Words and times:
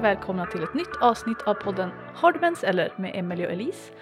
Och 0.00 0.04
välkomna 0.04 0.46
till 0.46 0.62
ett 0.62 0.74
nytt 0.74 0.96
avsnitt 1.00 1.42
av 1.42 1.54
podden 1.54 1.90
Hardmens 2.14 2.64
eller 2.64 2.92
med 2.96 3.10
Emelie 3.14 3.46
och 3.46 3.52
Elise. 3.52 3.92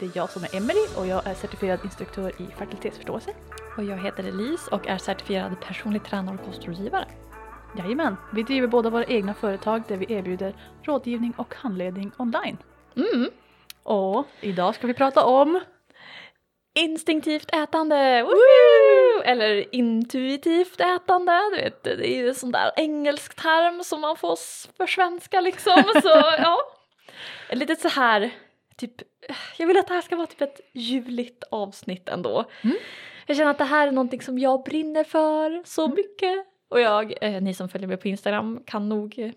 Det 0.00 0.06
är 0.06 0.10
jag 0.14 0.30
som 0.30 0.44
är 0.44 0.56
Emelie 0.56 0.88
och 0.98 1.06
jag 1.06 1.26
är 1.26 1.34
certifierad 1.34 1.80
instruktör 1.84 2.32
i 2.42 2.46
fertilitetsförståelse. 2.46 3.30
Och 3.76 3.84
jag 3.84 3.96
heter 3.96 4.24
Elise 4.24 4.70
och 4.70 4.88
är 4.88 4.98
certifierad 4.98 5.60
personlig 5.60 6.04
tränare 6.04 6.38
och 6.38 6.44
kostrådgivare. 6.44 7.04
Jajamän, 7.78 8.16
vi 8.32 8.42
driver 8.42 8.68
båda 8.68 8.90
våra 8.90 9.04
egna 9.04 9.34
företag 9.34 9.82
där 9.88 9.96
vi 9.96 10.12
erbjuder 10.12 10.54
rådgivning 10.82 11.32
och 11.36 11.54
handledning 11.54 12.12
online. 12.16 12.56
Mm. 12.96 13.30
Och 13.82 14.26
idag 14.40 14.74
ska 14.74 14.86
vi 14.86 14.94
prata 14.94 15.24
om 15.24 15.60
Instinktivt 16.76 17.54
ätande! 17.54 18.22
Woohoo! 18.22 19.22
Eller 19.24 19.74
intuitivt 19.74 20.80
ätande, 20.80 21.40
du 21.52 21.56
vet, 21.56 21.82
det 21.84 22.08
är 22.10 22.16
ju 22.16 22.28
en 22.28 22.34
sån 22.34 22.52
där 22.52 22.70
engelsk 22.76 23.34
term 23.42 23.84
som 23.84 24.00
man 24.00 24.16
får 24.16 24.32
s- 24.32 24.68
försvenska 24.76 25.40
liksom. 25.40 25.82
Så 26.02 26.08
ja, 26.38 26.58
ett 27.48 27.58
litet 27.58 27.80
så 27.80 27.88
här, 27.88 28.30
typ, 28.76 28.92
jag 29.56 29.66
vill 29.66 29.78
att 29.78 29.86
det 29.88 29.94
här 29.94 30.00
ska 30.00 30.16
vara 30.16 30.26
typ 30.26 30.40
ett 30.40 30.60
juligt 30.74 31.44
avsnitt 31.50 32.08
ändå. 32.08 32.44
Mm. 32.64 32.76
Jag 33.26 33.36
känner 33.36 33.50
att 33.50 33.58
det 33.58 33.64
här 33.64 33.86
är 33.88 33.92
någonting 33.92 34.22
som 34.22 34.38
jag 34.38 34.64
brinner 34.64 35.04
för 35.04 35.62
så 35.66 35.88
mycket. 35.88 36.46
Och 36.68 36.80
jag, 36.80 37.14
eh, 37.24 37.42
ni 37.42 37.54
som 37.54 37.68
följer 37.68 37.88
mig 37.88 37.96
på 37.96 38.08
Instagram 38.08 38.60
kan 38.66 38.88
nog 38.88 39.18
eh, 39.18 39.30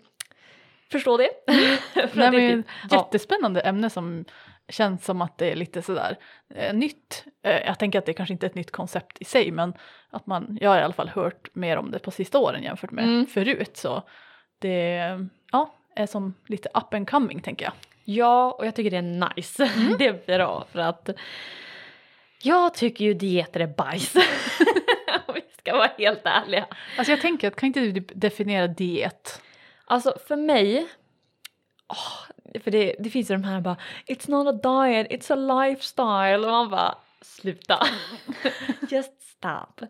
förstå 0.92 1.16
det. 1.16 1.30
För 1.94 2.00
att 2.02 2.14
det 2.14 2.26
är 2.26 2.56
typ- 2.56 2.66
ett 2.84 2.90
ja. 2.90 2.96
jättespännande 2.96 3.60
ämne 3.60 3.90
som 3.90 4.24
känns 4.70 5.04
som 5.04 5.22
att 5.22 5.38
det 5.38 5.52
är 5.52 5.56
lite 5.56 5.82
sådär 5.82 6.16
eh, 6.54 6.74
nytt. 6.74 7.24
Eh, 7.42 7.66
jag 7.66 7.78
tänker 7.78 7.98
att 7.98 8.06
det 8.06 8.12
kanske 8.12 8.32
inte 8.32 8.46
är 8.46 8.50
ett 8.50 8.54
nytt 8.54 8.70
koncept 8.70 9.16
i 9.20 9.24
sig 9.24 9.50
men 9.50 9.74
att 10.10 10.26
man, 10.26 10.58
jag 10.60 10.70
har 10.70 10.78
i 10.78 10.82
alla 10.82 10.92
fall 10.92 11.08
hört 11.08 11.48
mer 11.54 11.76
om 11.76 11.90
det 11.90 11.98
på 11.98 12.10
sista 12.10 12.38
åren 12.38 12.62
jämfört 12.62 12.90
med 12.90 13.04
Mm. 13.04 13.26
förut 13.26 13.76
så 13.76 14.02
det 14.58 14.96
ja, 15.52 15.74
är 15.96 16.06
som 16.06 16.34
lite 16.46 16.68
up 16.74 16.94
and 16.94 17.10
coming 17.10 17.40
tänker 17.40 17.64
jag. 17.64 17.72
Ja, 18.04 18.52
och 18.52 18.66
jag 18.66 18.74
tycker 18.74 18.90
det 18.90 18.96
är 18.96 19.34
nice. 19.36 19.70
Det 19.98 20.06
är 20.06 20.26
bra 20.26 20.66
för 20.72 20.78
att 20.80 21.08
jag 22.42 22.74
tycker 22.74 23.04
ju 23.04 23.14
dieter 23.14 23.60
är 23.60 23.66
bajs. 23.66 24.14
Om 25.26 25.34
vi 25.34 25.42
ska 25.58 25.76
vara 25.76 25.90
helt 25.98 26.20
ärliga. 26.24 26.66
Alltså 26.98 27.12
jag 27.12 27.20
tänker 27.20 27.48
att 27.48 27.56
kan 27.56 27.66
inte 27.66 27.80
du 27.80 27.92
typ 27.92 28.12
definiera 28.14 28.66
diet? 28.66 29.42
Alltså 29.84 30.14
för 30.28 30.36
mig, 30.36 30.86
åh, 31.88 32.30
för 32.64 32.70
det, 32.70 32.96
det 32.98 33.10
finns 33.10 33.30
ju 33.30 33.34
de 33.34 33.44
här 33.44 33.60
bara 33.60 33.76
It's 34.06 34.30
not 34.30 34.46
a 34.46 34.52
diet, 34.52 35.10
it's 35.10 35.32
a 35.32 35.64
lifestyle 35.64 36.46
och 36.46 36.52
man 36.52 36.70
bara 36.70 36.98
sluta. 37.22 37.78
Just 38.90 39.22
stop. 39.22 39.86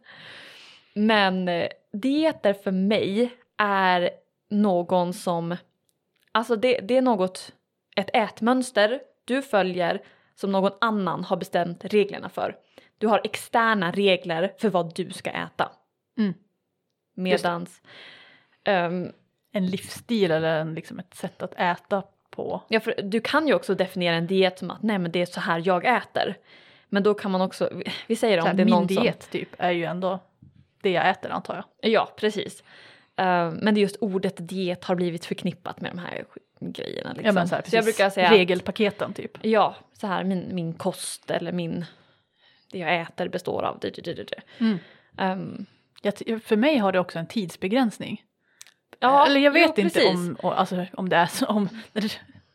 Men 0.94 1.48
eh, 1.48 1.68
dieter 1.92 2.52
för 2.52 2.70
mig 2.70 3.30
är 3.56 4.10
någon 4.50 5.12
som, 5.12 5.56
alltså 6.32 6.56
det, 6.56 6.80
det 6.80 6.96
är 6.96 7.02
något, 7.02 7.52
ett 7.96 8.10
ätmönster 8.12 9.00
du 9.24 9.42
följer 9.42 10.02
som 10.34 10.52
någon 10.52 10.72
annan 10.80 11.24
har 11.24 11.36
bestämt 11.36 11.84
reglerna 11.84 12.28
för. 12.28 12.56
Du 12.98 13.06
har 13.06 13.20
externa 13.24 13.92
regler 13.92 14.54
för 14.58 14.68
vad 14.68 14.94
du 14.94 15.10
ska 15.10 15.30
äta. 15.30 15.72
Mm. 16.18 16.34
Medans 17.14 17.82
ehm, 18.64 19.12
En 19.52 19.66
livsstil 19.66 20.30
eller 20.30 20.60
en, 20.60 20.74
liksom 20.74 20.98
ett 20.98 21.14
sätt 21.14 21.42
att 21.42 21.54
äta 21.54 22.02
på? 22.44 22.62
Ja, 22.68 22.80
för 22.80 22.94
du 23.02 23.20
kan 23.20 23.48
ju 23.48 23.54
också 23.54 23.74
definiera 23.74 24.14
en 24.16 24.26
diet 24.26 24.58
som 24.58 24.70
att 24.70 24.82
nej 24.82 24.98
men 24.98 25.10
det 25.12 25.22
är 25.22 25.26
så 25.26 25.40
här 25.40 25.62
jag 25.64 25.84
äter. 25.96 26.36
Men 26.88 27.02
då 27.02 27.14
kan 27.14 27.30
man 27.30 27.40
också, 27.40 27.70
vi- 28.06 28.16
säger 28.16 28.40
om 28.40 28.46
här, 28.46 28.54
det 28.54 28.62
är 28.62 28.64
min 28.64 28.74
någon 28.74 28.86
diet 28.86 29.30
typ 29.30 29.48
är 29.58 29.70
ju 29.70 29.84
ändå 29.84 30.18
det 30.82 30.90
jag 30.90 31.08
äter 31.10 31.30
antar 31.30 31.54
jag. 31.54 31.64
som... 31.64 31.90
Ja, 31.92 32.12
precis. 32.16 32.62
Eh, 33.16 33.50
men 33.50 33.74
det 33.74 33.78
är 33.80 33.82
just 33.82 33.96
ordet 34.00 34.34
diet 34.48 34.84
har 34.84 34.94
blivit 34.94 35.24
förknippat 35.24 35.80
med 35.80 35.90
de 35.92 35.98
här 35.98 36.24
grejerna. 36.60 37.12
Liksom. 37.12 37.36
Ja, 37.36 37.46
så, 37.46 37.54
här, 37.54 37.62
så 37.66 37.76
jag 37.76 37.84
brukar 37.84 38.10
säga, 38.10 38.30
Regelpaketen 38.30 39.12
typ. 39.12 39.38
ja, 39.42 39.74
så 39.92 40.06
här 40.06 40.24
min, 40.24 40.54
min 40.54 40.72
kost 40.72 41.30
eller 41.30 41.52
min, 41.52 41.84
det 42.72 42.78
jag 42.78 43.00
äter 43.00 43.28
består 43.28 43.62
av 43.62 43.78
det, 43.80 43.90
det, 44.04 44.14
det. 44.14 44.40
Mm. 44.58 44.78
Ehm, 45.18 45.66
Jag 46.02 46.42
för 46.44 46.56
mig 46.56 46.78
har 46.78 46.92
det 46.92 46.98
också 47.00 47.18
en 47.18 47.26
tidsbegränsning. 47.26 48.22
ja, 48.98 49.26
Eller 49.26 49.40
jag 49.40 49.50
vet 49.50 49.72
jo, 49.76 49.84
inte 49.84 50.06
om, 50.06 50.36
alltså, 50.42 50.86
om 50.92 51.08
det 51.08 51.16
är 51.16 51.26
så. 51.26 51.46
Om, 51.46 51.68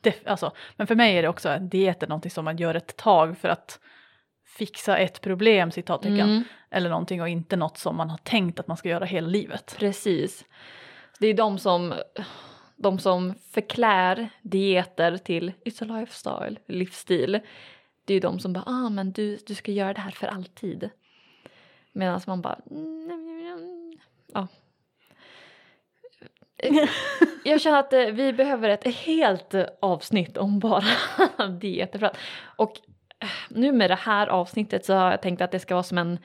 det, 0.05 0.27
alltså, 0.27 0.51
men 0.75 0.87
för 0.87 0.95
mig 0.95 1.17
är 1.17 1.21
det 1.21 1.29
också 1.29 1.49
en 1.49 1.69
diet 1.69 2.03
är 2.03 2.07
någonting 2.07 2.31
som 2.31 2.45
man 2.45 2.57
gör 2.57 2.75
ett 2.75 2.97
tag 2.97 3.37
för 3.37 3.49
att 3.49 3.79
fixa 4.57 4.97
ett 4.97 5.21
problem 5.21 5.71
citattecken. 5.71 6.19
Mm. 6.19 6.43
Eller 6.69 6.89
någonting 6.89 7.21
och 7.21 7.29
inte 7.29 7.55
något 7.55 7.77
som 7.77 7.95
man 7.95 8.09
har 8.09 8.17
tänkt 8.17 8.59
att 8.59 8.67
man 8.67 8.77
ska 8.77 8.89
göra 8.89 9.05
hela 9.05 9.27
livet. 9.27 9.75
Precis. 9.79 10.45
Det 11.19 11.27
är 11.27 11.33
de 11.33 11.59
som, 11.59 11.93
de 12.75 12.99
som 12.99 13.33
förklär 13.51 14.29
dieter 14.41 15.17
till 15.17 15.51
it's 15.65 15.83
a 15.83 15.99
lifestyle, 15.99 16.59
livsstil. 16.67 17.39
Det 18.05 18.13
är 18.13 18.15
ju 18.15 18.19
de 18.19 18.39
som 18.39 18.53
bara, 18.53 18.63
ah 18.67 18.89
men 18.89 19.11
du, 19.11 19.37
du 19.47 19.55
ska 19.55 19.71
göra 19.71 19.93
det 19.93 20.01
här 20.01 20.11
för 20.11 20.27
alltid. 20.27 20.89
Medan 21.91 22.21
man 22.27 22.41
bara, 22.41 22.59
mm, 22.71 23.97
ja. 24.33 24.47
Eh, 26.65 26.89
jag 27.43 27.61
känner 27.61 27.79
att 27.79 27.93
eh, 27.93 28.05
vi 28.05 28.33
behöver 28.33 28.69
ett 28.69 28.95
helt 28.95 29.55
avsnitt 29.79 30.37
om 30.37 30.59
bara 30.59 30.83
dieter. 31.59 31.99
För 31.99 32.05
att, 32.05 32.17
och 32.55 32.79
eh, 33.19 33.27
nu 33.49 33.71
med 33.71 33.89
det 33.89 33.95
här 33.95 34.27
avsnittet 34.27 34.85
så 34.85 34.93
har 34.93 35.11
jag 35.11 35.21
tänkt 35.21 35.41
att 35.41 35.51
det 35.51 35.59
ska 35.59 35.75
vara 35.75 35.83
som 35.83 35.97
en 35.97 36.19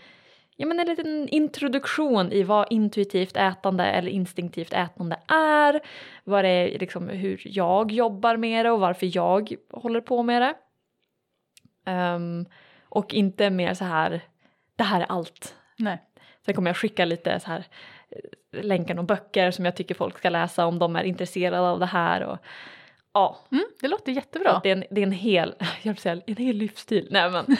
ja, 0.61 0.67
men 0.67 0.81
en 0.81 0.87
liten 0.87 1.29
introduktion 1.29 2.33
i 2.33 2.43
vad 2.43 2.67
intuitivt 2.71 3.37
ätande 3.37 3.85
eller 3.85 4.11
instinktivt 4.11 4.73
ätande 4.73 5.17
är. 5.27 5.81
Vad 6.25 6.45
det 6.45 6.49
är, 6.49 6.79
liksom, 6.79 7.09
hur 7.09 7.43
jag 7.45 7.93
jobbar 7.93 8.37
med 8.37 8.67
det 8.67 8.71
och 8.71 8.81
varför 8.81 9.17
jag 9.17 9.55
håller 9.73 10.01
på 10.01 10.23
med 10.23 10.43
det. 10.43 10.55
Um, 11.93 12.47
och 12.89 13.15
inte 13.15 13.51
mer 13.51 13.75
så 13.75 13.85
här, 13.85 14.21
det 14.77 14.85
här 14.85 15.01
är 15.01 15.07
allt. 15.09 15.55
Nej. 15.79 16.03
Sen 16.45 16.55
kommer 16.55 16.69
jag 16.71 16.77
skicka 16.77 17.05
lite 17.05 17.41
så 17.41 17.47
här 17.47 17.65
eh, 18.11 18.63
länkar 18.65 18.99
och 18.99 19.05
böcker 19.05 19.51
som 19.51 19.65
jag 19.65 19.77
tycker 19.77 19.95
folk 19.95 20.19
ska 20.19 20.29
läsa 20.31 20.67
om 20.67 20.79
de 20.79 20.97
är 20.97 21.05
intresserade 21.05 21.61
av 21.69 21.79
det 21.81 21.87
här. 21.87 22.21
Och, 22.23 22.39
ja, 23.13 23.39
Mm, 23.53 23.65
det 23.81 23.89
låter 23.89 24.13
jättebra. 24.13 24.61
det, 24.63 24.69
är 24.69 24.73
en, 24.77 24.85
det 24.91 25.01
är 25.01 25.07
en 25.07 25.13
hel, 25.13 25.55
jag 25.83 25.99
säga, 25.99 26.21
en 26.27 26.37
hel 26.37 26.57
livsstil. 26.57 27.09
Nej 27.11 27.31
men, 27.31 27.47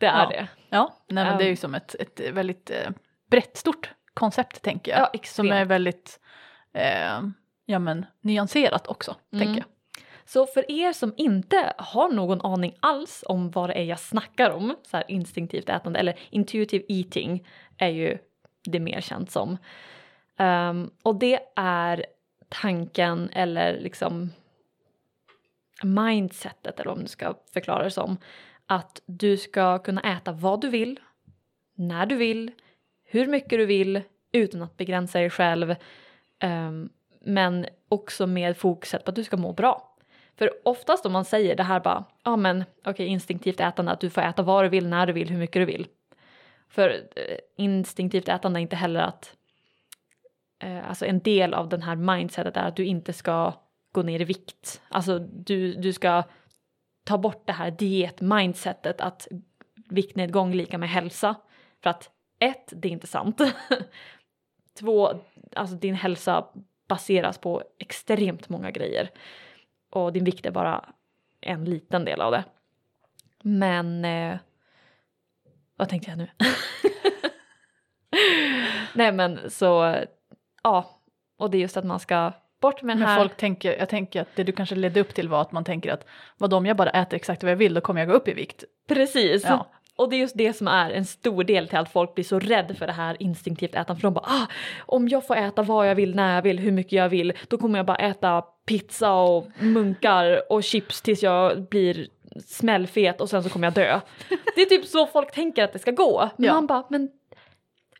det 0.00 0.06
är 0.06 0.22
Ja. 0.22 0.28
det. 0.28 0.48
Ja, 0.68 0.94
nej, 1.08 1.24
men 1.24 1.38
det 1.38 1.44
är 1.44 1.46
ju 1.46 1.50
Um. 1.50 1.56
som 1.56 1.74
ett, 1.74 1.94
ett 1.98 2.20
väldigt 2.32 2.70
eh, 2.70 2.90
brett, 3.30 3.56
stort 3.56 3.90
koncept 4.14 4.62
tänker 4.62 4.92
jag. 4.92 5.00
Ja, 5.12 5.20
som 5.24 5.52
är 5.52 5.64
väldigt 5.64 6.20
eh, 6.72 7.20
ja, 7.66 7.78
men, 7.78 8.06
nyanserat 8.20 8.86
också, 8.86 9.16
Mm. 9.32 9.46
tänker 9.46 9.60
jag. 9.60 9.73
Så 10.24 10.46
för 10.46 10.70
er 10.70 10.92
som 10.92 11.14
inte 11.16 11.72
har 11.78 12.08
någon 12.08 12.40
aning 12.40 12.76
alls 12.80 13.24
om 13.26 13.50
vad 13.50 13.70
det 13.70 13.74
är 13.74 13.84
jag 13.84 14.00
snackar 14.00 14.50
om, 14.50 14.76
så 14.82 14.96
här 14.96 15.04
instinktivt 15.08 15.68
ätande 15.68 15.98
eller 15.98 16.18
intuitive 16.30 16.84
eating 16.88 17.46
är 17.78 17.88
ju 17.88 18.18
det 18.64 18.80
mer 18.80 19.00
känt 19.00 19.30
som. 19.30 19.56
Um, 20.38 20.90
och 21.02 21.16
det 21.16 21.40
är 21.56 22.06
tanken 22.48 23.30
eller 23.32 23.80
liksom 23.80 24.30
mindsetet 25.82 26.80
eller 26.80 26.92
om 26.92 27.02
du 27.02 27.08
ska 27.08 27.34
förklara 27.52 27.84
det 27.84 27.90
som 27.90 28.16
att 28.66 29.02
du 29.06 29.36
ska 29.36 29.78
kunna 29.78 30.00
äta 30.00 30.32
vad 30.32 30.60
du 30.60 30.68
vill, 30.68 31.00
när 31.74 32.06
du 32.06 32.16
vill, 32.16 32.50
hur 33.04 33.26
mycket 33.26 33.58
du 33.58 33.66
vill 33.66 34.02
utan 34.32 34.62
att 34.62 34.76
begränsa 34.76 35.18
dig 35.18 35.30
själv. 35.30 35.74
um, 36.42 36.90
men 37.26 37.66
också 37.88 38.26
med 38.26 38.56
fokuset 38.56 39.04
på 39.04 39.10
att 39.10 39.14
du 39.14 39.24
ska 39.24 39.36
må 39.36 39.52
bra. 39.52 39.93
För 40.36 40.50
oftast 40.64 41.06
om 41.06 41.12
man 41.12 41.24
säger 41.24 41.56
det 41.56 41.62
här 41.62 41.80
bara, 41.80 42.04
ja 42.24 42.36
men 42.36 42.64
okej 42.84 43.06
instinktivt 43.06 43.60
ätande, 43.60 43.92
att 43.92 44.00
du 44.00 44.10
får 44.10 44.22
äta 44.22 44.42
vad 44.42 44.64
du 44.64 44.68
vill, 44.68 44.88
när 44.88 45.06
du 45.06 45.12
vill, 45.12 45.30
hur 45.30 45.38
mycket 45.38 45.62
du 45.62 45.64
vill. 45.64 45.86
För 46.68 46.90
eh, 46.90 47.38
instinktivt 47.56 48.28
ätande 48.28 48.60
är 48.60 48.62
inte 48.62 48.76
heller 48.76 49.00
att, 49.00 49.36
eh, 50.58 50.88
alltså 50.88 51.06
en 51.06 51.18
del 51.18 51.54
av 51.54 51.68
den 51.68 51.82
här 51.82 51.96
mindsetet 51.96 52.56
är 52.56 52.64
att 52.64 52.76
du 52.76 52.84
inte 52.84 53.12
ska 53.12 53.52
gå 53.92 54.02
ner 54.02 54.20
i 54.20 54.24
vikt. 54.24 54.82
Alltså 54.88 55.18
du, 55.18 55.74
du 55.74 55.92
ska 55.92 56.22
ta 57.04 57.18
bort 57.18 57.46
det 57.46 57.52
här 57.52 57.70
diet-mindsetet 57.70 59.00
att 59.00 59.28
viktnedgång 59.88 60.52
lika 60.52 60.78
med 60.78 60.88
hälsa. 60.88 61.34
För 61.82 61.90
att 61.90 62.10
ett, 62.38 62.72
det 62.76 62.88
är 62.88 62.92
inte 62.92 63.06
sant. 63.06 63.40
Två, 64.78 65.12
alltså 65.56 65.76
din 65.76 65.94
hälsa 65.94 66.46
baseras 66.88 67.38
på 67.38 67.62
extremt 67.78 68.48
många 68.48 68.70
grejer. 68.70 69.10
Och 69.94 70.12
din 70.12 70.24
vikt 70.24 70.46
är 70.46 70.50
bara 70.50 70.84
en 71.40 71.64
liten 71.64 72.04
del 72.04 72.20
av 72.20 72.32
det. 72.32 72.44
Men... 73.42 74.04
Eh, 74.04 74.36
vad 75.76 75.88
tänkte 75.88 76.10
jag 76.10 76.18
nu? 76.18 76.28
Nej 78.94 79.12
men 79.12 79.50
så, 79.50 79.96
ja. 80.62 81.00
Och 81.38 81.50
det 81.50 81.56
är 81.56 81.60
just 81.60 81.76
att 81.76 81.84
man 81.84 82.00
ska 82.00 82.32
bort 82.60 82.82
med 82.82 82.96
den 82.96 83.00
Men 83.00 83.08
här... 83.08 83.18
folk 83.18 83.36
tänker, 83.36 83.78
jag 83.78 83.88
tänker 83.88 84.22
att 84.22 84.36
det 84.36 84.44
du 84.44 84.52
kanske 84.52 84.74
ledde 84.74 85.00
upp 85.00 85.14
till 85.14 85.28
var 85.28 85.40
att 85.40 85.52
man 85.52 85.64
tänker 85.64 85.92
att 85.92 86.06
vad 86.38 86.54
om 86.54 86.66
jag 86.66 86.76
bara 86.76 86.90
äter 86.90 87.16
exakt 87.16 87.42
vad 87.42 87.52
jag 87.52 87.56
vill 87.56 87.74
då 87.74 87.80
kommer 87.80 88.00
jag 88.00 88.08
gå 88.08 88.14
upp 88.14 88.28
i 88.28 88.34
vikt. 88.34 88.64
Precis. 88.88 89.44
Ja. 89.44 89.66
Och 89.96 90.10
det 90.10 90.16
är 90.16 90.20
just 90.20 90.36
det 90.38 90.52
som 90.52 90.68
är 90.68 90.90
en 90.90 91.04
stor 91.04 91.44
del 91.44 91.68
till 91.68 91.78
att 91.78 91.92
folk 91.92 92.14
blir 92.14 92.24
så 92.24 92.38
rädda 92.38 92.74
för 92.74 92.86
det 92.86 92.92
här 92.92 93.16
instinktivt 93.22 93.74
ätande. 93.74 94.00
För 94.00 94.06
de 94.08 94.14
bara 94.14 94.24
ah, 94.26 94.46
om 94.78 95.08
jag 95.08 95.26
får 95.26 95.36
äta 95.36 95.62
vad 95.62 95.88
jag 95.90 95.94
vill, 95.94 96.14
när 96.14 96.34
jag 96.34 96.42
vill, 96.42 96.58
hur 96.58 96.72
mycket 96.72 96.92
jag 96.92 97.08
vill 97.08 97.32
då 97.48 97.58
kommer 97.58 97.78
jag 97.78 97.86
bara 97.86 97.96
äta 97.96 98.42
pizza 98.66 99.12
och 99.12 99.46
munkar 99.58 100.52
och 100.52 100.64
chips 100.64 101.02
tills 101.02 101.22
jag 101.22 101.68
blir 101.68 102.08
smällfet 102.46 103.20
och 103.20 103.30
sen 103.30 103.42
så 103.42 103.48
kommer 103.50 103.66
jag 103.66 103.74
dö. 103.74 104.00
Det 104.54 104.62
är 104.62 104.66
typ 104.66 104.84
så 104.86 105.06
folk 105.06 105.32
tänker 105.32 105.64
att 105.64 105.72
det 105.72 105.78
ska 105.78 105.90
gå. 105.90 106.30
Men 106.36 106.46
Ja. 106.46 106.54
man 106.54 106.66
bara, 106.66 106.84
men 106.90 107.10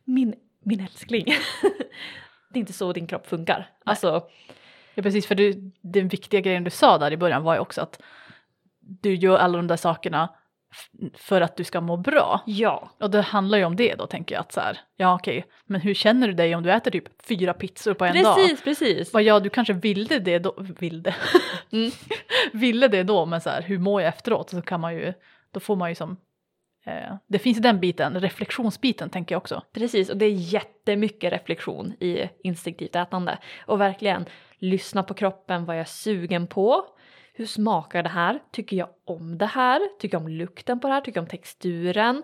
min, 0.05 0.35
min 0.65 0.81
älskling. 0.81 1.25
det 2.51 2.59
är 2.59 2.61
inte 2.61 2.73
så 2.73 2.93
din 2.93 3.07
kropp 3.07 3.27
funkar. 3.27 3.71
Alltså, 3.85 4.29
Ja 4.97 5.03
precis, 5.03 5.27
för 5.27 5.35
du, 5.35 5.71
den 5.81 6.09
viktiga 6.09 6.41
grejen 6.41 6.65
du 6.65 6.71
sa 6.71 6.99
där 6.99 7.13
i 7.13 7.17
början 7.17 7.43
var 7.43 7.55
ju 7.55 7.61
också 7.61 7.81
att 7.81 8.03
du 8.81 9.15
gör 9.15 9.39
alla 9.39 9.57
de 9.57 9.67
där 9.67 9.77
sakerna 9.77 10.29
för 11.15 11.41
att 11.41 11.57
du 11.57 11.65
ska 11.65 11.81
må 11.81 11.97
bra. 11.97 12.41
ja. 12.47 12.91
Och 13.01 13.11
det 13.11 13.21
handlar 13.21 13.59
ju 13.59 13.65
om 13.65 13.77
det 13.77 13.95
då 13.95 14.07
tänker 14.07 14.35
jag 14.35 14.41
att 14.41 14.53
så 14.53 14.61
här, 14.61 14.79
ja 14.97 15.15
okej, 15.15 15.45
men 15.67 15.81
hur 15.81 15.95
känner 15.95 16.29
du 16.29 16.35
dig 16.35 16.55
om 16.55 16.63
du 16.63 16.73
äter 16.73 16.91
typ 16.91 17.27
fyra 17.27 17.55
pizzor 17.55 17.95
på 17.95 18.05
en 18.05 18.23
dag? 18.23 18.37
Precis, 18.37 18.63
precis. 18.63 19.11
Ja, 19.15 19.41
du 19.41 19.51
kanske 19.51 19.73
ville 19.73 20.19
det 20.19 20.39
då, 20.39 20.55
ville, 20.59 21.15
Mm. 21.73 21.91
ville 22.53 22.89
det 22.89 23.03
då, 23.03 23.27
men 23.27 23.41
så 23.41 23.51
här, 23.51 23.63
hur 23.63 23.79
mår 23.79 24.03
jag 24.03 24.09
efteråt? 24.09 24.51
Så 24.51 24.63
kan 24.63 24.81
man 24.81 24.95
ju, 24.95 25.13
då 25.53 25.61
får 25.61 25.77
man 25.77 25.89
ju 25.89 25.95
som, 25.95 26.17
eh, 26.87 27.15
det 27.27 27.39
finns 27.39 27.59
den 27.59 27.81
biten, 27.81 28.21
reflektionsbiten 28.21 29.11
tänker 29.11 29.35
jag 29.35 29.41
också. 29.41 29.63
Precis, 29.73 30.11
och 30.11 30.17
det 30.17 30.25
är 30.27 30.31
jättemycket 30.31 31.33
reflektion 31.33 31.93
i 32.01 32.29
instinktivt 32.45 32.97
ätande. 32.97 33.39
Och 33.67 33.81
verkligen 33.81 34.27
lyssna 34.59 35.03
på 35.03 35.15
kroppen, 35.15 35.65
vad 35.65 35.77
jag 35.77 35.81
är 35.81 35.85
sugen 35.85 36.47
på. 36.47 36.85
Hur 37.37 37.47
smakar 37.47 38.03
det 38.03 38.09
här? 38.09 38.41
Tycker 38.51 38.77
jag 38.77 38.89
om 39.05 39.39
det 39.39 39.47
här? 39.47 39.81
Tycker 39.99 40.15
jag 40.15 40.23
om 40.23 40.29
lukten 40.29 40.81
på 40.81 40.89
det 40.89 40.95
här? 40.95 41.01
Tycker 41.01 41.19
jag 41.19 41.23
om 41.23 41.29
texturen? 41.29 42.23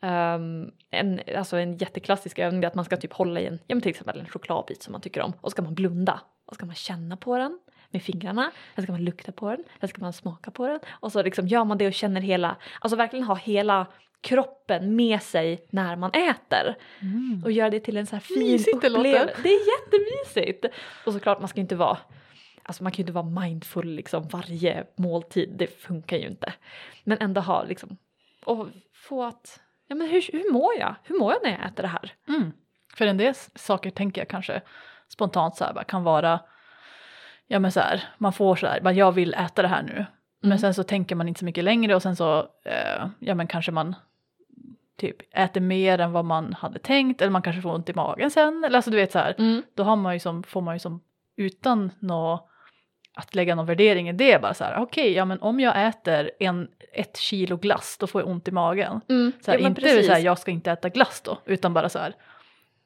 Um, 0.00 0.72
en, 0.90 1.20
alltså 1.36 1.56
en 1.56 1.76
jätteklassisk 1.76 2.38
övning 2.38 2.64
är 2.64 2.68
att 2.68 2.74
man 2.74 2.84
ska 2.84 2.96
typ 2.96 3.12
hålla 3.12 3.40
i 3.40 3.46
en, 3.46 3.58
ja 3.66 3.74
men 3.74 3.82
till 3.82 3.90
exempel 3.90 4.20
en 4.20 4.28
chokladbit 4.28 4.82
som 4.82 4.92
man 4.92 5.00
tycker 5.00 5.20
om 5.20 5.32
och 5.40 5.50
ska 5.50 5.62
man 5.62 5.74
blunda 5.74 6.20
och 6.46 6.54
ska 6.54 6.66
man 6.66 6.74
känna 6.74 7.16
på 7.16 7.38
den 7.38 7.58
med 7.90 8.02
fingrarna, 8.02 8.50
sen 8.74 8.84
ska 8.84 8.92
man 8.92 9.04
lukta 9.04 9.32
på 9.32 9.50
den, 9.50 9.64
sen 9.80 9.88
ska 9.88 10.00
man 10.00 10.12
smaka 10.12 10.50
på 10.50 10.66
den 10.66 10.80
och 10.90 11.12
så 11.12 11.22
liksom 11.22 11.48
gör 11.48 11.64
man 11.64 11.78
det 11.78 11.86
och 11.86 11.94
känner 11.94 12.20
hela, 12.20 12.56
alltså 12.80 12.96
verkligen 12.96 13.24
ha 13.24 13.34
hela 13.34 13.86
kroppen 14.20 14.96
med 14.96 15.22
sig 15.22 15.66
när 15.70 15.96
man 15.96 16.10
äter 16.10 16.76
och 17.44 17.52
göra 17.52 17.70
det 17.70 17.80
till 17.80 17.96
en 17.96 18.06
så 18.06 18.16
här 18.16 18.20
fin 18.20 18.38
Mysigt 18.38 18.80
det 18.80 18.88
upplevelse. 18.88 19.36
Det 19.42 19.48
är 19.48 19.60
jättemysigt! 19.74 20.64
Och 21.06 21.12
såklart 21.12 21.40
man 21.40 21.48
ska 21.48 21.60
inte 21.60 21.76
vara 21.76 21.98
Alltså 22.68 22.82
man 22.82 22.92
kan 22.92 22.96
ju 22.96 23.02
inte 23.02 23.12
vara 23.12 23.40
mindful 23.42 23.86
liksom 23.86 24.28
varje 24.28 24.86
måltid, 24.96 25.50
det 25.56 25.66
funkar 25.66 26.16
ju 26.16 26.26
inte. 26.26 26.52
Men 27.04 27.18
ändå 27.20 27.40
ha 27.40 27.62
liksom, 27.62 27.96
och 28.44 28.66
få 28.94 29.24
att, 29.24 29.60
ja 29.86 29.94
men 29.94 30.08
hur, 30.08 30.22
hur 30.32 30.52
mår 30.52 30.74
jag? 30.78 30.94
Hur 31.04 31.18
mår 31.18 31.32
jag 31.32 31.40
när 31.44 31.50
jag 31.50 31.66
äter 31.66 31.82
det 31.82 31.88
här? 31.88 32.12
Mm. 32.28 32.52
För 32.94 33.06
en 33.06 33.16
del 33.16 33.34
saker 33.54 33.90
tänker 33.90 34.20
jag 34.20 34.28
kanske 34.28 34.60
spontant 35.08 35.56
så 35.56 35.64
här, 35.64 35.84
kan 35.84 36.02
vara, 36.04 36.40
ja 37.46 37.58
men 37.58 37.72
så 37.72 37.80
här, 37.80 38.02
man 38.18 38.32
får 38.32 38.56
så 38.56 38.66
här, 38.66 38.80
bara 38.80 38.92
jag 38.94 39.12
vill 39.12 39.34
äta 39.34 39.62
det 39.62 39.68
här 39.68 39.82
nu. 39.82 40.06
Men 40.40 40.50
Mm. 40.50 40.58
sen 40.58 40.74
så 40.74 40.82
tänker 40.82 41.14
man 41.14 41.28
inte 41.28 41.38
så 41.38 41.44
mycket 41.44 41.64
längre 41.64 41.94
och 41.94 42.02
sen 42.02 42.16
så, 42.16 42.38
eh, 42.64 43.06
ja 43.18 43.34
men 43.34 43.46
kanske 43.46 43.72
man 43.72 43.94
typ 44.96 45.16
äter 45.36 45.60
mer 45.60 45.98
än 45.98 46.12
vad 46.12 46.24
man 46.24 46.52
hade 46.52 46.78
tänkt 46.78 47.22
eller 47.22 47.30
man 47.30 47.42
kanske 47.42 47.62
får 47.62 47.74
ont 47.74 47.88
i 47.88 47.94
magen 47.94 48.30
sen. 48.30 48.64
Eller 48.64 48.76
alltså 48.78 48.90
du 48.90 48.96
vet 48.96 49.12
så 49.12 49.18
här, 49.18 49.34
Mm. 49.38 49.62
då 49.74 49.82
har 49.82 49.96
man 49.96 50.14
ju 50.14 50.20
som, 50.20 50.42
får 50.42 50.60
man 50.60 50.74
ju 50.74 50.78
som 50.78 51.00
utan 51.36 51.90
nå 51.98 52.48
att 53.18 53.34
lägga 53.34 53.54
någon 53.54 53.66
värdering 53.66 54.08
i 54.08 54.12
det 54.12 54.42
bara 54.42 54.54
så 54.54 54.64
här, 54.64 54.76
okej, 54.82 55.12
ja 55.12 55.24
men 55.24 55.40
om 55.40 55.60
jag 55.60 55.86
äter 55.88 56.30
en, 56.38 56.68
ett 56.92 57.16
kilo 57.16 57.56
glass 57.56 57.96
då 58.00 58.06
får 58.06 58.20
jag 58.20 58.28
ont 58.28 58.48
i 58.48 58.50
magen. 58.50 59.00
Mm. 59.08 59.32
Så 59.40 59.50
här, 59.50 59.58
ja, 59.58 59.68
inte 59.68 59.80
precis. 59.80 60.06
så 60.06 60.12
här, 60.12 60.20
jag 60.20 60.38
ska 60.38 60.50
inte 60.50 60.70
äta 60.70 60.88
glass 60.88 61.20
då, 61.24 61.38
utan 61.44 61.74
bara 61.74 61.88
så 61.88 61.98
här, 61.98 62.14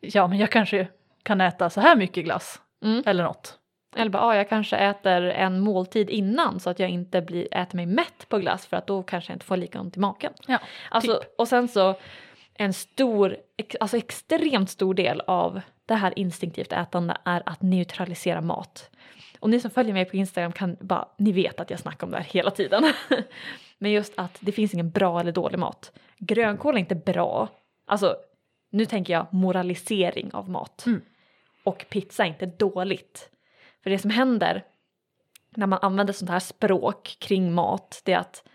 ja 0.00 0.26
men 0.26 0.38
jag 0.38 0.50
kanske 0.50 0.88
kan 1.22 1.40
äta 1.40 1.70
så 1.70 1.80
här 1.80 1.96
mycket 1.96 2.24
glass 2.24 2.60
Mm. 2.84 3.02
eller 3.06 3.24
något. 3.24 3.58
Eller 3.96 4.10
bara, 4.10 4.22
ah, 4.22 4.36
jag 4.36 4.48
kanske 4.48 4.76
äter 4.76 5.22
en 5.22 5.60
måltid 5.60 6.10
innan 6.10 6.60
så 6.60 6.70
att 6.70 6.78
jag 6.78 6.90
inte 6.90 7.22
blir, 7.22 7.48
äter 7.54 7.76
mig 7.76 7.86
mätt 7.86 8.28
på 8.28 8.38
glass 8.38 8.66
för 8.66 8.76
att 8.76 8.86
då 8.86 9.02
kanske 9.02 9.30
jag 9.30 9.34
inte 9.36 9.46
får 9.46 9.56
lika 9.56 9.80
ont 9.80 9.96
i 9.96 10.00
magen. 10.00 10.32
Ja, 10.46 10.58
Alltså, 10.90 11.14
typ. 11.18 11.34
Och 11.38 11.48
sen 11.48 11.68
så 11.68 11.94
en 12.54 12.72
stor, 12.72 13.36
alltså 13.80 13.96
extremt 13.96 14.70
stor 14.70 14.94
del 14.94 15.20
av 15.20 15.60
det 15.86 15.94
här 15.94 16.18
instinktivt 16.18 16.72
ätande 16.72 17.16
är 17.24 17.42
att 17.46 17.62
neutralisera 17.62 18.40
mat. 18.40 18.90
Och 19.42 19.50
ni 19.50 19.60
som 19.60 19.70
följer 19.70 19.92
mig 19.92 20.04
på 20.04 20.16
Instagram 20.16 20.52
kan 20.52 20.76
bara, 20.80 21.08
ni 21.18 21.32
vet 21.32 21.60
att 21.60 21.70
jag 21.70 21.78
snackar 21.78 22.06
om 22.06 22.10
det 22.10 22.16
här 22.16 22.24
hela 22.24 22.50
tiden. 22.50 22.92
Men 23.78 23.90
just 23.90 24.12
att 24.16 24.38
det 24.40 24.52
finns 24.52 24.74
ingen 24.74 24.90
bra 24.90 25.20
eller 25.20 25.32
dålig 25.32 25.58
mat. 25.58 25.92
Grönkål 26.18 26.74
är 26.74 26.78
inte 26.78 26.94
bra. 26.94 27.48
Alltså, 27.86 28.16
nu 28.70 28.84
tänker 28.84 29.12
jag 29.12 29.26
moralisering 29.30 30.34
av 30.34 30.50
mat. 30.50 30.86
Mm. 30.86 31.00
Och 31.64 31.86
pizza 31.90 32.24
är 32.24 32.28
inte 32.28 32.46
dåligt. 32.46 33.30
För 33.82 33.90
det 33.90 33.98
som 33.98 34.10
händer 34.10 34.64
när 35.50 35.66
man 35.66 35.78
använder 35.82 36.12
sånt 36.12 36.30
här 36.30 36.40
språk 36.40 37.16
kring 37.18 37.52
mat, 37.52 38.02
det 38.04 38.12
är 38.12 38.18
att 38.18 38.48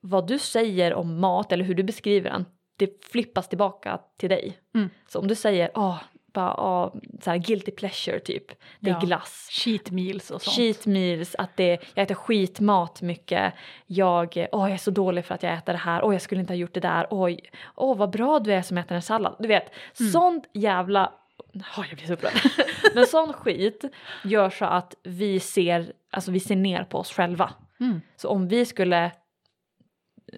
vad 0.00 0.26
du 0.26 0.38
säger 0.38 0.94
om 0.94 1.20
mat 1.20 1.52
eller 1.52 1.64
hur 1.64 1.74
du 1.74 1.82
beskriver 1.82 2.30
den, 2.30 2.46
det 2.76 3.04
flippas 3.04 3.48
tillbaka 3.48 4.00
till 4.16 4.28
dig. 4.28 4.58
Mm. 4.74 4.90
Så 5.08 5.18
om 5.18 5.28
du 5.28 5.34
säger 5.34 5.70
åh, 5.74 6.02
bara, 6.32 6.54
åh, 6.60 6.94
så 7.22 7.30
här 7.30 7.38
guilty 7.38 7.70
pleasure 7.70 8.20
typ, 8.20 8.44
det 8.80 8.90
är 8.90 8.94
Ja. 8.94 9.00
glass. 9.00 9.48
Cheat 9.50 9.90
meals 9.90 10.30
och 10.30 10.42
sånt. 10.42 10.56
Cheat 10.56 10.86
meals, 10.86 11.34
att 11.34 11.56
det, 11.56 11.78
jag 11.94 12.02
äter 12.02 12.14
skitmat 12.14 13.02
mycket. 13.02 13.54
Jag, 13.86 14.46
åh, 14.52 14.62
jag 14.68 14.70
är 14.70 14.76
så 14.76 14.90
dålig 14.90 15.24
för 15.24 15.34
att 15.34 15.42
jag 15.42 15.54
äter 15.54 15.72
det 15.72 15.78
här. 15.78 16.04
Åh, 16.04 16.14
jag 16.14 16.22
skulle 16.22 16.40
inte 16.40 16.52
ha 16.52 16.58
gjort 16.58 16.74
det 16.74 16.80
där. 16.80 17.06
Oj, 17.10 17.40
åh, 17.74 17.96
vad 17.96 18.10
bra 18.10 18.38
du 18.38 18.52
är 18.52 18.62
som 18.62 18.78
äter 18.78 18.94
en 18.96 19.02
sallad. 19.02 19.36
Du 19.38 19.48
vet, 19.48 19.72
Mm. 20.00 20.12
sånt 20.12 20.44
jävla... 20.52 21.12
Oh, 21.54 21.84
jag 21.88 21.96
blir 21.98 22.06
så 22.06 22.12
upprörd. 22.12 22.32
Men 22.94 23.06
sån 23.06 23.32
skit 23.32 23.84
gör 24.24 24.50
så 24.50 24.64
att 24.64 24.94
vi 25.02 25.40
ser, 25.40 25.92
alltså 26.10 26.30
vi 26.30 26.40
ser 26.40 26.56
ner 26.56 26.84
på 26.84 26.98
oss 26.98 27.12
själva. 27.12 27.52
Mm. 27.80 28.00
Så 28.16 28.28
om 28.28 28.48
vi 28.48 28.66
skulle, 28.66 29.10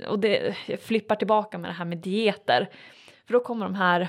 och 0.08 0.18
det 0.18 0.54
jag 0.66 0.80
flippar 0.80 1.16
tillbaka 1.16 1.58
med 1.58 1.70
det 1.70 1.74
här 1.74 1.84
med 1.84 1.98
dieter, 1.98 2.68
för 3.26 3.32
då 3.32 3.40
kommer 3.40 3.64
de 3.66 3.74
här 3.74 4.08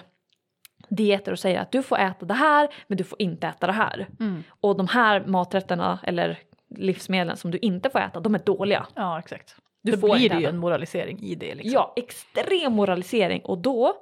dieter 0.95 1.31
och 1.31 1.39
säger 1.39 1.59
att 1.59 1.71
du 1.71 1.83
får 1.83 1.97
äta 1.97 2.25
det 2.25 2.33
här 2.33 2.67
men 2.87 2.97
du 2.97 3.03
får 3.03 3.21
inte 3.21 3.47
äta 3.47 3.67
det 3.67 3.73
här. 3.73 4.07
Mm. 4.19 4.43
Och 4.49 4.77
de 4.77 4.87
här 4.87 5.25
maträtterna 5.25 5.99
eller 6.03 6.39
livsmedlen 6.75 7.37
som 7.37 7.51
du 7.51 7.57
inte 7.57 7.89
får 7.89 7.99
äta, 7.99 8.19
de 8.19 8.35
är 8.35 8.39
dåliga. 8.39 8.87
Ja, 8.95 9.19
exakt. 9.19 9.55
Du 9.81 9.91
Då 9.91 9.97
får 9.97 10.15
blir 10.15 10.29
det 10.29 10.39
ju 10.39 10.45
en 10.45 10.57
moralisering 10.57 11.19
i 11.19 11.35
det 11.35 11.55
liksom. 11.55 11.71
Ja, 11.73 11.93
extrem 11.95 12.73
moralisering 12.73 13.41
och 13.41 13.57
då, 13.57 13.93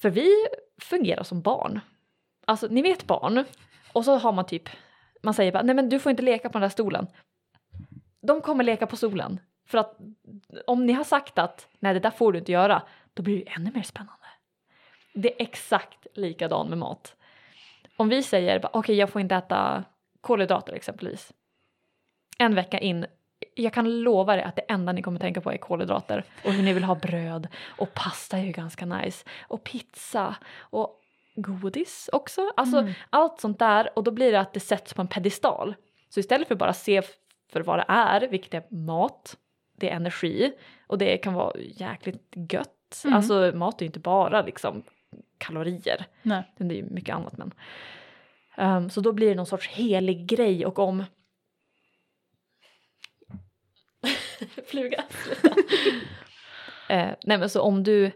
för 0.00 0.10
vi 0.10 0.30
fungerar 0.82 1.22
som 1.22 1.42
barn. 1.42 1.80
Alltså 2.46 2.66
ni 2.70 2.82
vet 2.82 3.06
barn 3.06 3.44
och 3.92 4.04
så 4.04 4.16
har 4.16 4.32
man 4.32 4.46
typ, 4.46 4.68
man 5.22 5.34
säger 5.34 5.52
bara 5.52 5.62
nej 5.62 5.74
men 5.74 5.88
du 5.88 5.98
får 5.98 6.10
inte 6.10 6.22
leka 6.22 6.48
på 6.48 6.52
den 6.52 6.62
där 6.62 6.68
stolen. 6.68 7.06
De 8.22 8.40
kommer 8.40 8.64
leka 8.64 8.86
på 8.86 8.96
stolen 8.96 9.40
för 9.68 9.78
att 9.78 9.98
om 10.66 10.86
ni 10.86 10.92
har 10.92 11.04
sagt 11.04 11.38
att 11.38 11.68
nej 11.78 11.94
det 11.94 12.00
där 12.00 12.10
får 12.10 12.32
du 12.32 12.38
inte 12.38 12.52
göra, 12.52 12.82
då 13.14 13.22
blir 13.22 13.44
det 13.44 13.50
ännu 13.50 13.70
mer 13.74 13.82
spännande. 13.82 14.25
Det 15.18 15.32
är 15.32 15.42
exakt 15.42 16.06
likadant 16.14 16.68
med 16.68 16.78
mat. 16.78 17.16
Om 17.96 18.08
vi 18.08 18.22
säger 18.22 18.76
okej 18.76 18.96
jag 18.96 19.10
får 19.10 19.20
inte 19.20 19.34
äta 19.34 19.84
kolhydrater 20.20 20.72
exempelvis. 20.72 21.32
En 22.38 22.54
vecka 22.54 22.78
in, 22.78 23.06
jag 23.54 23.72
kan 23.72 24.00
lova 24.00 24.36
er 24.36 24.42
att 24.42 24.56
det 24.56 24.62
enda 24.62 24.92
ni 24.92 25.02
kommer 25.02 25.20
tänka 25.20 25.40
på 25.40 25.50
är 25.52 25.56
kolhydrater 25.56 26.24
och 26.44 26.52
hur 26.52 26.62
ni 26.62 26.72
vill 26.72 26.84
ha 26.84 26.94
bröd 26.94 27.48
och 27.78 27.94
pasta 27.94 28.38
är 28.38 28.42
ju 28.42 28.52
ganska 28.52 28.86
nice 28.86 29.24
och 29.48 29.64
pizza 29.64 30.36
och 30.58 31.00
godis 31.34 32.10
också. 32.12 32.50
Alltså 32.56 32.78
Mm. 32.78 32.92
allt 33.10 33.40
sånt 33.40 33.58
där 33.58 33.90
och 33.98 34.04
då 34.04 34.10
blir 34.10 34.32
det 34.32 34.40
att 34.40 34.52
det 34.52 34.60
sätts 34.60 34.94
på 34.94 35.00
en 35.02 35.08
pedestal. 35.08 35.74
Så 36.08 36.20
istället 36.20 36.48
för 36.48 36.54
bara 36.54 36.72
se 36.72 37.02
för 37.52 37.60
vad 37.60 37.78
det 37.78 37.84
är, 37.88 38.28
vilket 38.28 38.54
är 38.54 38.74
mat, 38.74 39.36
det 39.76 39.90
är 39.90 39.96
energi 39.96 40.52
och 40.86 40.98
det 40.98 41.16
kan 41.18 41.34
vara 41.34 41.52
jäkligt 41.58 42.32
gött. 42.50 43.02
Mm. 43.04 43.16
Alltså 43.16 43.52
mat 43.54 43.80
är 43.80 43.84
ju 43.84 43.86
inte 43.86 43.98
bara 44.00 44.42
liksom 44.42 44.82
kalorier, 45.38 46.06
Nej. 46.22 46.52
det 46.58 46.74
är 46.74 46.78
ju 46.78 46.84
mycket 46.90 47.14
annat 47.14 47.38
men. 47.38 47.54
Ehm, 48.56 48.90
så 48.90 49.00
då 49.00 49.12
blir 49.12 49.28
det 49.28 49.34
någon 49.34 49.46
sorts 49.46 49.68
helig 49.68 50.26
grej 50.26 50.66
och 50.66 50.78
om 50.78 51.04
Fluga, 54.66 55.04
sluta. 55.08 55.60
eh, 56.94 57.14
nej 57.24 57.38
men 57.38 57.50
så 57.50 57.60
om 57.60 57.82
du 57.82 58.10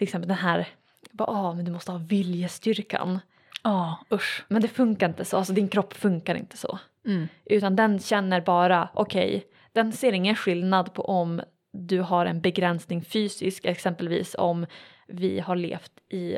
till 0.00 0.06
exempel 0.06 0.28
den 0.28 0.36
här, 0.36 0.68
bara, 1.10 1.28
ah, 1.30 1.54
men 1.54 1.64
du 1.64 1.70
måste 1.70 1.92
ha 1.92 1.98
viljestyrkan. 1.98 3.18
Ja, 3.62 3.98
usch. 4.12 4.44
Men 4.48 4.62
det 4.62 4.68
funkar 4.68 5.08
inte 5.08 5.24
så, 5.24 5.36
alltså 5.36 5.52
din 5.52 5.68
kropp 5.68 5.94
funkar 5.94 6.34
inte 6.34 6.56
så. 6.56 6.78
Mm. 7.06 7.28
Utan 7.44 7.76
den 7.76 7.98
känner 7.98 8.40
bara, 8.40 8.88
okej, 8.94 9.44
den 9.72 9.92
ser 9.92 10.12
ingen 10.12 10.36
skillnad 10.36 10.94
på 10.94 11.02
om 11.02 11.40
du 11.72 12.00
har 12.00 12.26
en 12.26 12.40
begränsning 12.40 13.04
fysisk, 13.04 13.64
exempelvis 13.64 14.36
om 14.38 14.66
vi 15.12 15.40
har 15.40 15.56
levt 15.56 15.92
i 16.08 16.36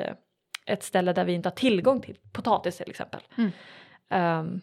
ett 0.67 0.83
ställe 0.83 1.12
där 1.12 1.25
vi 1.25 1.33
inte 1.33 1.49
har 1.49 1.55
tillgång 1.55 2.00
till 2.00 2.19
potatis 2.33 2.76
till 2.76 2.91
exempel. 2.91 3.21
Mm. 3.37 3.50
Ehm, 4.09 4.61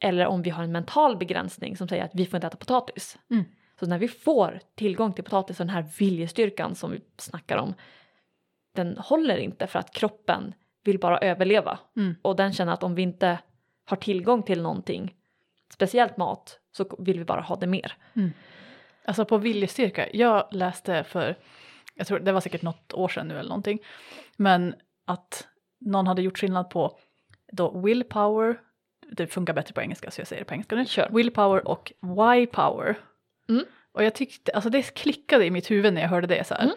eller 0.00 0.26
om 0.26 0.42
vi 0.42 0.50
har 0.50 0.64
en 0.64 0.72
mental 0.72 1.16
begränsning 1.16 1.76
som 1.76 1.88
säger 1.88 2.04
att 2.04 2.14
vi 2.14 2.26
får 2.26 2.36
inte 2.36 2.46
äta 2.46 2.56
potatis. 2.56 3.18
Mm. 3.30 3.44
Så 3.80 3.86
när 3.86 3.98
vi 3.98 4.08
får 4.08 4.60
tillgång 4.74 5.12
till 5.12 5.24
potatisen, 5.24 5.66
den 5.66 5.76
här 5.76 5.86
viljestyrkan 5.98 6.74
som 6.74 6.90
vi 6.90 7.00
snackar 7.16 7.56
om, 7.56 7.74
den 8.74 8.96
håller 8.98 9.36
inte 9.36 9.66
för 9.66 9.78
att 9.78 9.94
kroppen 9.94 10.54
vill 10.84 10.98
bara 10.98 11.18
överleva. 11.18 11.78
Mm. 11.96 12.14
Och 12.22 12.36
den 12.36 12.52
känner 12.52 12.72
att 12.72 12.82
om 12.82 12.94
vi 12.94 13.02
inte 13.02 13.38
har 13.84 13.96
tillgång 13.96 14.42
till 14.42 14.62
någonting, 14.62 15.14
speciellt 15.72 16.16
mat, 16.16 16.58
så 16.72 16.96
vill 16.98 17.18
vi 17.18 17.24
bara 17.24 17.40
ha 17.40 17.56
det 17.56 17.66
mer. 17.66 17.96
Alltså 19.04 19.24
på 19.24 19.38
viljestyrka, 19.38 20.08
jag 20.12 20.48
läste 20.50 21.04
för, 21.04 21.36
jag 22.00 22.06
tror 22.06 22.18
det 22.18 22.32
var 22.32 22.40
säkert 22.40 22.62
något 22.62 22.92
år 22.94 23.08
sedan 23.08 23.28
nu 23.28 23.38
eller 23.38 23.48
någonting, 23.48 23.78
men 24.36 24.74
att 25.06 25.48
någon 25.80 26.06
hade 26.06 26.22
gjort 26.22 26.38
skillnad 26.38 26.70
på 26.70 26.98
då 27.52 27.80
willpower, 27.80 28.56
det 29.12 29.26
funkar 29.26 29.54
bättre 29.54 29.74
på 29.74 29.80
engelska 29.80 30.10
så 30.10 30.20
jag 30.20 30.28
säger 30.28 30.40
det 30.42 30.46
på 30.48 30.54
engelska 30.54 30.76
nu, 30.76 30.86
Kör. 30.86 31.08
willpower 31.12 31.68
och 31.68 31.92
why 32.00 32.46
power. 32.46 32.98
Mm. 33.48 33.64
Och 33.92 34.04
jag 34.04 34.14
tyckte, 34.14 34.52
alltså 34.52 34.70
det 34.70 34.82
klickade 34.94 35.44
i 35.46 35.50
mitt 35.50 35.70
huvud 35.70 35.94
när 35.94 36.00
jag 36.00 36.08
hörde 36.08 36.26
det 36.26 36.46
så 36.46 36.54
här. 36.54 36.62
Mm. 36.62 36.74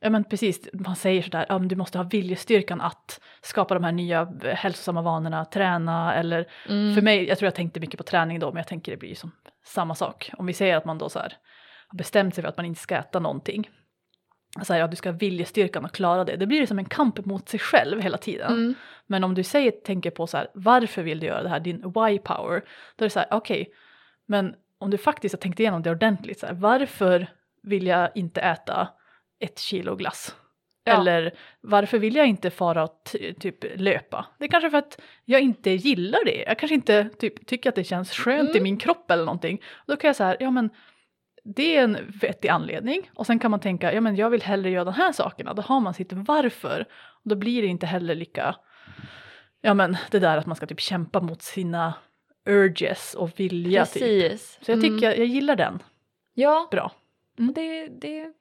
Ja 0.00 0.10
men 0.10 0.24
precis, 0.24 0.68
man 0.72 0.96
säger 0.96 1.22
sådär, 1.22 1.46
ja, 1.48 1.58
du 1.58 1.76
måste 1.76 1.98
ha 1.98 2.04
viljestyrkan 2.04 2.80
att 2.80 3.20
skapa 3.42 3.74
de 3.74 3.84
här 3.84 3.92
nya 3.92 4.20
eh, 4.44 4.54
hälsosamma 4.54 5.02
vanorna, 5.02 5.44
träna 5.44 6.14
eller 6.14 6.48
Mm. 6.68 6.94
för 6.94 7.02
mig, 7.02 7.28
jag 7.28 7.38
tror 7.38 7.46
jag 7.46 7.54
tänkte 7.54 7.80
mycket 7.80 7.98
på 7.98 8.04
träning 8.04 8.38
då, 8.38 8.46
men 8.46 8.56
jag 8.56 8.66
tänker 8.66 8.92
det 8.92 8.98
blir 8.98 9.14
som 9.14 9.32
samma 9.64 9.94
sak. 9.94 10.30
Om 10.38 10.46
vi 10.46 10.52
säger 10.52 10.76
att 10.76 10.84
man 10.84 10.98
då 10.98 11.08
så 11.08 11.18
här 11.18 11.36
har 11.88 11.96
bestämt 11.98 12.34
sig 12.34 12.42
för 12.42 12.48
att 12.48 12.56
man 12.56 12.66
inte 12.66 12.80
ska 12.80 12.96
äta 12.96 13.18
någonting. 13.18 13.70
Så 14.62 14.72
här, 14.72 14.80
ja, 14.80 14.86
du 14.86 14.96
ska 14.96 15.10
ha 15.10 15.16
viljestyrkan 15.16 15.84
att 15.84 15.92
klara 15.92 16.24
det. 16.24 16.36
Det 16.36 16.46
blir 16.46 16.66
som 16.66 16.78
en 16.78 16.84
kamp 16.84 17.24
mot 17.24 17.48
sig 17.48 17.60
själv 17.60 18.00
hela 18.00 18.18
tiden. 18.18 18.52
Mm. 18.52 18.74
Men 19.06 19.24
om 19.24 19.34
du 19.34 19.42
säger, 19.42 19.70
tänker 19.70 20.10
på 20.10 20.26
så 20.26 20.36
här, 20.36 20.46
varför 20.54 21.02
vill 21.02 21.20
du 21.20 21.26
göra 21.26 21.42
det 21.42 21.48
här, 21.48 21.60
din 21.60 21.76
why 21.76 22.18
power, 22.18 22.60
då 22.96 23.04
är 23.04 23.06
det 23.06 23.10
så 23.10 23.18
här, 23.18 23.28
okej, 23.30 23.72
men 24.26 24.54
om 24.78 24.90
du 24.90 24.98
faktiskt 24.98 25.34
har 25.34 25.40
tänkt 25.40 25.60
igenom 25.60 25.82
det 25.82 25.90
ordentligt, 25.90 26.38
så 26.40 26.46
här, 26.46 26.54
varför 26.54 27.26
vill 27.62 27.86
jag 27.86 28.10
inte 28.14 28.40
äta 28.40 28.88
ett 29.40 29.58
kilo 29.58 29.96
glass? 29.96 30.36
Ja. 30.84 31.00
Eller 31.00 31.32
varför 31.60 31.98
vill 31.98 32.16
jag 32.16 32.26
inte 32.26 32.50
fara 32.50 32.84
och 32.84 33.00
ty- 33.12 33.34
typ 33.34 33.80
löpa? 33.80 34.26
Det 34.38 34.44
är 34.44 34.48
kanske 34.48 34.70
för 34.70 34.78
att 34.78 35.00
jag 35.24 35.40
inte 35.40 35.70
gillar 35.70 36.24
det. 36.24 36.44
Jag 36.46 36.58
kanske 36.58 36.74
inte 36.74 37.08
typ, 37.18 37.46
tycker 37.46 37.68
att 37.68 37.74
det 37.74 37.84
känns 37.84 38.12
skönt 38.12 38.48
i 38.48 38.52
Mm. 38.52 38.62
min 38.62 38.76
kropp 38.76 39.10
eller 39.10 39.24
någonting. 39.24 39.62
Då 39.86 39.96
kan 39.96 40.08
jag 40.08 40.16
säga, 40.16 40.36
ja 40.40 40.50
men 40.50 40.70
det 41.42 41.76
är 41.76 41.84
en 41.84 41.98
vettig 42.20 42.48
anledning. 42.48 43.10
Och 43.14 43.26
sen 43.26 43.38
kan 43.38 43.50
man 43.50 43.60
tänka, 43.60 43.92
ja 43.94 44.00
men 44.00 44.16
jag 44.16 44.30
vill 44.30 44.42
hellre 44.42 44.70
göra 44.70 44.84
de 44.84 44.94
här 44.94 45.12
sakerna. 45.12 45.54
Då 45.54 45.62
har 45.62 45.80
man 45.80 45.94
sitt 45.94 46.12
varför. 46.12 46.80
Och 47.24 47.28
då 47.28 47.34
blir 47.36 47.62
det 47.62 47.68
inte 47.68 47.86
heller 47.86 48.14
lika, 48.14 48.56
ja 49.60 49.74
men 49.74 49.96
det 50.10 50.18
där 50.18 50.36
att 50.38 50.46
man 50.46 50.56
ska 50.56 50.66
typ 50.66 50.80
kämpa 50.80 51.20
mot 51.20 51.42
sina 51.42 51.94
urges 52.46 53.14
och 53.14 53.30
vilja 53.40 53.86
typ. 53.86 54.02
Precis. 54.02 54.58
Så 54.62 54.70
jag 54.70 54.78
Mm. 54.78 54.90
tycker, 54.90 55.14
jag 55.18 55.26
gillar 55.26 55.56
den 55.56 55.82
Ja, 56.34 56.68
bra. 56.70 56.92
och 57.38 57.54
det, 57.54 57.86
det 57.88 58.20
är 58.20 58.32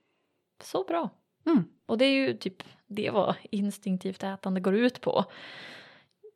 så 0.64 0.84
bra. 0.84 1.10
Mm. 1.46 1.64
Och 1.86 1.98
det 1.98 2.06
är 2.06 2.14
ju 2.28 2.34
typ 2.34 2.64
det 2.88 3.10
vad 3.10 3.36
instinktivt 3.52 4.24
ätande 4.24 4.60
går 4.62 4.76
ut 4.76 5.02
på. 5.02 5.26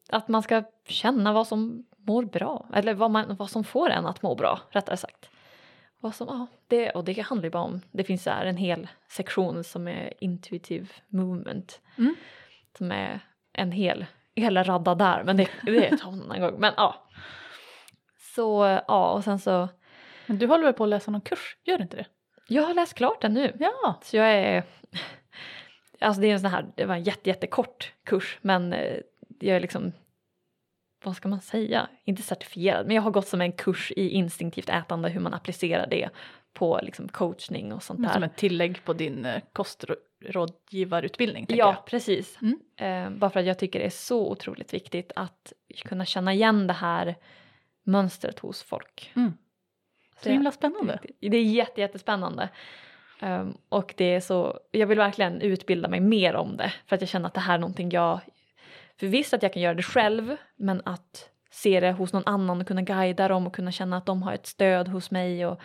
Att 0.09 0.27
man 0.27 0.43
ska 0.43 0.63
känna 0.87 1.33
vad 1.33 1.47
som 1.47 1.85
mår 1.97 2.23
bra, 2.23 2.69
eller 2.73 2.93
vad, 2.93 3.11
man, 3.11 3.35
vad 3.35 3.49
som 3.49 3.63
får 3.63 3.89
en 3.89 4.05
att 4.05 4.21
må 4.21 4.35
bra, 4.35 4.59
rättare 4.69 4.97
sagt. 4.97 5.29
Vad 6.05 6.15
som, 6.15 6.27
ja, 6.27 6.47
det, 6.67 6.89
och 6.89 7.03
det 7.03 7.21
handlar 7.21 7.43
ju 7.43 7.49
bara 7.49 7.63
om, 7.63 7.81
det 7.91 8.03
finns 8.03 8.23
så 8.23 8.29
här 8.29 8.45
en 8.45 8.57
hel 8.57 8.87
sektion 9.07 9.63
som 9.63 9.87
är 9.87 10.13
intuitive 10.19 10.87
movement. 11.07 11.81
Mm. 11.97 12.15
Som 12.77 12.91
är 12.91 13.19
en 13.53 13.71
hel, 13.71 14.05
hela 14.35 14.63
radda 14.63 14.95
där, 14.95 15.23
men 15.23 15.37
det, 15.37 15.49
det 15.63 15.97
tar 15.97 16.11
en 16.11 16.21
annan 16.21 16.41
gång. 16.41 16.59
Men 16.59 16.73
ja. 16.77 17.07
Så 18.35 18.79
ja, 18.87 19.11
och 19.11 19.23
sen 19.23 19.39
så, 19.39 19.69
Men 20.25 20.37
du 20.37 20.47
håller 20.47 20.63
väl 20.63 20.73
på 20.73 20.83
att 20.83 20.89
läsa 20.89 21.11
någon 21.11 21.21
kurs, 21.21 21.57
gör 21.63 21.77
du 21.77 21.83
inte 21.83 21.97
det? 21.97 22.05
jag 22.47 22.63
har 22.63 22.73
läst 22.73 22.93
klart 22.93 23.21
den 23.21 23.33
nu. 23.33 23.55
Ja. 23.59 23.99
Så 24.03 24.17
jag 24.17 24.31
är... 24.31 24.63
Alltså 25.99 26.21
det 26.21 26.27
är 26.27 26.33
en 26.33 26.39
sån 26.39 26.51
här, 26.51 26.65
det 26.75 26.85
var 26.85 26.95
en 26.95 27.03
jätte, 27.03 27.29
jättekort 27.29 27.93
kurs 28.03 28.39
men 28.41 28.73
eh, 28.73 28.97
jag 29.39 29.55
är 29.55 29.59
liksom, 29.59 29.91
vad 31.05 31.15
ska 31.15 31.27
man 31.27 31.41
säga, 31.41 31.89
inte 32.03 32.21
certifierad 32.21 32.87
men 32.87 32.95
jag 32.95 33.03
har 33.03 33.11
gått 33.11 33.27
som 33.27 33.41
en 33.41 33.51
kurs 33.51 33.91
i 33.95 34.09
instinktivt 34.09 34.69
ätande 34.69 35.09
hur 35.09 35.19
man 35.19 35.33
applicerar 35.33 35.87
det 35.87 36.09
på 36.53 36.79
liksom 36.83 37.07
coachning 37.07 37.73
och 37.73 37.83
sånt 37.83 37.99
Men 37.99 38.11
som 38.11 38.21
där. 38.21 38.27
ett 38.27 38.35
tillägg 38.37 38.85
på 38.85 38.93
din 38.93 39.25
eh, 39.25 39.41
kostrådgivarutbildning. 39.53 41.45
Ja, 41.49 41.55
jag. 41.55 41.85
precis. 41.85 42.37
Mm. 42.41 42.59
Eh, 42.77 43.17
bara 43.19 43.29
för 43.29 43.39
att 43.39 43.45
jag 43.45 43.59
tycker 43.59 43.79
det 43.79 43.85
är 43.85 43.89
så 43.89 44.31
otroligt 44.31 44.73
viktigt 44.73 45.11
att 45.15 45.53
kunna 45.85 46.05
känna 46.05 46.33
igen 46.33 46.67
det 46.67 46.73
här 46.73 47.15
mönstret 47.83 48.39
hos 48.39 48.63
folk. 48.63 49.11
Mm. 49.15 49.33
Så 50.21 50.29
jag- 50.29 50.33
himla 50.33 50.51
spännande. 50.51 50.99
Det 51.19 51.37
är 51.37 51.43
jätte, 51.43 51.81
jättespännande. 51.81 52.49
Um, 53.21 53.57
och 53.69 53.93
det 53.97 54.05
är 54.15 54.19
så, 54.19 54.59
jag 54.71 54.87
vill 54.87 54.97
verkligen 54.97 55.41
utbilda 55.41 55.87
mig 55.89 55.99
mer 55.99 56.35
om 56.35 56.57
det 56.57 56.73
för 56.87 56.95
att 56.95 57.01
jag 57.01 57.09
känner 57.09 57.27
att 57.27 57.33
det 57.33 57.39
här 57.39 57.53
är 57.53 57.59
någonting 57.59 57.89
jag, 57.89 58.19
för 58.99 59.07
visst 59.07 59.33
att 59.33 59.43
jag 59.43 59.53
kan 59.53 59.61
göra 59.61 59.73
det 59.73 59.83
själv 59.83 60.37
men 60.57 60.81
att 60.85 61.29
se 61.51 61.79
det 61.79 61.91
hos 61.91 62.13
någon 62.13 62.23
annan 62.25 62.61
och 62.61 62.67
kunna 62.67 62.81
guida 62.81 63.27
dem 63.27 63.47
och 63.47 63.55
kunna 63.55 63.71
känna 63.71 63.97
att 63.97 64.05
de 64.05 64.23
har 64.23 64.33
ett 64.33 64.45
stöd 64.47 64.87
hos 64.87 65.11
mig 65.11 65.45
och 65.45 65.59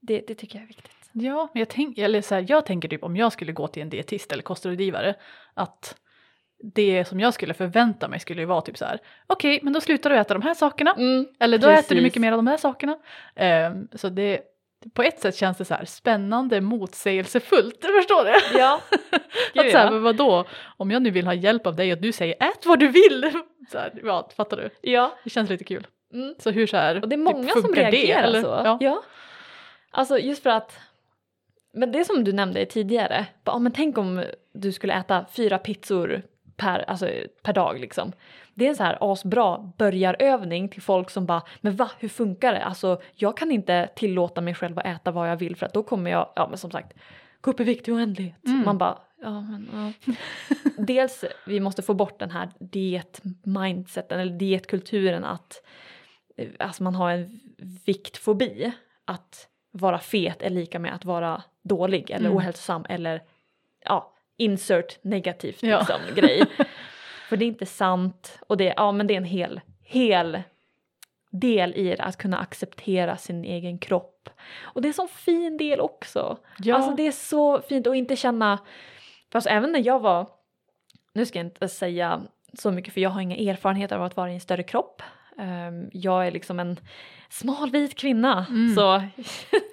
det, 0.00 0.24
det 0.26 0.34
tycker 0.34 0.58
jag 0.58 0.62
är 0.62 0.68
viktigt. 0.68 0.90
Ja, 1.12 1.48
men 1.52 1.60
jag, 1.60 1.68
tänk, 1.68 1.98
eller 1.98 2.22
så 2.22 2.34
här, 2.34 2.46
jag 2.48 2.66
tänker 2.66 2.88
typ 2.88 3.04
om 3.04 3.16
jag 3.16 3.32
skulle 3.32 3.52
gå 3.52 3.68
till 3.68 3.82
en 3.82 3.90
dietist 3.90 4.32
eller 4.32 4.42
kostrådgivare 4.42 5.14
att 5.54 5.96
det 6.74 7.04
som 7.04 7.20
jag 7.20 7.34
skulle 7.34 7.54
förvänta 7.54 8.08
mig 8.08 8.20
skulle 8.20 8.40
ju 8.40 8.46
vara 8.46 8.60
typ 8.60 8.78
så 8.78 8.84
här 8.84 8.98
okej 9.26 9.60
men 9.62 9.72
då 9.72 9.80
slutar 9.80 10.10
du 10.10 10.16
äta 10.16 10.34
de 10.34 10.42
här 10.42 10.54
sakerna 10.54 10.94
Mm, 10.98 11.26
eller 11.40 11.58
då 11.58 11.68
äter 11.68 11.76
du 11.76 11.82
precis. 11.88 12.02
mycket 12.02 12.20
mer 12.22 12.32
av 12.32 12.38
de 12.38 12.46
här 12.46 12.56
sakerna. 12.56 12.98
Ehm, 13.34 13.88
så 13.92 14.08
det 14.08 14.40
på 14.92 15.02
ett 15.02 15.20
sätt 15.20 15.36
känns 15.36 15.58
det 15.58 15.64
så 15.64 15.74
här 15.74 15.84
spännande 15.84 16.60
motsägelsefullt, 16.60 17.74
du 17.82 17.88
förstår 17.88 18.24
det? 18.24 18.58
Ja, 18.58 18.80
att 19.54 19.70
så 19.70 19.78
här, 19.78 19.84
ja. 19.84 19.90
men 19.90 20.02
vadå, 20.02 20.44
om 20.76 20.90
jag 20.90 21.02
nu 21.02 21.10
vill 21.10 21.26
ha 21.26 21.34
hjälp 21.34 21.66
av 21.66 21.76
dig 21.76 21.92
och 21.92 21.98
du 21.98 22.12
säger 22.12 22.34
ät 22.40 22.66
vad 22.66 22.78
du 22.78 22.88
vill. 22.88 23.32
Så 23.72 23.78
här, 23.78 23.92
ja, 24.04 24.28
fattar 24.36 24.56
du? 24.56 24.70
ja. 24.90 25.14
Det 25.24 25.30
känns 25.30 25.50
lite 25.50 25.64
kul. 25.64 25.86
Mm. 26.12 26.34
Så 26.38 26.50
hur 26.50 26.66
så 26.66 26.76
här, 26.76 27.02
Och 27.02 27.08
det 27.08 27.14
är 27.14 27.26
typ, 27.26 27.34
många 27.34 27.52
som 27.52 27.62
funkar 27.62 27.82
det, 27.82 27.90
reagerar 27.90 28.22
eller? 28.22 28.42
så. 28.42 28.78
Ja. 28.80 29.02
Alltså 29.90 30.18
just 30.18 30.42
för 30.42 30.50
att, 30.50 30.78
men 31.72 31.92
det 31.92 32.04
som 32.04 32.24
du 32.24 32.32
nämnde 32.32 32.66
tidigare, 32.66 33.26
bara, 33.44 33.52
ja, 33.52 33.58
men 33.58 33.72
tänk 33.72 33.98
om 33.98 34.24
du 34.54 34.72
skulle 34.72 34.94
äta 34.94 35.24
fyra 35.32 35.58
pizzor 35.58 36.22
per, 36.56 36.90
alltså, 36.90 37.08
per 37.42 37.52
dag 37.52 37.80
liksom. 37.80 38.12
Det 38.54 38.64
är 38.64 38.68
en 38.68 38.76
så 38.76 38.82
här 38.82 38.98
asbra 39.00 39.72
börjarövning 39.78 40.68
till 40.68 40.82
folk 40.82 41.10
som 41.10 41.26
bara, 41.26 41.42
men 41.60 41.76
va, 41.76 41.90
hur 41.98 42.08
funkar 42.08 42.52
det? 42.52 42.64
Alltså 42.64 43.00
jag 43.14 43.36
kan 43.36 43.50
inte 43.52 43.88
tillåta 43.96 44.40
mig 44.40 44.54
själv 44.54 44.78
att 44.78 44.86
äta 44.86 45.10
vad 45.10 45.30
jag 45.30 45.36
vill 45.36 45.56
för 45.56 45.66
att 45.66 45.74
då 45.74 45.82
kommer 45.82 46.10
jag, 46.10 46.32
ja 46.36 46.48
men 46.48 46.58
som 46.58 46.70
sagt, 46.70 46.92
gå 47.40 47.50
upp 47.50 47.60
i 47.60 47.64
vikt 47.64 47.88
i 47.88 47.92
oändlighet. 47.92 48.46
Mm. 48.46 48.62
Man 48.64 48.78
bara, 48.78 48.98
ja 49.22 49.40
men 49.40 49.68
ja. 50.06 50.14
Dels, 50.78 51.24
vi 51.46 51.60
måste 51.60 51.82
få 51.82 51.94
bort 51.94 52.18
den 52.18 52.30
här 52.30 52.48
diet-mindseten 52.58 54.20
eller 54.20 54.32
dietkulturen 54.32 55.24
att 55.24 55.62
eh, 56.36 56.48
alltså 56.58 56.82
man 56.82 56.94
har 56.94 57.10
en 57.10 57.40
viktfobi. 57.86 58.72
Att 59.04 59.48
vara 59.70 59.98
fet 59.98 60.42
är 60.42 60.50
lika 60.50 60.78
med 60.78 60.94
att 60.94 61.04
vara 61.04 61.42
dålig 61.62 62.10
eller 62.10 62.26
Mm. 62.26 62.36
ohälsosam 62.38 62.86
eller 62.88 63.22
insert 64.36 64.98
negativt 65.04 65.62
Ja. 65.62 65.78
liksom, 65.78 66.00
grej. 66.14 66.44
För 67.28 67.36
det 67.36 67.44
är 67.44 67.46
inte 67.46 67.66
sant 67.66 68.38
och 68.46 68.56
det, 68.56 68.74
ja, 68.76 68.92
men 68.92 69.06
det 69.06 69.14
är 69.14 69.18
en 69.18 69.24
hel, 69.24 69.60
hel 69.82 70.42
del 71.30 71.74
i 71.74 71.84
det 71.84 72.02
att 72.02 72.16
kunna 72.16 72.38
acceptera 72.38 73.16
sin 73.16 73.44
egen 73.44 73.78
kropp. 73.78 74.30
Och 74.62 74.82
det 74.82 74.86
är 74.86 74.90
en 74.90 74.94
sån 74.94 75.08
fin 75.08 75.56
del 75.56 75.80
också. 75.80 76.38
Ja. 76.58 76.74
Alltså 76.76 76.94
det 76.96 77.06
är 77.06 77.12
så 77.12 77.60
fint 77.60 77.86
att 77.86 77.96
inte 77.96 78.16
känna, 78.16 78.58
fast 79.32 79.46
även 79.46 79.72
när 79.72 79.86
jag 79.86 80.00
var, 80.00 80.28
nu 81.12 81.26
ska 81.26 81.38
jag 81.38 81.46
inte 81.46 81.68
säga 81.68 82.22
så 82.58 82.70
mycket 82.70 82.94
för 82.94 83.00
jag 83.00 83.10
har 83.10 83.20
inga 83.20 83.36
erfarenheter 83.36 83.96
av 83.96 84.02
att 84.02 84.16
vara 84.16 84.30
i 84.30 84.34
en 84.34 84.40
större 84.40 84.62
kropp. 84.62 85.02
Ehm, 85.38 85.90
jag 85.92 86.26
är 86.26 86.30
liksom 86.30 86.60
en 86.60 86.76
smal 87.28 87.70
vit 87.70 87.98
kvinna. 87.98 88.46
Mm. 88.50 88.74
Så 88.74 88.80
Ja, 88.80 89.02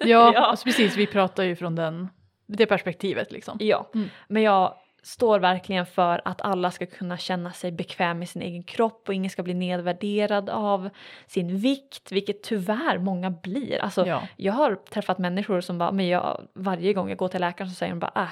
Ja. 0.34 0.38
Alltså 0.38 0.64
precis, 0.64 0.96
vi 0.96 1.06
pratar 1.06 1.42
ju 1.42 1.56
från 1.56 1.74
den, 1.74 2.08
det 2.56 2.66
perspektivet 2.66 3.32
liksom. 3.32 3.56
ja, 3.60 3.90
Mm. 3.94 4.08
men 4.28 4.42
jag 4.42 4.74
står 5.04 5.38
verkligen 5.38 5.86
för 5.86 6.20
att 6.24 6.40
alla 6.40 6.70
ska 6.70 6.86
kunna 6.86 7.16
känna 7.18 7.52
sig 7.52 7.72
bekväm 7.72 8.18
med 8.18 8.28
sin 8.28 8.42
egen 8.42 8.62
kropp 8.62 9.08
och 9.08 9.14
ingen 9.14 9.30
ska 9.30 9.42
bli 9.42 9.54
nedvärderad 9.54 10.50
av 10.50 10.90
sin 11.26 11.56
vikt, 11.58 12.12
vilket 12.12 12.42
tyvärr 12.42 12.98
många 12.98 13.30
blir. 13.30 13.78
Alltså, 13.82 14.06
Ja. 14.06 14.22
Jag 14.36 14.52
har 14.52 14.74
träffat 14.74 15.18
människor 15.18 15.60
som 15.60 15.78
bara, 15.78 15.92
men 15.92 16.08
jag, 16.08 16.42
varje 16.54 16.92
gång 16.92 17.08
jag 17.08 17.18
går 17.18 17.28
till 17.28 17.40
läkaren 17.40 17.70
så 17.70 17.76
säger 17.76 17.92
de 17.92 17.98
bara, 17.98 18.12
äh, 18.22 18.28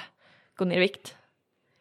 gå 0.55 0.65
ner 0.65 0.77
i 0.77 0.79
vikt. 0.79 1.15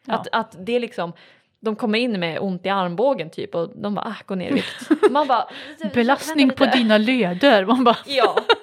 Ja. 0.04 0.14
Att, 0.14 0.28
att 0.32 0.56
det 0.66 0.72
är 0.76 0.80
liksom, 0.80 1.12
de 1.60 1.76
kommer 1.76 1.98
in 1.98 2.20
med 2.20 2.38
ont 2.40 2.66
i 2.66 2.68
armbågen 2.68 3.30
typ 3.30 3.54
och 3.54 3.68
de 3.74 3.94
bara, 3.94 4.06
äh, 4.08 4.14
gå 4.26 4.34
ner 4.34 4.50
i 4.50 4.54
vikt. 4.54 4.88
Man 5.10 5.26
bara, 5.28 5.48
Belastning 5.94 6.48
"Vänta 6.48 6.58
på 6.58 6.64
lite." 6.64 6.78
dina 6.78 6.98
leder, 6.98 7.64
man 7.66 7.84
bara 7.84 7.96
Ja. 8.06 8.36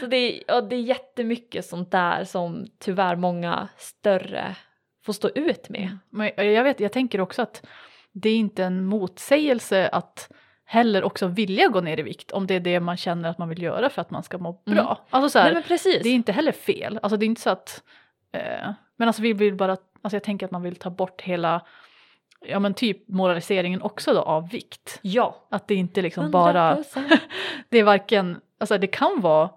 Så 0.00 0.06
det 0.06 0.16
är, 0.16 0.62
det 0.62 0.76
är 0.76 0.80
jättemycket 0.80 1.64
sånt 1.64 1.90
där 1.90 2.24
som 2.24 2.66
tyvärr 2.78 3.16
många 3.16 3.68
större 3.76 4.56
får 5.04 5.12
stå 5.12 5.28
ut 5.28 5.68
med. 5.68 5.98
Men 6.10 6.30
jag 6.36 6.64
vet, 6.64 6.80
jag 6.80 6.92
tänker 6.92 7.20
också 7.20 7.42
att 7.42 7.66
det 8.12 8.28
är 8.28 8.36
inte 8.36 8.64
en 8.64 8.84
motsägelse 8.84 9.88
att 9.88 10.30
heller 10.64 11.04
också 11.04 11.26
vilja 11.26 11.68
gå 11.68 11.80
ner 11.80 12.00
i 12.00 12.02
vikt 12.02 12.30
om 12.30 12.46
det 12.46 12.54
är 12.54 12.60
det 12.60 12.80
man 12.80 12.96
känner 12.96 13.28
att 13.28 13.38
man 13.38 13.48
vill 13.48 13.62
göra 13.62 13.90
för 13.90 14.02
att 14.02 14.10
man 14.10 14.22
ska 14.22 14.38
må 14.38 14.52
bra. 14.52 14.72
Mm. 14.72 14.96
Alltså 15.10 15.30
så 15.30 15.38
här, 15.38 15.52
Nej 15.52 16.00
det 16.02 16.08
är 16.08 16.14
inte 16.14 16.32
heller 16.32 16.52
fel, 16.52 16.98
alltså 17.02 17.16
det 17.16 17.24
är 17.24 17.26
inte 17.26 17.40
så 17.40 17.50
att, 17.50 17.82
eh, 18.32 18.70
men 18.96 19.08
alltså 19.08 19.22
vi 19.22 19.32
vill 19.32 19.54
bara, 19.54 19.72
alltså 19.72 20.16
jag 20.16 20.22
tänker 20.22 20.46
att 20.46 20.52
man 20.52 20.62
vill 20.62 20.76
ta 20.76 20.90
bort 20.90 21.20
hela, 21.20 21.66
ja 22.46 22.58
men 22.58 22.74
typ 22.74 23.08
moraliseringen 23.08 23.82
också 23.82 24.14
då 24.14 24.20
av 24.20 24.48
vikt. 24.48 24.98
Ja. 25.02 25.46
Att 25.50 25.68
det 25.68 25.74
inte 25.74 26.02
liksom 26.02 26.30
bara, 26.30 26.76
100%. 26.76 27.18
det 27.68 27.78
är 27.78 27.84
varken, 27.84 28.40
alltså 28.58 28.78
det 28.78 28.86
kan 28.86 29.20
vara 29.20 29.50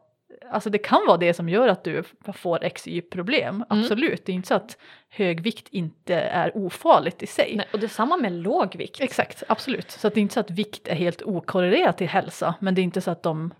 Alltså 0.51 0.69
det 0.69 0.77
kan 0.77 1.05
vara 1.07 1.17
det 1.17 1.33
som 1.33 1.49
gör 1.49 1.67
att 1.67 1.83
du 1.83 2.03
får 2.33 2.69
XY-problem, 2.69 3.55
Mm. 3.55 3.65
absolut. 3.83 4.25
Det 4.25 4.31
är 4.31 4.33
inte 4.33 4.47
så 4.47 4.53
att 4.55 4.77
hög 5.09 5.41
vikt 5.41 5.67
inte 5.71 6.15
är 6.15 6.57
ofarligt 6.57 7.23
i 7.23 7.27
sig. 7.27 7.53
Nej, 7.55 7.67
och 7.73 7.79
det 7.79 7.85
är 7.85 7.87
samma 7.87 8.17
med 8.17 8.31
låg 8.31 8.75
vikt. 8.75 9.01
Exakt, 9.01 9.43
absolut. 9.47 9.91
Så 9.91 10.09
det 10.09 10.17
är 10.19 10.21
inte 10.21 10.33
så 10.33 10.39
att 10.39 10.51
vikt 10.51 10.87
är 10.87 10.95
helt 10.95 11.21
okorrelerat 11.21 11.97
till 11.97 12.07
hälsa, 12.07 12.55
men 12.59 12.75
det 12.75 12.81
är 12.81 12.83
inte 12.83 13.01
så 13.01 13.11
att 13.11 13.23
de, 13.23 13.53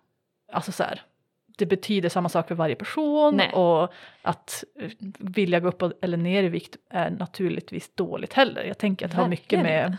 alltså 0.52 0.72
så 0.72 0.84
här, 0.84 1.02
det 1.58 1.66
betyder 1.66 2.10
samma 2.10 2.30
sak 2.30 2.48
för 2.48 2.56
varje 2.56 2.76
person 2.76 3.36
Nej. 3.36 3.52
och 3.54 3.94
att 4.22 4.64
vilja 5.20 5.60
gå 5.60 5.68
upp 5.68 6.04
eller 6.04 6.18
ner 6.18 6.44
i 6.44 6.50
vikt 6.50 6.78
är 6.90 7.10
naturligtvis 7.10 7.96
dåligt 7.96 8.34
heller. 8.34 8.64
Jag 8.64 8.78
tänker 8.78 9.06
att 9.06 9.12
det 9.12 9.18
har 9.18 9.28
mycket 9.28 9.60
med, 9.64 9.98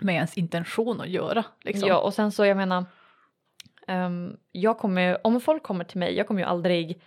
med 0.00 0.14
ens 0.14 0.38
intention 0.38 1.00
att 1.00 1.08
göra. 1.08 1.44
Liksom. 1.60 1.88
Ja, 1.88 1.98
och 1.98 2.14
sen 2.14 2.32
så 2.32 2.46
jag 2.46 2.56
menar, 2.56 2.84
Um, 3.88 4.36
jag 4.52 4.78
kommer 4.78 5.26
om 5.26 5.40
folk 5.40 5.62
kommer 5.62 5.84
till 5.84 5.98
mig, 5.98 6.16
jag 6.16 6.26
kommer 6.26 6.40
ju 6.40 6.46
aldrig 6.46 7.00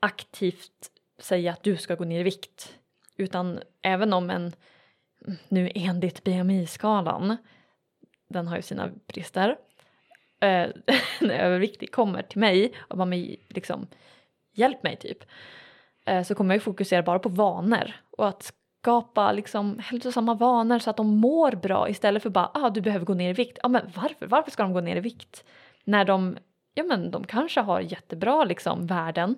aktivt 0.00 0.90
säga 1.18 1.52
att 1.52 1.62
du 1.62 1.76
ska 1.76 1.94
gå 1.94 2.04
ner 2.04 2.20
i 2.20 2.22
vikt. 2.22 2.78
Utan 3.16 3.60
även 3.82 4.12
om 4.12 4.30
en, 4.30 4.52
nu 5.48 5.70
enligt 5.74 6.24
BMI-skalan, 6.24 7.36
den 8.28 8.48
har 8.48 8.56
ju 8.56 8.62
sina 8.62 8.90
brister, 9.06 9.56
eh, 10.40 10.68
en 11.20 11.30
överviktig 11.30 11.92
kommer 11.92 12.22
till 12.22 12.40
mig 12.40 12.72
och 12.78 12.98
bara 12.98 13.14
liksom, 13.48 13.86
hjälp 14.52 14.82
mig 14.82 14.96
typ, 14.96 15.18
eh, 16.06 16.22
så 16.22 16.34
kommer 16.34 16.54
jag 16.54 16.56
ju 16.56 16.64
fokusera 16.64 17.02
bara 17.02 17.18
på 17.18 17.28
vanor 17.28 17.92
och 18.10 18.28
att 18.28 18.52
skapa 18.80 19.32
liksom 19.32 19.78
hälsosamma 19.78 20.34
vanor 20.34 20.78
så 20.78 20.90
att 20.90 20.96
de 20.96 21.06
mår 21.16 21.52
bra 21.52 21.88
istället 21.88 22.22
för 22.22 22.30
bara 22.30 22.50
ah, 22.54 22.70
du 22.70 22.80
behöver 22.80 23.06
gå 23.06 23.14
ner 23.14 23.30
i 23.30 23.32
vikt. 23.32 23.58
Ja, 23.62 23.68
men 23.68 23.92
varför? 23.94 24.26
Varför 24.26 24.50
ska 24.50 24.62
de 24.62 24.72
gå 24.72 24.80
ner 24.80 24.96
i 24.96 25.00
vikt? 25.00 25.44
När 25.86 26.04
de, 26.04 26.38
ja 26.74 26.84
men 26.84 27.10
de 27.10 27.24
kanske 27.24 27.60
har 27.60 27.80
jättebra 27.80 28.44
liksom 28.44 28.86
värden. 28.86 29.36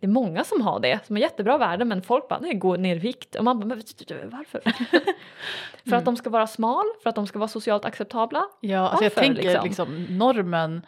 Det 0.00 0.06
är 0.06 0.10
många 0.10 0.44
som 0.44 0.60
har 0.60 0.80
det, 0.80 1.06
som 1.06 1.16
har 1.16 1.20
jättebra 1.20 1.58
värden 1.58 1.88
men 1.88 2.02
folk 2.02 2.28
bara 2.28 2.38
nej, 2.38 2.54
gå 2.54 2.76
ner 2.76 2.96
i 2.96 2.98
vikt 2.98 3.34
och 3.34 3.44
man 3.44 3.60
bara 3.60 3.74
varför? 3.74 4.60
för 5.90 5.96
att 5.96 6.04
de 6.04 6.16
ska 6.16 6.30
vara 6.30 6.46
smal, 6.46 6.84
för 7.02 7.10
att 7.10 7.16
de 7.16 7.26
ska 7.26 7.38
vara 7.38 7.48
socialt 7.48 7.84
acceptabla. 7.84 8.42
Ja, 8.60 8.88
alltså 8.88 9.04
jag 9.04 9.14
tänker 9.14 9.42
liksom? 9.42 9.64
liksom, 9.64 10.18
normen 10.18 10.86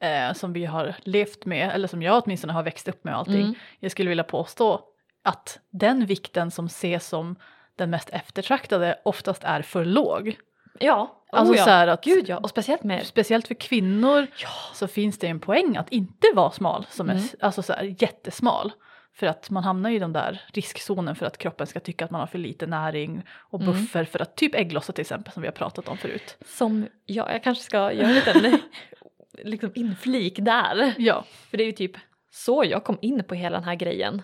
eh, 0.00 0.32
som 0.32 0.52
vi 0.52 0.64
har 0.64 0.94
levt 1.02 1.46
med, 1.46 1.70
eller 1.74 1.88
som 1.88 2.02
jag 2.02 2.22
åtminstone 2.24 2.52
har 2.52 2.62
växt 2.62 2.88
upp 2.88 3.04
med 3.04 3.14
och 3.14 3.20
allting. 3.20 3.42
Mm. 3.42 3.54
Jag 3.78 3.92
skulle 3.92 4.08
vilja 4.08 4.24
påstå 4.24 4.80
att 5.22 5.58
den 5.70 6.06
vikten 6.06 6.50
som 6.50 6.66
ses 6.66 7.08
som 7.08 7.36
den 7.76 7.90
mest 7.90 8.10
eftertraktade 8.10 9.00
oftast 9.04 9.44
är 9.44 9.62
för 9.62 9.84
låg. 9.84 10.36
Ja, 10.78 11.16
Alltså 11.32 11.52
oh 11.54 11.58
ja. 11.58 11.64
så 11.64 11.70
att, 11.70 12.04
Gud 12.04 12.28
ja, 12.28 12.36
och 12.36 12.50
speciellt 12.50 12.82
med 12.84 13.06
speciellt 13.06 13.48
för 13.48 13.54
kvinnor 13.54 14.26
Ja. 14.42 14.48
så 14.74 14.88
finns 14.88 15.18
det 15.18 15.26
en 15.26 15.40
poäng 15.40 15.76
att 15.76 15.92
inte 15.92 16.26
vara 16.34 16.50
smal, 16.50 16.86
som 16.90 17.08
är 17.08 17.12
Mm. 17.12 17.24
s- 17.24 17.36
alltså 17.40 17.62
så 17.62 17.72
här, 17.72 17.94
jättesmal. 18.02 18.72
För 19.14 19.26
att 19.26 19.50
man 19.50 19.64
hamnar 19.64 19.90
i 19.90 19.98
den 19.98 20.12
där 20.12 20.42
riskzonen 20.52 21.14
för 21.16 21.26
att 21.26 21.38
kroppen 21.38 21.66
ska 21.66 21.80
tycka 21.80 22.04
att 22.04 22.10
man 22.10 22.20
har 22.20 22.26
för 22.26 22.38
lite 22.38 22.66
näring 22.66 23.22
och 23.30 23.60
Mm. 23.60 23.72
buffer 23.72 24.04
för 24.04 24.22
att 24.22 24.36
typ 24.36 24.54
ägglossa 24.54 24.92
till 24.92 25.00
exempel 25.02 25.32
som 25.32 25.42
vi 25.42 25.48
har 25.48 25.52
pratat 25.52 25.88
om 25.88 25.96
förut. 25.96 26.36
som, 26.46 26.86
ja 27.06 27.32
jag 27.32 27.42
kanske 27.44 27.64
ska 27.64 27.92
göra 27.92 28.08
en 28.08 28.14
liten 28.14 28.58
liksom 29.44 29.72
inflik 29.74 30.38
där. 30.40 30.94
Ja, 30.98 31.24
För 31.50 31.56
det 31.56 31.62
är 31.62 31.66
ju 31.66 31.72
typ 31.72 31.92
så 32.30 32.64
jag 32.66 32.84
kom 32.84 32.98
in 33.00 33.24
på 33.24 33.34
hela 33.34 33.56
den 33.56 33.64
här 33.64 33.74
grejen. 33.74 34.22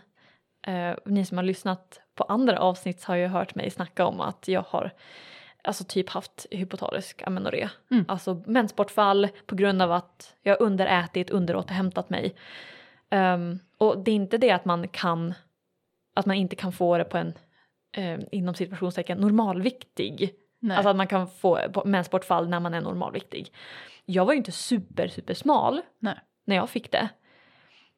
Eh, 0.67 0.95
ni 1.07 1.25
som 1.25 1.39
har 1.39 1.45
lyssnat 1.45 2.01
på 2.15 2.25
andra 2.25 2.59
avsnitt 2.59 3.05
har 3.05 3.15
ju 3.17 3.27
hört 3.27 3.55
mig 3.55 3.71
snacka 3.71 4.07
om 4.07 4.21
att 4.21 4.49
jag 4.49 4.65
har 4.69 4.93
alltså 5.67 5.85
typ 5.85 6.09
haft 6.09 6.47
hypotarisk 6.51 7.23
amenorré. 7.23 7.69
Mm. 7.91 8.05
Alltså 8.09 8.43
mensbortfall 8.47 9.29
på 9.47 9.55
grund 9.55 9.83
av 9.83 9.93
att 9.93 10.35
jag 10.43 10.61
underätit, 10.61 11.31
underåterhämtat 11.31 12.11
mig. 12.11 12.35
Ehm, 13.11 13.59
och 13.79 13.99
det 13.99 14.11
är 14.11 14.15
inte 14.15 14.39
det 14.39 14.51
att 14.51 14.65
man 14.65 14.89
kan, 14.89 15.35
att 16.15 16.27
man 16.27 16.37
inte 16.37 16.57
kan 16.57 16.73
få 16.73 16.99
det 16.99 17.05
på 17.05 17.19
en 17.19 17.35
eh, 17.93 18.21
inom 18.33 18.55
situationstecken 18.55 19.19
normalviktig. 19.19 20.35
nej. 20.61 20.77
Alltså 20.77 20.91
att 20.91 20.97
man 20.97 21.07
kan 21.07 21.29
få 21.29 21.83
mensbortfall 21.85 22.49
när 22.49 22.61
man 22.61 22.75
är 22.75 22.81
normalviktig. 22.81 23.53
Jag 24.05 24.25
var 24.25 24.33
ju 24.33 24.39
inte 24.39 24.53
super 24.53 25.09
super 25.09 25.35
smal 25.35 25.81
Nej. 25.99 26.19
när 26.45 26.57
jag 26.57 26.71
fick 26.71 26.93
det. 26.93 27.09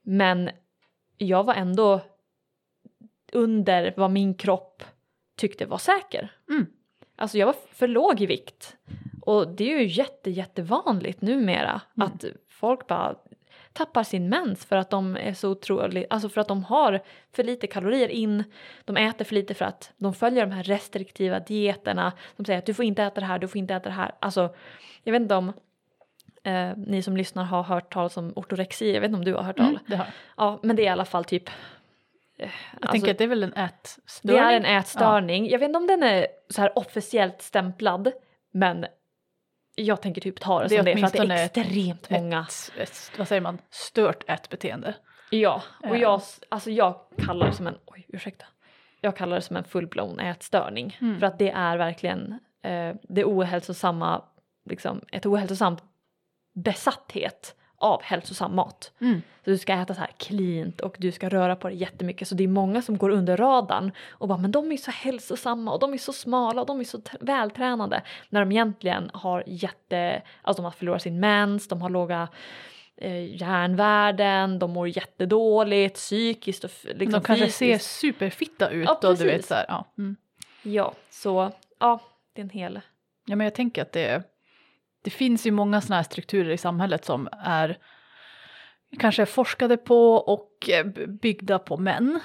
Men 0.02 0.50
jag 1.16 1.44
var 1.44 1.54
ändå 1.54 2.00
under 3.32 3.94
vad 3.96 4.10
min 4.10 4.34
kropp 4.34 4.84
tyckte 5.36 5.66
var 5.66 5.78
säker. 5.78 6.32
Mm. 6.50 6.66
Alltså 7.18 7.38
jag 7.38 7.46
var 7.46 7.54
för 7.72 7.88
låg 7.88 8.20
i 8.20 8.26
vikt. 8.26 8.76
Och 9.22 9.48
det 9.48 9.72
är 9.74 9.78
ju 9.78 9.86
jätte 9.86 10.30
jättevanligt 10.30 11.22
numera 11.22 11.80
Mm. 11.96 12.08
att 12.08 12.24
folk 12.48 12.86
bara 12.86 13.14
tappar 13.72 14.02
sin 14.02 14.28
mens 14.28 14.64
för 14.64 14.76
att 14.76 14.90
de 14.90 15.16
är 15.16 15.34
så 15.34 15.50
otroligt, 15.50 16.06
alltså 16.10 16.28
för 16.28 16.40
att 16.40 16.48
de 16.48 16.64
har 16.64 17.00
för 17.32 17.44
lite 17.44 17.66
kalorier 17.66 18.08
in, 18.08 18.44
de 18.84 18.96
äter 18.96 19.24
för 19.24 19.34
lite 19.34 19.54
för 19.54 19.64
att 19.64 19.92
de 19.96 20.14
följer 20.14 20.46
de 20.46 20.52
här 20.52 20.62
restriktiva 20.62 21.40
dieterna 21.40 22.12
som 22.36 22.44
säger 22.44 22.58
att 22.58 22.66
du 22.66 22.74
får 22.74 22.84
inte 22.84 23.02
äta 23.02 23.20
det 23.20 23.26
här, 23.26 23.38
du 23.38 23.48
får 23.48 23.58
inte 23.58 23.74
äta 23.74 23.88
det 23.88 23.94
här. 23.94 24.12
Alltså, 24.20 24.54
jag 25.02 25.12
vet 25.12 25.22
inte 25.22 25.34
om 25.34 25.52
eh, 26.42 26.70
ni 26.76 27.02
som 27.02 27.16
lyssnar 27.16 27.44
har 27.44 27.62
hört 27.62 27.92
talas 27.92 28.16
om 28.16 28.32
ortorexi, 28.36 28.94
jag 28.94 29.00
vet 29.00 29.08
inte 29.08 29.18
om 29.18 29.24
du 29.24 29.34
har 29.34 29.42
hört 29.42 29.56
talas? 29.56 29.70
Mm, 29.70 29.84
det 29.86 29.96
har. 29.96 30.06
Ja, 30.36 30.58
men 30.62 30.76
det 30.76 30.82
är 30.82 30.86
i 30.86 30.88
alla 30.88 31.04
fall 31.04 31.24
typ 31.24 31.50
Jag 32.38 32.50
Alltså, 32.80 32.92
tänker 32.92 33.10
att 33.10 33.18
det 33.18 33.24
är 33.24 33.28
väl 33.28 33.42
en 33.42 33.52
ätstörning? 33.54 34.36
det 34.36 34.38
är 34.38 34.52
en 34.56 34.64
ätstörning. 34.64 35.48
Jag 35.50 35.58
vet 35.58 35.66
inte 35.68 35.76
om 35.78 35.86
den 35.86 36.02
är 36.02 36.26
så 36.50 36.60
här 36.60 36.78
officiellt 36.78 37.42
stämplad, 37.42 38.12
men 38.52 38.86
jag 39.74 40.02
tänker 40.02 40.20
typ 40.20 40.40
ta 40.40 40.58
det, 40.62 40.68
Det 40.68 40.76
som 40.76 40.84
det 40.84 40.96
för 40.96 41.06
att 41.06 41.12
det 41.28 41.34
är 41.34 41.44
ett- 41.44 41.56
extremt 41.56 42.10
många. 42.10 42.46
Ett, 42.76 42.80
ett, 42.90 43.12
vad 43.18 43.28
säger 43.28 43.40
man, 43.42 43.58
stört 43.70 44.24
ätbeteende. 44.30 44.94
Ja, 45.30 45.62
och 45.82 45.96
jag, 45.96 46.20
alltså 46.48 46.70
jag 46.70 47.00
kallar 47.26 47.46
det 47.46 47.52
som 47.52 47.66
en, 47.66 47.78
oj 47.86 48.04
ursäkta, 48.08 48.44
jag 49.00 49.16
kallar 49.16 49.36
det 49.36 49.42
som 49.42 49.56
en 49.56 49.64
full-blown 49.64 50.20
ätstörning. 50.30 50.98
Mm. 51.00 51.18
För 51.20 51.26
att 51.26 51.38
det 51.38 51.50
är 51.50 51.76
verkligen 51.76 52.38
eh, 52.62 52.94
det 53.02 53.24
ohälsosamma, 53.24 54.24
liksom 54.70 55.00
ett 55.12 55.26
ohälsosamt 55.26 55.82
besatthet 56.54 57.54
av 57.78 58.02
hälsosam 58.02 58.54
mat. 58.54 58.92
Mm. 59.00 59.22
Så 59.44 59.50
du 59.50 59.58
ska 59.58 59.72
äta 59.72 59.94
så 59.94 60.00
här 60.00 60.10
cleant 60.16 60.80
och 60.80 60.96
du 60.98 61.12
ska 61.12 61.28
röra 61.28 61.56
på 61.56 61.68
dig 61.68 61.76
jättemycket. 61.76 62.28
Så 62.28 62.34
det 62.34 62.44
är 62.44 62.48
många 62.48 62.82
som 62.82 62.98
går 62.98 63.10
under 63.10 63.36
radarn 63.36 63.92
och 64.10 64.28
bara 64.28 64.38
men 64.38 64.50
de 64.50 64.72
är 64.72 64.76
så 64.76 64.90
hälsosamma 64.90 65.72
och 65.72 65.80
de 65.80 65.94
är 65.94 65.98
så 65.98 66.12
smala 66.12 66.60
och 66.60 66.66
de 66.66 66.80
är 66.80 66.84
så 66.84 67.00
vältränade. 67.20 68.02
När 68.28 68.40
de 68.40 68.52
egentligen 68.52 69.10
har 69.14 69.44
jätte, 69.46 70.22
alltså 70.42 70.62
de 70.62 70.64
har 70.64 70.72
förlorat 70.72 71.02
sin 71.02 71.20
mens, 71.20 71.68
de 71.68 71.82
har 71.82 71.90
låga 71.90 72.28
eh, 72.96 73.36
järnvärden, 73.36 74.58
de 74.58 74.70
mår 74.70 74.88
jättedåligt 74.88 75.94
psykiskt 75.94 76.64
och 76.64 76.70
liksom 76.84 77.12
de 77.12 77.20
kanske 77.20 77.46
fysiskt. 77.46 77.58
ser 77.58 77.78
superfitta 77.78 78.70
ut 78.70 78.88
Ja, 79.02 79.08
och 79.08 79.16
du 79.16 79.24
vet 79.24 79.44
så 79.44 79.54
här, 79.54 79.64
ja. 79.68 79.84
Mm. 79.98 80.16
Ja, 80.62 80.94
så 81.10 81.52
ja, 81.78 82.00
det 82.32 82.40
är 82.40 82.44
en 82.44 82.50
hel... 82.50 82.80
Ja 83.26 83.36
men 83.36 83.44
jag 83.44 83.54
tänker 83.54 83.82
att 83.82 83.92
det, 83.92 84.22
det 85.08 85.12
finns 85.14 85.46
ju 85.46 85.50
många 85.50 85.80
sådana 85.80 85.96
här 85.96 86.02
strukturer 86.02 86.50
i 86.50 86.58
samhället 86.58 87.04
som 87.04 87.28
är 87.44 87.78
kanske 88.98 89.26
forskade 89.26 89.76
på 89.76 90.14
och 90.14 90.68
eh, 90.70 90.84
byggda 91.22 91.58
på 91.58 91.76
män 91.76 92.20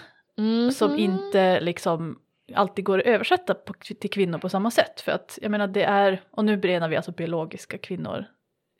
som 0.73 0.89
Mhm. 0.91 0.99
inte 0.99 1.59
liksom 1.59 2.19
alltid 2.55 2.85
går 2.85 2.99
att 2.99 3.05
översätta 3.05 3.53
på, 3.53 3.73
till 3.99 4.09
kvinnor 4.09 4.37
på 4.37 4.49
samma 4.49 4.71
sätt. 4.71 5.01
För 5.01 5.11
att 5.11 5.39
jag 5.41 5.51
menar 5.51 5.67
det 5.67 5.83
är, 5.83 6.21
och 6.31 6.45
nu 6.45 6.57
berenar 6.57 6.89
vi 6.89 6.95
alltså 6.95 7.11
biologiska 7.11 7.77
kvinnor, 7.77 8.25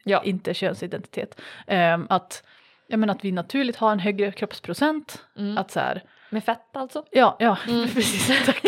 Ja. 0.03 0.23
inte 0.23 0.53
könsidentitet. 0.53 1.41
ehm, 1.67 2.07
att, 2.09 2.43
jag 2.87 2.99
menar 2.99 3.15
att 3.15 3.25
vi 3.25 3.31
naturligt 3.31 3.75
har 3.75 3.91
en 3.91 3.99
högre 3.99 4.31
kroppsprocent. 4.31 5.25
Mm. 5.37 5.57
Att 5.57 5.71
så 5.71 5.79
här, 5.79 6.03
Med 6.29 6.43
fett 6.43 6.75
alltså? 6.77 7.05
ja, 7.11 7.37
ja 7.39 7.57
Mm. 7.69 7.87
precis, 7.93 8.45
tack. 8.45 8.61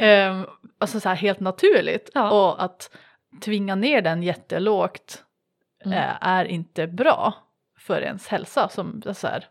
Ehm, 0.00 0.46
alltså 0.78 1.00
så 1.00 1.08
här 1.08 1.16
helt 1.16 1.40
naturligt. 1.40 2.10
Ja. 2.14 2.30
Och 2.30 2.64
att 2.64 2.90
tvinga 3.40 3.74
ner 3.74 4.02
den 4.02 4.22
jättelågt 4.22 5.24
Mm. 5.84 5.98
eh, 5.98 6.16
är 6.20 6.44
inte 6.44 6.86
bra 6.86 7.34
för 7.78 8.00
ens 8.02 8.28
hälsa. 8.28 8.68
Som 8.68 9.02
så 9.14 9.26
här, 9.26 9.44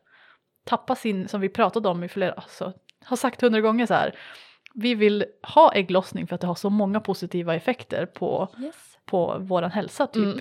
tappa 0.66 0.96
sin, 0.96 1.28
som 1.28 1.42
vi 1.42 1.50
pratade 1.50 1.90
om 1.90 2.04
i 2.04 2.08
flera, 2.08 2.32
alltså, 2.34 2.74
har 3.06 3.18
sagt 3.18 3.42
hundra 3.42 3.62
gånger 3.62 3.86
så 3.86 3.94
här. 3.94 4.16
Vi 4.74 4.96
vill 4.96 5.26
ha 5.56 5.74
ägglossning 5.74 6.28
för 6.28 6.36
att 6.36 6.42
det 6.42 6.48
har 6.48 6.56
så 6.56 6.70
många 6.70 7.00
positiva 7.00 7.56
effekter 7.56 8.06
på, 8.06 8.48
Yes. 8.60 8.98
på 9.06 9.38
vår 9.40 9.62
hälsa. 9.62 10.08
Typ 10.08 10.24
Mm. 10.24 10.40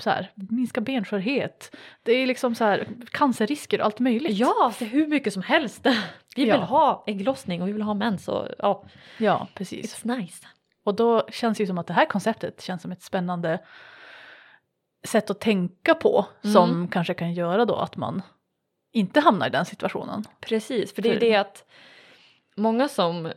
så 0.00 0.10
här, 0.10 0.30
minska 0.34 0.80
benskörhet. 0.80 1.76
Det 2.02 2.12
är 2.12 2.26
liksom 2.26 2.54
så 2.54 2.64
här, 2.64 2.88
cancerrisker 3.10 3.78
och 3.80 3.84
allt 3.86 3.98
möjligt. 3.98 4.32
Ja, 4.38 4.72
det 4.78 4.84
är 4.84 4.88
hur 4.88 5.06
mycket 5.06 5.32
som 5.32 5.42
helst. 5.42 5.86
Vi 6.36 6.42
vill 6.42 6.48
Ja. 6.48 6.56
ha 6.56 7.04
ägglossning 7.06 7.62
och 7.62 7.68
vi 7.68 7.72
vill 7.72 7.82
ha 7.82 7.94
mens 7.94 8.28
och 8.28 8.48
ja, 8.58 8.84
Ja, 9.18 9.48
precis. 9.54 10.04
it's 10.04 10.16
nice. 10.16 10.46
Och 10.86 10.94
då 10.94 11.26
känns 11.28 11.58
det 11.58 11.62
ju 11.62 11.66
som 11.66 11.78
att 11.78 11.86
det 11.86 11.92
här 11.92 12.06
konceptet 12.06 12.62
känns 12.62 12.82
som 12.82 12.92
ett 12.92 13.02
spännande 13.02 13.58
sätt 15.04 15.30
att 15.30 15.40
tänka 15.40 15.94
på 15.94 16.26
som 16.42 16.88
kanske 16.88 17.14
kan 17.14 17.34
göra 17.34 17.64
då 17.64 17.76
att 17.76 17.96
man 17.96 18.22
inte 18.92 19.20
hamnar 19.20 19.46
i 19.46 19.50
den 19.50 19.64
situationen. 19.64 20.24
Precis, 20.40 20.94
för 20.94 21.02
det 21.02 21.08
är 21.08 21.12
För- 21.12 21.20
det 21.20 21.34
att 21.34 21.64
många 22.54 22.88
som, 22.88 23.32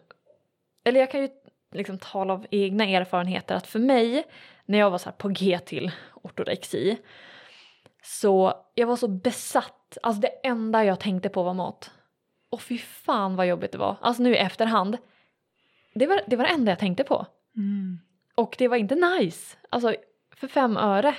eller 0.83 0.99
jag 0.99 1.11
kan 1.11 1.21
ju 1.21 1.29
liksom 1.71 1.97
tala 1.97 2.33
av 2.33 2.45
egna 2.51 2.85
erfarenheter 2.85 3.55
att 3.55 3.67
för 3.67 3.79
mig 3.79 4.23
när 4.65 4.77
jag 4.77 4.89
var 4.89 4.97
så 4.97 5.05
här 5.05 5.15
på 5.17 5.27
G 5.29 5.59
till 5.65 5.91
ortorexi 6.13 6.97
så 8.03 8.53
jag 8.75 8.87
var 8.87 8.95
så 8.95 9.07
besatt, 9.07 9.97
alltså 10.03 10.21
det 10.21 10.47
enda 10.47 10.85
jag 10.85 10.99
tänkte 10.99 11.29
på 11.29 11.43
var 11.43 11.53
mat. 11.53 11.91
Och 12.49 12.61
fy 12.61 12.77
fan 12.77 13.35
vad 13.35 13.47
jobbigt 13.47 13.71
det 13.71 13.77
var, 13.77 13.95
alltså 14.01 14.23
nu 14.23 14.33
i 14.35 14.37
efterhand. 14.37 14.97
Det 15.93 16.07
var 16.07 16.21
det, 16.27 16.35
var 16.35 16.43
det 16.43 16.51
enda 16.51 16.71
jag 16.71 16.79
tänkte 16.79 17.03
på. 17.03 17.25
Mm. 17.55 17.99
Och 18.35 18.55
det 18.57 18.67
var 18.67 18.77
inte 18.77 18.95
nice. 18.95 19.57
Alltså 19.69 19.95
för 20.35 20.47
fem 20.47 20.77
öre. 20.77 21.15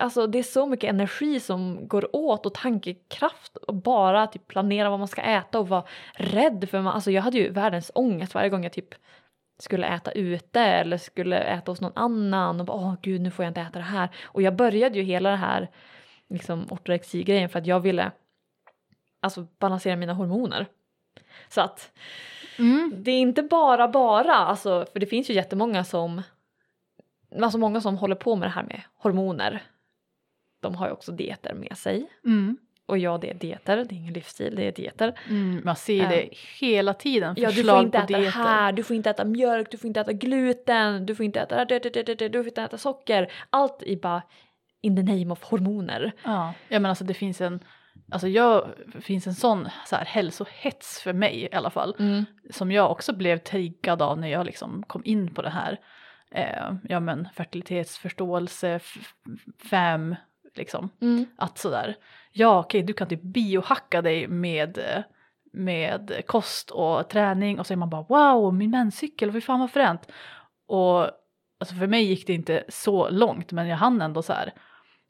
Alltså 0.00 0.26
det 0.26 0.38
är 0.38 0.42
så 0.42 0.66
mycket 0.66 0.90
energi 0.90 1.40
som 1.40 1.88
går 1.88 2.16
åt 2.16 2.46
och 2.46 2.54
tankekraft 2.54 3.56
och 3.56 3.74
bara 3.74 4.26
typ 4.26 4.46
planera 4.46 4.90
vad 4.90 4.98
man 4.98 5.08
ska 5.08 5.22
äta 5.22 5.58
och 5.58 5.68
vara 5.68 5.84
rädd 6.14 6.68
för 6.70 6.80
man, 6.80 6.94
alltså 6.94 7.10
jag 7.10 7.22
hade 7.22 7.38
ju 7.38 7.50
världens 7.50 7.90
ångest 7.94 8.34
varje 8.34 8.50
gång 8.50 8.62
jag 8.62 8.72
typ 8.72 8.94
skulle 9.58 9.86
äta 9.86 10.12
ute 10.12 10.60
eller 10.60 10.98
skulle 10.98 11.38
äta 11.38 11.72
hos 11.72 11.80
någon 11.80 11.92
annan 11.94 12.60
och 12.60 12.66
bara 12.66 12.76
åh 12.76 12.94
gud 13.02 13.20
nu 13.20 13.30
får 13.30 13.44
jag 13.44 13.50
inte 13.50 13.60
äta 13.60 13.78
det 13.78 13.84
här. 13.84 14.08
Och 14.24 14.42
jag 14.42 14.56
började 14.56 14.98
ju 14.98 15.04
hela 15.04 15.30
det 15.30 15.36
här 15.36 15.70
liksom 16.28 16.66
ortorexi-grejen 16.70 17.48
för 17.48 17.58
att 17.58 17.66
jag 17.66 17.80
ville 17.80 18.12
alltså 19.20 19.46
balansera 19.58 19.96
mina 19.96 20.12
hormoner. 20.12 20.66
Så 21.48 21.60
att 21.60 21.92
Mm. 22.58 22.92
det 22.96 23.10
är 23.10 23.20
inte 23.20 23.42
bara 23.42 23.88
bara, 23.88 24.34
alltså, 24.34 24.86
för 24.92 25.00
det 25.00 25.06
finns 25.06 25.30
ju 25.30 25.34
jättemånga 25.34 25.84
som, 25.84 26.22
alltså 27.42 27.58
många 27.58 27.80
som 27.80 27.96
håller 27.96 28.16
på 28.16 28.36
med 28.36 28.48
det 28.48 28.52
här 28.52 28.62
med 28.62 28.80
hormoner. 28.96 29.62
De 30.60 30.74
har 30.74 30.86
ju 30.86 30.92
också 30.92 31.12
dieter 31.12 31.54
med 31.54 31.78
sig. 31.78 32.06
Mm. 32.24 32.56
Och 32.86 32.98
ja, 32.98 33.18
det 33.18 33.30
är 33.30 33.34
dieter, 33.34 33.76
det 33.76 33.94
är 33.94 33.96
ingen 33.96 34.12
livsstil, 34.12 34.56
det 34.56 34.62
är 34.68 34.72
dieter. 34.72 35.18
Mm. 35.30 35.62
Man 35.64 35.76
ser 35.76 36.08
det 36.08 36.28
hela 36.60 36.94
tiden, 36.94 37.34
Ja, 37.38 37.48
du 37.48 37.54
förslag 37.54 37.76
får 37.76 37.84
inte 37.84 37.98
på 37.98 38.04
äta 38.04 38.18
dieter. 38.18 38.30
här, 38.30 38.72
du 38.72 38.82
får 38.82 38.96
inte 38.96 39.10
äta 39.10 39.24
mjölk, 39.24 39.70
du 39.70 39.78
får 39.78 39.88
inte 39.88 40.00
äta 40.00 40.12
gluten, 40.12 41.06
du 41.06 41.14
får 41.14 41.24
inte 41.24 41.40
äta 41.40 41.64
det, 41.64 41.78
det, 41.78 41.90
det, 41.94 42.02
det, 42.02 42.14
det, 42.14 42.28
du 42.28 42.38
får 42.38 42.48
inte 42.48 42.62
äta 42.62 42.78
socker. 42.78 43.32
Allt 43.50 43.82
i 43.82 43.96
bara 43.96 44.22
in 44.80 44.96
the 44.96 45.02
name 45.02 45.32
of 45.32 45.44
hormoner. 45.44 46.12
Ja, 46.24 46.54
ja 46.68 46.78
men 46.78 46.86
alltså 46.86 47.04
det 47.04 47.14
finns 47.14 47.40
en, 47.40 47.60
alltså 48.10 48.28
jag, 48.28 48.72
finns 49.00 49.26
en 49.26 49.34
sån 49.34 49.68
så 49.86 49.96
här 49.96 50.04
hälsohets 50.04 51.02
för 51.02 51.12
mig 51.12 51.48
i 51.52 51.54
alla 51.54 51.70
fall. 51.70 51.96
Som 52.50 52.72
jag 52.72 52.90
också 52.90 53.16
blev 53.16 53.38
triggad 53.38 54.02
av 54.02 54.18
när 54.18 54.28
jag 54.28 54.46
liksom 54.46 54.82
kom 54.86 55.02
in 55.04 55.34
på 55.34 55.42
det 55.42 55.50
här. 55.50 55.80
Eh, 56.30 56.74
ja 56.82 57.00
men 57.00 57.28
fertilitetsförståelse, 57.34 58.80
fem, 59.70 60.16
liksom. 60.54 60.90
Mm. 61.00 61.26
Att 61.36 61.58
sådär, 61.58 61.96
ja 62.32 62.58
okej 62.58 62.82
du 62.82 62.92
kan 62.92 63.08
typ 63.08 63.22
biohacka 63.22 64.02
dig 64.02 64.28
med, 64.28 64.78
med 65.52 66.22
kost 66.26 66.70
och 66.70 67.08
träning 67.08 67.58
och 67.58 67.66
så 67.66 67.72
är 67.72 67.76
man 67.76 67.90
bara 67.90 68.02
wow 68.02 68.54
min 68.54 68.70
menscykel, 68.70 69.32
fy 69.32 69.40
fan 69.40 69.60
vad 69.60 69.70
fränt. 69.70 70.12
Och 70.66 71.10
alltså 71.60 71.74
för 71.78 71.86
mig 71.86 72.04
gick 72.04 72.26
det 72.26 72.32
inte 72.32 72.64
så 72.68 73.10
långt 73.10 73.52
men 73.52 73.68
jag 73.68 73.76
hann 73.76 74.02
ändå 74.02 74.22
så 74.22 74.32
här 74.32 74.52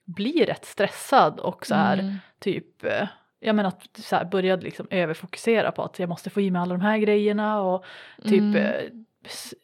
bli 0.05 0.45
rätt 0.45 0.65
stressad 0.65 1.41
och 1.41 1.67
så 1.67 1.75
här 1.75 1.99
Mm. 1.99 2.15
typ 2.39 2.85
eh, 2.85 3.09
jag 3.41 3.57
menar 3.57 3.69
att 3.69 3.89
så 3.99 4.17
här 4.17 4.25
började 4.25 4.63
liksom 4.63 4.87
överfokusera 4.91 5.73
på 5.73 5.83
att 5.83 5.99
jag 5.99 6.09
måste 6.09 6.31
få 6.31 6.41
i 6.41 6.51
mig 6.51 6.63
alla 6.63 6.75
de 6.75 6.81
här 6.81 6.99
grejerna 6.99 7.61
och 7.61 7.85
typ 8.23 8.41
Mm. 8.41 8.57
eh, 8.57 8.73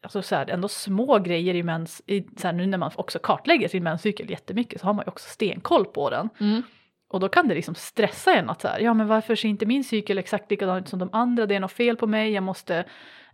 alltså 0.02 0.22
så 0.22 0.34
här, 0.36 0.50
ändå 0.50 0.68
små 0.68 1.18
grejer 1.18 1.54
i 1.54 1.62
mens, 1.62 2.02
i, 2.06 2.22
så 2.36 2.46
här, 2.46 2.52
nu 2.54 2.66
när 2.66 2.78
man 2.78 2.90
också 2.96 3.18
kartlägger 3.18 3.68
sin 3.68 3.82
menscykel 3.82 4.30
jättemycket 4.30 4.80
så 4.80 4.86
har 4.86 4.92
man 4.94 5.04
ju 5.06 5.08
också 5.08 5.28
stenkoll 5.28 5.84
på 5.84 6.10
den. 6.10 6.28
Mm. 6.40 6.62
Och 7.10 7.20
då 7.20 7.28
kan 7.28 7.48
det 7.48 7.54
liksom 7.54 7.74
stressa 7.74 8.34
en 8.34 8.50
att 8.50 8.60
så 8.60 8.68
här, 8.68 8.80
ja 8.80 8.94
men 8.94 9.06
varför 9.08 9.34
ser 9.34 9.48
inte 9.48 9.66
min 9.66 9.84
cykel 9.84 10.18
exakt 10.18 10.50
likadan 10.50 10.78
ut 10.78 10.88
som 10.88 10.98
de 10.98 11.08
andra, 11.12 11.46
det 11.46 11.54
är 11.54 11.60
något 11.60 11.72
fel 11.72 11.96
på 11.96 12.06
mig, 12.06 12.32
jag 12.32 12.42
måste 12.42 12.84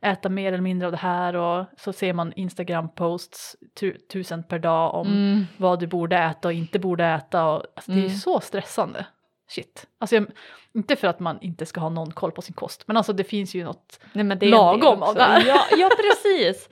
äta 0.01 0.29
mer 0.29 0.49
eller 0.53 0.63
mindre 0.63 0.87
av 0.87 0.93
det 0.93 0.99
här 0.99 1.37
och 1.37 1.65
så 1.79 1.93
ser 1.93 2.13
man 2.13 2.33
Instagram-posts 2.33 3.57
tu- 3.81 3.99
tusen 4.13 4.43
per 4.43 4.59
dag 4.59 4.95
om 4.95 5.07
Mm. 5.07 5.47
vad 5.57 5.81
du 5.81 5.87
borde 5.87 6.17
äta 6.17 6.49
och 6.49 6.53
inte 6.55 6.79
borde 6.79 7.05
äta 7.05 7.45
och 7.45 7.65
alltså, 7.77 7.91
det 7.93 7.99
är 7.99 8.05
Mm. 8.05 8.11
så 8.17 8.41
stressande. 8.41 9.07
Shit. 9.49 9.87
Alltså 9.99 10.17
jag, 10.17 10.27
inte 10.75 10.97
för 10.97 11.09
att 11.09 11.21
man 11.21 11.39
inte 11.41 11.67
ska 11.67 11.81
ha 11.81 11.89
någon 11.89 12.11
koll 12.13 12.33
på 12.33 12.43
sin 12.43 12.55
kost 12.55 12.85
men 12.87 12.97
alltså 12.97 13.13
det 13.13 13.25
finns 13.25 13.55
ju 13.55 13.65
något 13.65 14.01
Nej, 14.13 14.25
men 14.25 14.39
det 14.39 14.47
är 14.47 14.51
Lagom 14.51 15.03
av 15.03 15.15
det 15.15 15.23
här. 15.23 15.45
Ja, 15.47 15.61
ja, 15.77 15.91
precis. 15.97 16.69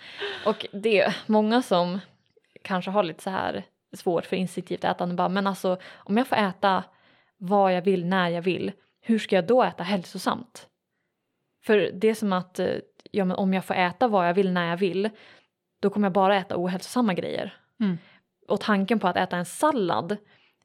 Och 0.47 0.67
det 0.73 1.01
är 1.01 1.17
många 1.27 1.63
som 1.63 2.01
kanske 2.63 2.91
har 2.91 3.03
lite 3.03 3.23
så 3.23 3.31
här 3.31 3.65
svårt 3.97 4.27
för 4.27 4.37
instinktivt 4.37 4.85
ätande 4.85 5.15
bara, 5.15 5.29
men 5.29 5.47
alltså 5.47 5.77
om 5.95 6.17
jag 6.17 6.27
får 6.27 6.37
äta 6.37 6.85
vad 7.39 7.75
jag 7.75 7.83
vill 7.83 8.07
när 8.07 8.29
jag 8.29 8.43
vill, 8.43 8.73
hur 9.01 9.19
ska 9.19 9.37
jag 9.37 9.47
då 9.47 9.63
äta 9.63 9.83
hälsosamt? 9.83 10.69
För 11.65 11.91
det 11.95 12.09
är 12.09 12.15
som 12.15 12.33
att 12.33 12.59
eh, 12.59 12.77
ja, 13.11 13.25
men 13.25 13.37
om 13.37 13.55
jag 13.55 13.65
får 13.65 13.75
äta 13.75 14.09
vad 14.09 14.29
jag 14.29 14.35
vill 14.35 14.53
när 14.53 14.71
jag 14.71 14.77
vill, 14.77 15.11
då 15.81 15.91
kommer 15.91 16.07
jag 16.07 16.13
bara 16.13 16.37
äta 16.37 16.57
ohälsosamma 16.57 17.15
grejer. 17.15 17.55
Mm. 17.81 17.99
Och 18.49 18.61
tanken 18.61 18.99
på 18.99 19.09
att 19.09 19.17
äta 19.17 19.37
en 19.37 19.45
sallad 19.45 20.17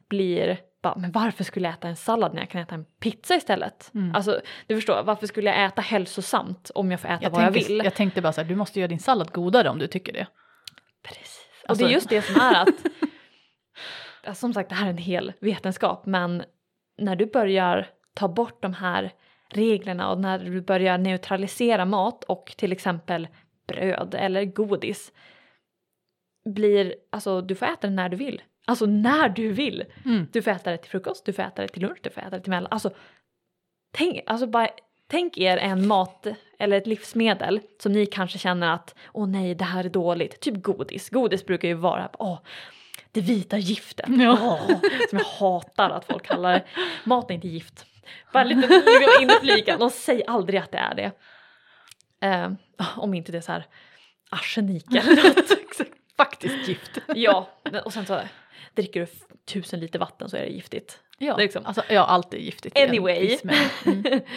blir 0.10 0.60
bara, 0.82 0.96
men 0.96 1.12
varför 1.12 1.44
skulle 1.44 1.68
jag 1.68 1.74
äta 1.74 1.88
en 1.88 1.96
sallad 1.96 2.34
när 2.34 2.42
jag 2.42 2.50
kan 2.50 2.62
äta 2.62 2.76
en 2.76 2.86
pizza 2.86 3.36
istället? 3.36 3.92
Mm. 3.94 4.16
Alltså, 4.16 4.42
du 4.68 4.76
förstår, 4.76 5.04
varför 5.04 5.28
skulle 5.28 5.50
jag 5.50 5.66
äta 5.66 5.82
hälsosamt 5.82 6.72
om 6.76 6.92
jag 6.92 7.00
får 7.00 7.10
äta 7.10 7.24
jag 7.24 7.30
vad 7.30 7.44
jag 7.44 7.54
tänkte, 7.54 7.74
vill? 7.74 7.82
jag 7.84 7.96
tänkte 7.96 8.22
bara 8.22 8.34
så 8.34 8.42
här, 8.42 8.48
du 8.48 8.56
måste 8.56 8.80
göra 8.80 8.88
din 8.88 9.00
sallad 9.00 9.32
godare 9.32 9.70
om 9.70 9.80
du 9.80 9.88
tycker 9.88 10.14
det. 10.14 10.28
Precis. 11.04 11.40
Och 11.64 11.70
Alltså- 11.70 11.86
det 11.86 11.92
är 11.92 11.94
just 11.94 12.10
det 12.10 12.22
som 12.22 12.42
är 12.42 12.62
att, 12.62 12.86
som 14.34 14.54
sagt 14.54 14.70
det 14.70 14.76
här 14.76 14.86
är 14.86 14.90
en 14.90 14.98
hel 14.98 15.34
vetenskap, 15.40 16.06
men 16.06 16.44
när 16.98 17.16
du 17.16 17.26
börjar 17.26 17.88
ta 18.14 18.28
bort 18.28 18.62
de 18.62 18.74
här 18.74 19.12
reglerna 19.50 20.12
och 20.12 20.20
när 20.20 20.40
du 20.40 20.62
börjar 20.62 20.98
neutralisera 20.98 21.86
mat 21.86 22.24
och 22.24 22.54
till 22.58 22.72
exempel 22.72 23.28
bröd 23.68 24.16
eller 24.20 24.46
godis 24.46 25.12
blir, 26.46 26.96
alltså 27.10 27.42
du 27.42 27.56
får 27.56 27.66
äta 27.66 27.88
det 27.88 27.94
när 27.94 28.10
du 28.10 28.18
vill. 28.18 28.42
Alltså 28.66 28.86
när 28.86 29.30
du 29.30 29.52
vill. 29.52 29.86
Mm. 30.06 30.28
Du 30.32 30.42
får 30.42 30.52
äta 30.52 30.72
det 30.72 30.78
till 30.78 30.92
frukost, 30.92 31.26
du 31.26 31.34
får 31.34 31.44
äta 31.44 31.62
det 31.62 31.68
till 31.68 31.82
lunch, 31.82 31.98
du 32.02 32.10
får 32.10 32.22
äta 32.22 32.30
det 32.30 32.40
till 32.40 32.50
mellan. 32.50 32.72
Alltså, 32.72 32.92
tänk, 33.92 34.24
alltså 34.26 34.48
bara, 34.48 34.70
tänk 35.08 35.38
er 35.38 35.58
en 35.58 35.88
mat 35.88 36.28
eller 36.60 36.78
ett 36.78 36.88
livsmedel 36.88 37.60
som 37.80 37.92
ni 37.92 38.06
kanske 38.06 38.38
känner 38.38 38.74
att 38.74 38.96
åh 39.14 39.28
nej 39.28 39.56
det 39.56 39.66
här 39.66 39.84
är 39.84 39.90
dåligt. 39.90 40.40
Typ 40.40 40.64
godis. 40.64 41.10
Godis 41.10 41.46
brukar 41.46 41.68
ju 41.68 41.74
vara 41.74 42.10
åh 42.20 42.40
det 43.12 43.22
vita 43.22 43.58
giftet. 43.58 44.06
Ja. 44.10 44.32
Åh, 44.42 44.80
som 45.10 45.18
jag 45.18 45.26
hatar 45.26 45.90
att 45.90 46.06
folk 46.06 46.26
kallar 46.26 46.54
det. 46.54 46.66
Mat 47.04 47.30
är 47.30 47.34
inte 47.36 47.48
gift. 47.48 47.86
Lite 48.46 48.68
liksom 48.68 49.22
inflikan 49.22 49.82
och 49.82 49.92
säg 49.92 50.24
aldrig 50.28 50.60
att 50.60 50.72
det 50.72 50.78
är 50.78 50.96
det. 50.96 51.12
Eh, 52.28 52.52
om 52.98 53.14
inte 53.14 53.32
det 53.32 53.38
är 53.38 53.42
så 53.42 53.52
här 53.52 53.66
arsenik 54.30 54.86
eller 54.94 55.24
något. 55.36 55.88
Faktiskt 56.18 56.68
gift. 56.68 56.98
ja, 57.16 57.50
och 57.86 57.94
sen 57.94 58.06
så 58.06 58.20
dricker 58.74 59.00
du 59.00 59.08
tusen 59.46 59.80
liter 59.80 60.00
vatten 60.00 60.30
så 60.30 60.38
är 60.38 60.42
det 60.42 60.48
giftigt. 60.50 61.00
Ja, 61.18 61.36
Det 61.36 61.44
liksom- 61.44 61.66
alltså, 61.66 61.84
ja 61.90 62.06
allt 62.06 62.34
är 62.34 62.38
giftigt. 62.38 62.80
Anyway. 62.80 63.38
Mm. 63.44 64.22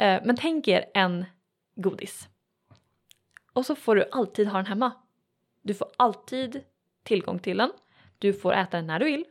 Eh, 0.00 0.20
Men 0.24 0.36
tänk 0.36 0.68
er 0.68 0.84
en 0.94 1.24
godis. 1.76 2.28
Och 3.52 3.66
så 3.66 3.74
får 3.74 3.96
du 3.96 4.08
alltid 4.12 4.48
ha 4.48 4.56
den 4.58 4.66
hemma. 4.66 4.92
Du 5.62 5.74
får 5.74 5.88
alltid 5.96 6.62
tillgång 7.04 7.38
till 7.38 7.56
den. 7.56 7.70
Du 8.18 8.32
får 8.32 8.54
äta 8.54 8.76
den 8.76 8.86
när 8.86 8.98
du 8.98 9.04
vill. 9.04 9.24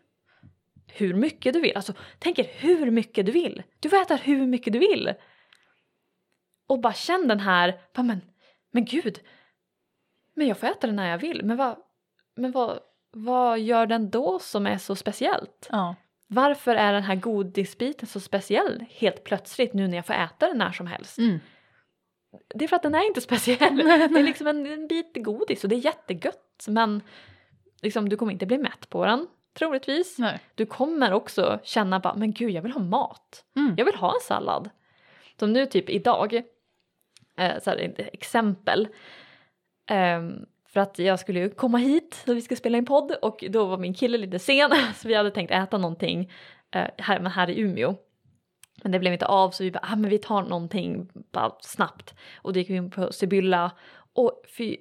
Hur 0.87 1.13
mycket 1.13 1.53
du 1.53 1.61
vill. 1.61 1.75
Alltså 1.75 1.93
tänk 2.19 2.39
er 2.39 2.47
hur 2.53 2.91
mycket 2.91 3.25
du 3.25 3.31
vill. 3.31 3.63
Du 3.79 3.89
får 3.89 4.01
äta 4.01 4.15
hur 4.15 4.47
mycket 4.47 4.73
du 4.73 4.79
vill. 4.79 5.13
Och 6.67 6.79
bara 6.79 6.93
känn 6.93 7.27
den 7.27 7.39
här, 7.39 7.79
bara, 7.93 8.03
men, 8.03 8.21
men 8.71 8.85
gud. 8.85 9.19
Men 10.33 10.47
jag 10.47 10.57
får 10.57 10.67
äta 10.67 10.87
den 10.87 10.95
när 10.95 11.09
jag 11.09 11.17
vill. 11.17 11.45
Men 11.45 11.57
vad, 11.57 11.77
men 12.35 12.51
vad, 12.51 12.79
vad 13.11 13.59
gör 13.59 13.85
den 13.85 14.09
då 14.09 14.39
som 14.39 14.67
är 14.67 14.77
så 14.77 14.95
speciellt? 14.95 15.67
Ja. 15.71 15.95
Varför 16.27 16.75
är 16.75 16.93
den 16.93 17.03
här 17.03 17.15
godisbiten 17.15 18.07
så 18.07 18.19
speciell 18.19 18.85
helt 18.89 19.23
plötsligt 19.23 19.73
nu 19.73 19.87
när 19.87 19.95
jag 19.95 20.05
får 20.05 20.13
äta 20.13 20.47
den 20.47 20.57
när 20.57 20.71
som 20.71 20.87
helst? 20.87 21.17
Mm. 21.17 21.39
Det 22.55 22.63
är 22.63 22.67
för 22.67 22.75
att 22.75 22.83
den 22.83 22.95
är 22.95 23.07
inte 23.07 23.21
speciell. 23.21 23.75
Det 23.77 24.19
är 24.19 24.23
liksom 24.23 24.47
en, 24.47 24.65
en 24.65 24.87
bit 24.87 25.11
godis 25.15 25.63
och 25.63 25.69
det 25.69 25.75
är 25.75 25.85
jättegött 25.85 26.65
men 26.67 27.01
liksom, 27.81 28.09
du 28.09 28.17
kommer 28.17 28.31
inte 28.31 28.45
bli 28.45 28.57
mätt 28.57 28.89
på 28.89 29.05
den 29.05 29.27
troligtvis. 29.57 30.17
Nej. 30.19 30.39
Du 30.55 30.65
kommer 30.65 31.13
också 31.13 31.59
känna 31.63 31.99
bara, 31.99 32.15
men 32.15 32.33
gud 32.33 32.49
jag 32.49 32.61
vill 32.61 32.71
ha 32.71 32.81
mat. 32.81 33.45
Mm. 33.55 33.75
Jag 33.77 33.85
vill 33.85 33.95
ha 33.95 34.13
en 34.13 34.21
sallad. 34.21 34.69
Som 35.39 35.53
nu 35.53 35.65
typ 35.65 35.89
idag, 35.89 36.33
eh, 37.37 37.59
så 37.63 37.69
här, 37.69 38.09
exempel. 38.13 38.87
Ehm, 39.89 40.45
för 40.67 40.79
att 40.79 40.99
jag 40.99 41.19
skulle 41.19 41.39
ju 41.39 41.49
komma 41.49 41.77
hit 41.77 42.23
när 42.25 42.35
vi 42.35 42.41
ska 42.41 42.55
spela 42.55 42.77
in 42.77 42.85
podd 42.85 43.11
och 43.11 43.43
då 43.49 43.65
var 43.65 43.77
min 43.77 43.93
kille 43.93 44.17
lite 44.17 44.39
sen 44.39 44.71
så 44.95 45.07
vi 45.07 45.13
hade 45.13 45.31
tänkt 45.31 45.51
äta 45.51 45.77
någonting 45.77 46.31
eh, 46.71 46.87
här, 46.97 47.19
men 47.19 47.31
här 47.31 47.49
i 47.49 47.59
Umeå. 47.59 47.95
Men 48.83 48.91
det 48.91 48.99
blev 48.99 49.13
inte 49.13 49.25
av 49.25 49.51
så 49.51 49.63
vi 49.63 49.71
bara, 49.71 49.87
ah, 49.91 49.95
men 49.95 50.09
vi 50.09 50.17
tar 50.17 50.41
någonting 50.41 51.09
bara 51.31 51.55
snabbt. 51.59 52.15
Och 52.35 52.53
då 52.53 52.59
gick 52.59 52.69
vi 52.69 52.75
in 52.75 52.91
på 52.91 53.11
Sibylla 53.11 53.71
och 54.13 54.43
fy 54.57 54.77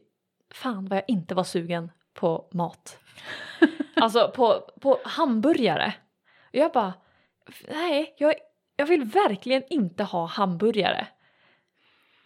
fan 0.51 0.87
vad 0.89 0.97
jag 0.97 1.05
inte 1.09 1.35
var 1.35 1.45
sugen 1.45 1.91
på 2.17 2.49
mat. 2.53 2.99
Alltså 4.01 4.31
på, 4.35 4.71
på 4.81 5.01
hamburgare. 5.05 5.95
Och 6.49 6.55
jag 6.55 6.73
bara, 6.73 6.95
nej, 7.69 8.15
jag, 8.19 8.35
jag 8.77 8.87
vill 8.87 9.05
verkligen 9.05 9.63
inte 9.71 10.05
ha 10.05 10.27
hamburgare. 10.27 11.07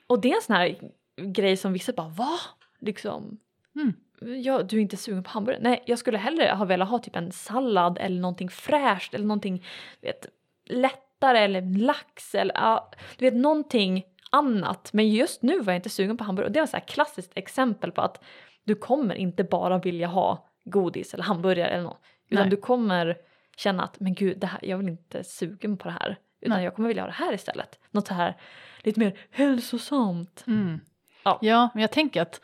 Och 0.06 0.20
det 0.20 0.30
är 0.30 0.34
en 0.36 0.42
sån 0.42 0.56
här 0.56 0.78
grej 1.16 1.56
som 1.56 1.72
vissa 1.72 1.92
bara, 1.92 2.08
va? 2.08 2.38
Liksom, 2.80 3.38
Mm. 3.74 3.94
ja, 4.42 4.62
du 4.62 4.76
är 4.76 4.80
inte 4.80 4.96
sugen 4.96 5.22
på 5.22 5.30
hamburgare? 5.30 5.62
Nej, 5.62 5.82
jag 5.86 5.98
skulle 5.98 6.18
hellre 6.18 6.50
ha 6.50 6.64
velat 6.64 6.88
ha 6.88 6.98
typ 6.98 7.16
en 7.16 7.32
sallad 7.32 7.98
eller 8.00 8.20
någonting 8.20 8.48
fräscht 8.50 9.14
eller 9.14 9.26
någonting 9.26 9.64
vet, 10.00 10.26
lättare 10.66 11.38
eller 11.38 11.78
lax 11.78 12.34
eller 12.34 12.54
ja, 12.54 12.90
du 13.16 13.24
vet 13.24 13.34
någonting 13.34 14.04
annat. 14.30 14.90
Men 14.92 15.08
just 15.08 15.42
nu 15.42 15.60
var 15.60 15.72
jag 15.72 15.78
inte 15.78 15.90
sugen 15.90 16.16
på 16.16 16.24
hamburgare 16.24 16.48
och 16.48 16.52
det 16.52 16.60
var 16.60 16.66
så 16.66 16.76
här 16.76 16.84
klassiskt 16.86 17.32
exempel 17.34 17.92
på 17.92 18.00
att 18.02 18.24
du 18.70 18.74
kommer 18.76 19.14
inte 19.14 19.44
bara 19.44 19.78
vilja 19.78 20.06
ha 20.06 20.48
godis 20.64 21.14
eller 21.14 21.24
hamburgare 21.24 21.68
eller 21.68 21.84
något. 21.84 22.02
Utan 22.28 22.42
Nej. 22.42 22.50
du 22.50 22.56
kommer 22.56 23.16
känna 23.56 23.82
att 23.82 24.00
men 24.00 24.14
gud, 24.14 24.38
det 24.38 24.46
här, 24.46 24.60
jag 24.64 24.78
vill 24.78 24.88
inte 24.88 25.24
sugen 25.24 25.76
på 25.76 25.88
det 25.88 25.94
här. 26.00 26.18
Utan 26.40 26.56
Nej. 26.56 26.64
jag 26.64 26.74
kommer 26.74 26.88
vilja 26.88 27.02
ha 27.02 27.06
det 27.06 27.12
här 27.12 27.32
istället. 27.32 27.78
Något 27.90 28.06
så 28.06 28.14
här 28.14 28.36
lite 28.82 29.00
mer 29.00 29.18
hälsosamt. 29.30 30.44
Mm. 30.46 30.80
Ja. 31.24 31.38
ja, 31.42 31.68
men 31.74 31.80
jag 31.80 31.90
tänker 31.90 32.22
att 32.22 32.40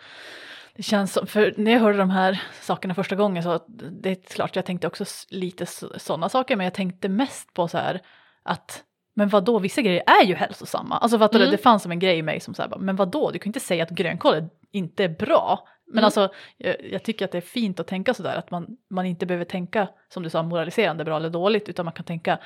det 0.75 0.83
känns 0.83 1.13
som, 1.13 1.27
för 1.27 1.55
när 1.57 1.73
jag 1.73 1.81
hörde 1.81 1.99
de 1.99 2.11
här 2.11 2.43
sakerna 2.61 2.95
första 2.95 3.17
gången 3.17 3.43
så 3.43 3.61
det 3.91 4.11
är 4.11 4.15
klart 4.15 4.57
jag 4.57 4.65
tänkte 4.65 4.87
också 4.87 5.05
lite 5.29 5.67
sådana 5.97 6.29
saker 6.29 6.57
men 6.57 6.65
jag 6.65 6.75
tänkte 6.75 7.09
mest 7.09 7.55
på 7.55 7.69
så 7.69 7.79
här 7.79 8.01
att 8.43 8.85
men 9.15 9.29
vad 9.29 9.45
då 9.45 9.59
vissa 9.59 9.83
grejer 9.83 10.03
är 10.07 10.25
ju 10.27 10.35
hälsosamma. 10.35 10.99
Alltså 10.99 11.19
fattar 11.19 11.39
Mm. 11.39 11.51
du, 11.51 11.57
det 11.57 11.63
fanns 11.63 11.83
som 11.83 11.93
en 11.93 11.99
grej 11.99 12.19
i 12.19 12.23
mig 12.23 12.41
som 12.41 12.55
så 12.55 12.63
här, 12.63 12.79
men 12.79 12.97
vad 12.97 13.11
då 13.11 13.31
du 13.31 13.39
kan 13.39 13.49
inte 13.49 13.61
säga 13.61 13.83
att 13.83 13.91
grönkål 13.91 14.49
inte 14.73 15.05
är 15.05 15.09
bra. 15.09 15.69
Men 15.87 15.99
Mm. 15.99 16.05
alltså 16.05 16.29
jag, 16.57 16.77
jag 16.91 17.03
tycker 17.03 17.25
att 17.25 17.33
det 17.33 17.39
är 17.39 17.43
fint 17.43 17.81
att 17.81 17.87
tänka 17.87 18.15
sådär 18.15 18.37
att 18.37 18.51
man, 18.51 18.77
man 18.91 19.07
inte 19.07 19.27
behöver 19.27 19.45
tänka 19.45 19.89
som 20.09 20.23
du 20.23 20.31
sa 20.31 20.43
moraliserande 20.43 21.05
bra 21.05 21.17
eller 21.17 21.31
dåligt 21.31 21.69
utan 21.69 21.85
man 21.85 21.93
kan 21.95 22.05
tänka 22.05 22.39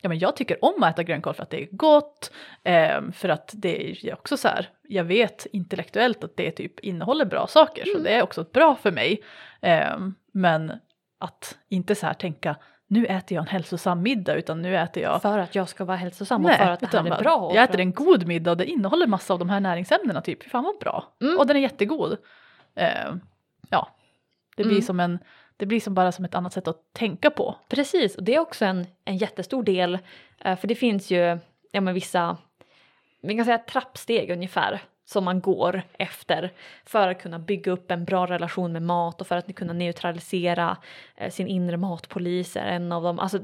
ja 0.00 0.08
men 0.08 0.18
jag 0.18 0.36
tycker 0.36 0.64
om 0.64 0.82
att 0.82 0.90
äta 0.94 1.02
grönkål 1.02 1.34
för 1.34 1.42
att 1.42 1.50
det 1.50 1.62
är 1.62 1.68
gott, 1.70 2.32
ehm, 2.64 3.12
för 3.12 3.28
att 3.28 3.50
det 3.54 3.90
är 3.90 4.14
också 4.14 4.36
så 4.36 4.48
här, 4.48 4.68
jag 4.82 5.04
vet 5.04 5.46
intellektuellt 5.52 6.24
att 6.24 6.36
det 6.36 6.50
typ 6.50 6.80
innehåller 6.80 7.24
bra 7.24 7.46
saker 7.46 7.84
så 7.84 7.90
Mm. 7.90 8.02
det 8.02 8.10
är 8.14 8.22
också 8.22 8.44
bra 8.52 8.76
för 8.76 8.90
mig. 8.92 9.22
Ehm, 9.62 10.14
men 10.32 10.72
att 11.20 11.58
inte 11.68 11.94
så 11.94 12.06
här 12.06 12.14
tänka 12.14 12.56
nu 12.86 13.06
äter 13.06 13.34
jag 13.34 13.42
en 13.42 13.48
hälsosam 13.48 14.02
middag 14.02 14.34
utan 14.34 14.62
nu 14.62 14.76
äter 14.76 15.02
jag 15.02 15.22
För 15.22 15.38
att 15.38 15.54
jag 15.54 15.68
ska 15.68 15.84
vara 15.84 15.96
hälsosam 15.96 16.44
och 16.44 16.50
för 16.50 16.70
att 16.70 16.80
det 16.80 16.98
här 16.98 17.06
är 17.06 17.22
bra. 17.22 17.52
Jag 17.54 17.64
äter 17.64 17.80
en 17.80 17.92
god 17.92 18.26
middag 18.26 18.50
och 18.50 18.56
det 18.56 18.66
innehåller 18.66 19.06
massa 19.06 19.32
av 19.32 19.38
de 19.38 19.50
här 19.50 19.60
näringsämnena 19.60 20.20
typ, 20.20 20.50
fan 20.50 20.64
vad 20.64 20.78
bra. 20.78 21.04
Mm. 21.22 21.38
Och 21.38 21.46
den 21.46 21.56
är 21.56 21.60
jättegod. 21.60 22.16
Ehm, 22.74 23.20
ja, 23.70 23.88
det 24.56 24.62
blir 24.62 24.72
Mm. 24.74 24.82
som 24.82 25.00
en, 25.00 25.18
det 25.56 25.66
blir 25.66 25.80
som 25.80 25.94
bara 25.94 26.12
som 26.12 26.24
ett 26.24 26.34
annat 26.34 26.52
sätt 26.52 26.68
att 26.68 26.92
tänka 26.92 27.30
på. 27.30 27.56
Precis, 27.68 28.16
och 28.16 28.22
det 28.24 28.34
är 28.34 28.38
också 28.40 28.64
en, 28.64 28.86
en 29.04 29.16
jättestor 29.16 29.62
del. 29.62 29.98
eh, 30.40 30.56
För 30.56 30.68
det 30.68 30.74
finns 30.74 31.10
ju 31.10 31.38
ja, 31.72 31.80
men 31.80 31.94
vissa, 31.94 32.36
vi 33.22 33.36
kan 33.36 33.44
säga 33.44 33.58
trappsteg 33.58 34.30
ungefär, 34.30 34.80
som 35.04 35.24
man 35.24 35.40
går 35.40 35.82
efter 35.92 36.52
för 36.84 37.08
att 37.08 37.22
kunna 37.22 37.38
bygga 37.38 37.72
upp 37.72 37.90
en 37.90 38.04
bra 38.04 38.26
relation 38.26 38.72
med 38.72 38.82
mat 38.82 39.20
och 39.20 39.26
för 39.26 39.36
att 39.36 39.54
kunna 39.54 39.72
neutralisera 39.72 40.76
eh, 41.16 41.30
sin 41.30 41.48
inre 41.48 41.76
matpolis 41.76 42.56
är 42.56 42.66
en 42.66 42.92
av 42.92 43.02
dem. 43.02 43.18
Alltså, 43.18 43.38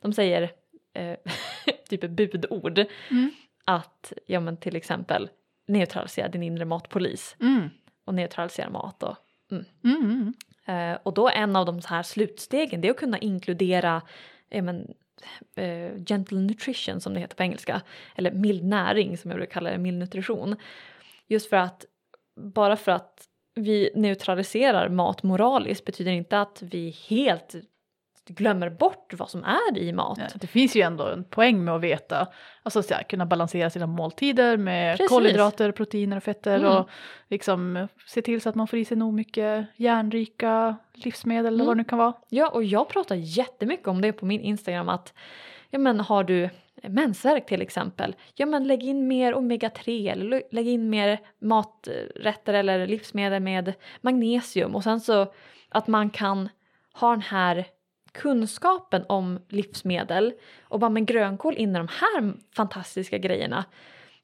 de 0.00 0.12
säger 0.12 0.50
eh, 0.94 1.16
typ 1.88 2.00
budord 2.10 2.78
Mm. 3.10 3.30
att 3.64 4.12
ja, 4.26 4.40
men 4.40 4.56
till 4.56 4.76
exempel 4.76 5.28
neutralisera 5.68 6.28
din 6.28 6.42
inre 6.42 6.64
matpolis 6.64 7.36
Mm. 7.40 7.70
Och 8.06 8.14
neutralisera 8.14 8.70
mat 8.70 9.02
och 9.02 9.16
Mm, 9.50 9.64
mm. 9.84 10.34
Eh, 10.66 10.98
och 11.02 11.14
då 11.14 11.28
en 11.28 11.56
av 11.56 11.66
de 11.66 11.82
så 11.82 11.88
här 11.88 12.02
slutstegen 12.02 12.80
det 12.80 12.88
är 12.88 12.90
att 12.90 12.98
kunna 12.98 13.18
inkludera 13.18 14.02
ja, 14.48 14.62
men, 14.62 14.94
eh, 15.54 16.04
gentle 16.06 16.38
nutrition 16.38 17.00
som 17.00 17.14
det 17.14 17.20
heter 17.20 17.36
på 17.36 17.42
engelska. 17.42 17.82
Eller 18.16 18.30
mild 18.32 18.64
näring 18.64 19.18
som 19.18 19.30
jag 19.30 19.38
brukar 19.38 19.52
kalla 19.52 19.70
det, 19.70 19.78
mild 19.78 19.98
nutrition. 19.98 20.56
Just 21.26 21.50
för 21.50 21.56
att 21.56 21.84
bara 22.40 22.76
för 22.76 22.92
att 22.92 23.28
vi 23.54 23.90
neutraliserar 23.94 24.88
mat 24.88 25.22
moraliskt 25.22 25.84
betyder 25.84 26.12
inte 26.12 26.40
att 26.40 26.62
vi 26.62 26.90
helt 27.08 27.54
glömmer 28.28 28.70
bort 28.70 29.14
vad 29.16 29.30
som 29.30 29.44
är 29.44 29.78
i 29.78 29.92
mat. 29.92 30.18
Ja, 30.18 30.26
det 30.34 30.46
finns 30.46 30.76
ju 30.76 30.80
ändå 30.82 31.06
en 31.06 31.24
poäng 31.24 31.64
med 31.64 31.74
att 31.74 31.80
veta, 31.80 32.28
alltså 32.62 32.82
så 32.82 32.94
här, 32.94 33.02
kunna 33.02 33.26
balansera 33.26 33.70
sina 33.70 33.86
måltider 33.86 34.56
med 34.56 34.96
Precis. 34.96 35.08
kolhydrater, 35.10 35.72
proteiner 35.72 36.16
och 36.16 36.22
fetter 36.22 36.58
Mm. 36.58 36.72
och 36.72 36.88
liksom 37.28 37.88
se 38.06 38.22
till 38.22 38.40
så 38.40 38.48
att 38.48 38.54
man 38.54 38.66
får 38.66 38.78
i 38.78 38.84
sig 38.84 38.96
nog 38.96 39.14
mycket 39.14 39.66
järnrika 39.76 40.76
livsmedel 40.94 41.46
eller 41.46 41.54
Mm. 41.56 41.66
vad 41.66 41.76
det 41.76 41.80
nu 41.80 41.84
kan 41.84 41.98
vara. 41.98 42.12
Ja, 42.28 42.48
och 42.48 42.64
jag 42.64 42.88
pratar 42.88 43.14
jättemycket 43.14 43.88
om 43.88 44.00
det 44.00 44.12
på 44.12 44.26
min 44.26 44.40
Instagram 44.40 44.88
att 44.88 45.14
ja 45.70 45.78
men 45.78 46.00
har 46.00 46.24
du 46.24 46.50
mensvärk 46.88 47.46
till 47.46 47.62
exempel, 47.62 48.16
ja 48.34 48.46
men 48.46 48.64
lägg 48.66 48.82
in 48.82 49.08
mer 49.08 49.34
omega-3 49.34 50.10
eller 50.12 50.26
lä- 50.26 50.42
lägg 50.50 50.68
in 50.68 50.90
mer 50.90 51.18
maträtter 51.40 52.54
eller 52.54 52.86
livsmedel 52.86 53.42
med 53.42 53.72
magnesium 54.00 54.74
och 54.74 54.84
sen 54.84 55.00
så 55.00 55.32
att 55.68 55.86
man 55.86 56.10
kan 56.10 56.48
ha 56.94 57.10
den 57.10 57.20
här 57.20 57.66
kunskapen 58.16 59.04
om 59.08 59.38
livsmedel 59.48 60.32
och 60.62 60.80
bara 60.80 60.90
men 60.90 61.06
grönkål 61.06 61.54
innehåller 61.56 61.88
de 61.88 61.92
här 62.00 62.34
fantastiska 62.56 63.18
grejerna 63.18 63.64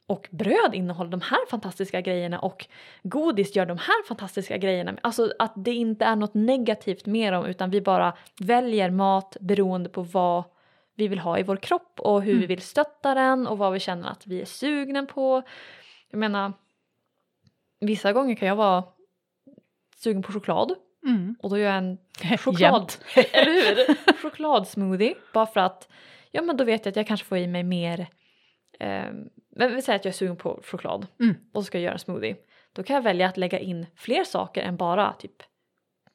och 0.06 0.28
bröd 0.30 0.74
innehåller 0.74 1.10
de 1.10 1.20
här 1.20 1.46
fantastiska 1.50 2.00
grejerna 2.00 2.38
och 2.38 2.66
godis 3.02 3.56
gör 3.56 3.66
de 3.66 3.78
här 3.78 4.06
fantastiska 4.08 4.56
grejerna. 4.56 4.96
Alltså 5.02 5.32
att 5.38 5.52
det 5.56 5.74
inte 5.74 6.04
är 6.04 6.16
något 6.16 6.34
negativt 6.34 7.06
med 7.06 7.32
dem 7.32 7.46
utan 7.46 7.70
vi 7.70 7.80
bara 7.80 8.12
väljer 8.40 8.90
mat 8.90 9.36
beroende 9.40 9.88
på 9.88 10.02
vad 10.02 10.44
vi 10.94 11.08
vill 11.08 11.18
ha 11.18 11.38
i 11.38 11.42
vår 11.42 11.56
kropp 11.56 12.00
och 12.00 12.22
hur 12.22 12.32
Mm. 12.32 12.40
vi 12.40 12.46
vill 12.46 12.60
stötta 12.62 13.14
den 13.14 13.46
och 13.46 13.58
vad 13.58 13.72
vi 13.72 13.80
känner 13.80 14.08
att 14.08 14.26
vi 14.26 14.40
är 14.40 14.44
sugna 14.44 15.06
på. 15.06 15.42
Jag 16.10 16.18
menar, 16.18 16.52
vissa 17.80 18.12
gånger 18.12 18.34
kan 18.34 18.48
jag 18.48 18.56
vara 18.56 18.84
sugen 19.96 20.22
på 20.22 20.32
choklad 20.32 20.74
Mm. 21.06 21.36
och 21.42 21.50
då 21.50 21.58
gör 21.58 21.66
jag 21.66 21.78
en 21.78 21.98
choklad, 22.38 22.92
eller 23.32 23.76
hur? 23.86 23.94
Chokladsmoothie 24.22 25.14
bara 25.34 25.46
för 25.46 25.60
att 25.60 25.88
ja 26.30 26.42
men 26.42 26.56
då 26.56 26.64
vet 26.64 26.84
jag 26.84 26.92
att 26.92 26.96
jag 26.96 27.06
kanske 27.06 27.26
får 27.26 27.38
i 27.38 27.46
mig 27.46 27.62
mer 27.62 28.00
eh, 28.80 29.04
men 29.56 29.74
vi 29.74 29.82
säger 29.82 29.98
att 29.98 30.04
jag 30.04 30.12
är 30.12 30.16
sugen 30.16 30.36
på 30.36 30.60
choklad 30.64 31.06
Mm. 31.20 31.34
och 31.52 31.62
så 31.62 31.66
ska 31.66 31.78
jag 31.78 31.82
göra 31.84 31.92
en 31.92 31.98
smoothie. 31.98 32.36
Då 32.72 32.82
kan 32.82 32.94
jag 32.96 33.02
välja 33.02 33.28
att 33.28 33.36
lägga 33.36 33.58
in 33.58 33.86
fler 33.96 34.24
saker 34.24 34.62
än 34.62 34.76
bara 34.76 35.12
typ 35.12 35.42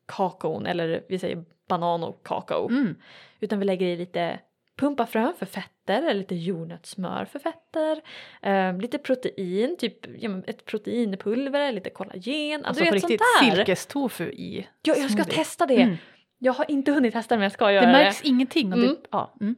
kakaon 0.08 0.66
eller 0.66 1.04
vi 1.10 1.20
säger 1.20 1.44
banan 1.70 2.04
och 2.04 2.26
kakao. 2.26 2.70
Mm. 2.70 2.96
Utan 3.40 3.60
vi 3.60 3.66
lägger 3.66 3.86
i 3.88 3.96
lite 3.98 4.40
pumpafrön 4.78 5.34
för 5.40 5.46
fetter 5.46 6.02
eller 6.02 6.14
lite 6.14 6.36
jordnötssmör 6.36 7.26
för 7.26 7.40
fetter. 7.40 8.02
Eh, 8.42 8.78
lite 8.78 8.98
protein, 8.98 9.78
typ 9.78 10.22
ja, 10.22 10.32
ett 10.48 10.66
proteinpulver 10.66 11.72
lite 11.72 11.90
kollagen. 11.90 12.66
Alltså 12.66 12.84
du 12.84 12.90
på 12.90 12.94
vet 12.96 13.04
riktigt 13.04 13.22
sånt 13.40 13.50
där. 13.50 13.56
silkestofu 13.56 14.24
i 14.32 14.68
Ja, 14.82 14.94
jag 14.98 15.12
ska 15.12 15.24
smoothie. 15.24 15.34
testa 15.36 15.66
det. 15.66 15.82
Mm. 15.82 15.98
Jag 16.40 16.54
har 16.54 16.72
inte 16.72 16.92
hunnit 16.92 17.14
testa 17.14 17.36
men 17.36 17.44
jag 17.44 17.52
ska 17.52 17.72
göra 17.72 17.86
Det 17.86 17.92
det. 17.92 17.98
märks 17.98 18.22
ingenting. 18.22 18.74
Och 18.74 18.78
Mm. 18.80 18.90
det, 18.90 18.96
ja, 19.12 19.34
mm. 19.42 19.56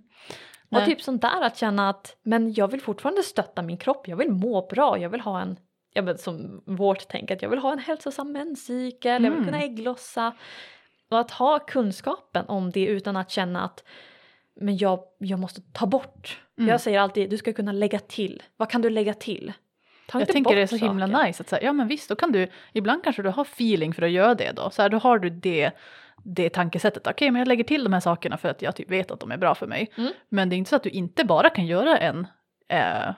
Och 0.72 0.78
Nej. 0.78 0.86
typ 0.86 1.02
sånt 1.02 1.22
där 1.22 1.42
att 1.42 1.58
känna 1.58 1.90
att 1.90 2.16
men 2.24 2.54
jag 2.54 2.72
vill 2.72 2.82
fortfarande 2.82 3.24
stötta 3.24 3.62
min 3.62 3.78
kropp, 3.78 4.08
jag 4.08 4.18
vill 4.18 4.32
må 4.32 4.68
bra, 4.68 4.98
jag 5.00 5.10
vill 5.10 5.22
ha 5.22 5.42
en, 5.42 5.58
ja 5.94 6.02
men 6.02 6.18
som 6.18 6.64
vårt 6.66 7.08
tänk 7.10 7.32
att 7.32 7.42
jag 7.42 7.50
vill 7.50 7.60
ha 7.60 7.72
en 7.72 7.80
hälsosam 7.80 8.32
menscykel, 8.32 9.24
jag 9.24 9.32
vill 9.32 9.40
Mm. 9.40 9.46
kunna 9.46 9.62
ägglossa. 9.64 10.34
Och 11.12 11.20
att 11.20 11.32
ha 11.32 11.60
kunskapen 11.60 12.46
om 12.48 12.72
det 12.72 12.86
utan 12.86 13.18
att 13.18 13.32
känna 13.32 13.62
att 13.62 13.84
men 14.62 14.78
jag, 14.78 15.00
jag 15.18 15.40
måste 15.40 15.62
ta 15.74 15.86
bort. 15.86 16.40
Mm. 16.58 16.70
Jag 16.70 16.82
säger 16.82 17.00
alltid 17.00 17.30
du 17.30 17.38
ska 17.38 17.54
kunna 17.54 17.72
lägga 17.72 18.00
till. 18.00 18.44
Vad 18.58 18.70
kan 18.70 18.82
du 18.82 18.90
lägga 18.90 19.14
till? 19.14 19.54
Ta 20.08 20.20
Jag 20.20 20.28
tänker 20.28 20.56
det 20.56 20.62
är 20.62 20.68
så 20.68 20.76
himla 20.76 21.08
saker. 21.08 21.28
nice 21.28 21.44
att 21.44 21.50
säga, 21.50 21.64
ja 21.64 21.74
men 21.74 21.88
visst 21.88 22.10
då 22.10 22.16
kan 22.16 22.32
du, 22.32 22.48
ibland 22.74 23.04
kanske 23.04 23.22
du 23.22 23.30
har 23.30 23.42
feeling 23.46 23.94
för 23.94 24.02
att 24.02 24.12
göra 24.12 24.36
det 24.36 24.52
då. 24.52 24.70
Så 24.70 24.82
här, 24.82 24.90
då 24.90 24.98
har 24.98 25.20
du 25.20 25.30
det, 25.30 25.72
det 26.24 26.50
tankesättet, 26.50 27.08
okej 27.08 27.32
men 27.32 27.40
jag 27.40 27.48
lägger 27.48 27.64
till 27.64 27.84
de 27.84 27.94
här 27.94 28.00
sakerna 28.00 28.38
för 28.38 28.50
att 28.50 28.62
jag 28.62 28.76
typ 28.76 28.92
vet 28.92 29.12
att 29.12 29.20
de 29.20 29.32
är 29.32 29.38
bra 29.38 29.56
för 29.56 29.68
mig. 29.68 29.92
Mm. 29.98 30.12
Men 30.30 30.50
det 30.50 30.56
är 30.56 30.58
inte 30.58 30.70
så 30.70 30.76
att 30.76 30.84
du 30.84 30.90
inte 30.90 31.24
bara 31.26 31.50
kan 31.50 31.66
göra 31.66 31.98
en, 31.98 32.28
eh, 32.70 33.14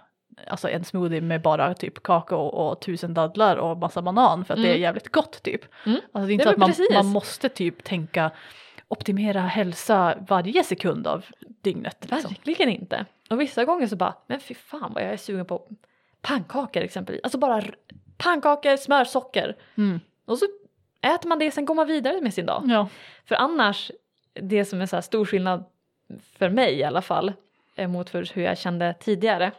alltså 0.47 0.69
en 0.69 0.83
smoothie 0.83 1.21
med 1.21 1.41
bara 1.41 1.73
typ 1.73 2.03
kakao 2.03 2.37
och 2.45 2.81
tusen 2.81 3.13
dadlar 3.13 3.55
och 3.57 3.77
massa 3.77 4.01
banan 4.01 4.45
för 4.45 4.53
att 4.53 4.61
det 4.61 4.67
är 4.67 4.71
Mm. 4.71 4.81
jävligt 4.81 5.09
gott 5.09 5.43
typ. 5.43 5.61
Mm. 5.85 5.99
Alltså 6.11 6.27
det 6.27 6.31
är 6.31 6.33
inte 6.33 6.45
Det 6.45 6.49
så 6.49 6.83
att 6.83 6.89
man, 6.89 7.03
man 7.05 7.13
måste 7.13 7.49
typ 7.49 7.83
tänka 7.83 8.31
optimera 8.91 9.41
hälsa 9.41 10.17
varje 10.27 10.63
sekund 10.63 11.07
av 11.07 11.25
dygnet. 11.61 11.97
Liksom. 12.11 12.35
Verkligen 12.45 12.69
inte. 12.69 13.05
Och 13.29 13.41
vissa 13.41 13.65
gånger 13.65 13.87
så 13.87 13.95
bara, 13.95 14.15
men 14.27 14.39
fy 14.39 14.53
fan 14.53 14.93
vad 14.93 15.03
jag 15.03 15.13
är 15.13 15.17
sugen 15.17 15.45
på 15.45 15.67
pannkakor 16.21 16.83
exempelvis. 16.83 17.23
Alltså 17.23 17.37
bara 17.37 17.63
pannkakor, 18.17 18.77
smör, 18.77 19.05
socker. 19.05 19.55
Mm. 19.77 19.99
Och 20.25 20.37
så 20.37 20.45
äter 21.01 21.29
man 21.29 21.39
det, 21.39 21.51
sen 21.51 21.65
går 21.65 21.75
man 21.75 21.87
vidare 21.87 22.21
med 22.21 22.33
sin 22.33 22.45
dag. 22.45 22.63
Ja. 22.67 22.87
För 23.25 23.35
annars, 23.35 23.91
det 24.33 24.65
som 24.65 24.81
är 24.81 24.85
så 24.85 24.95
här 24.95 25.01
stor 25.01 25.25
skillnad 25.25 25.65
för 26.37 26.49
mig 26.49 26.73
i 26.73 26.83
alla 26.83 27.01
fall, 27.01 27.33
mot 27.77 28.09
för 28.09 28.29
hur 28.33 28.43
jag 28.43 28.57
kände 28.57 28.95
tidigare, 28.99 29.51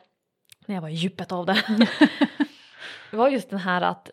när 0.66 0.74
jag 0.74 0.82
var 0.82 0.88
i 0.88 0.94
djupet 0.94 1.32
av 1.32 1.46
det, 1.46 1.62
det 3.10 3.16
var 3.16 3.28
just 3.28 3.50
den 3.50 3.58
här 3.58 3.82
att 3.82 4.10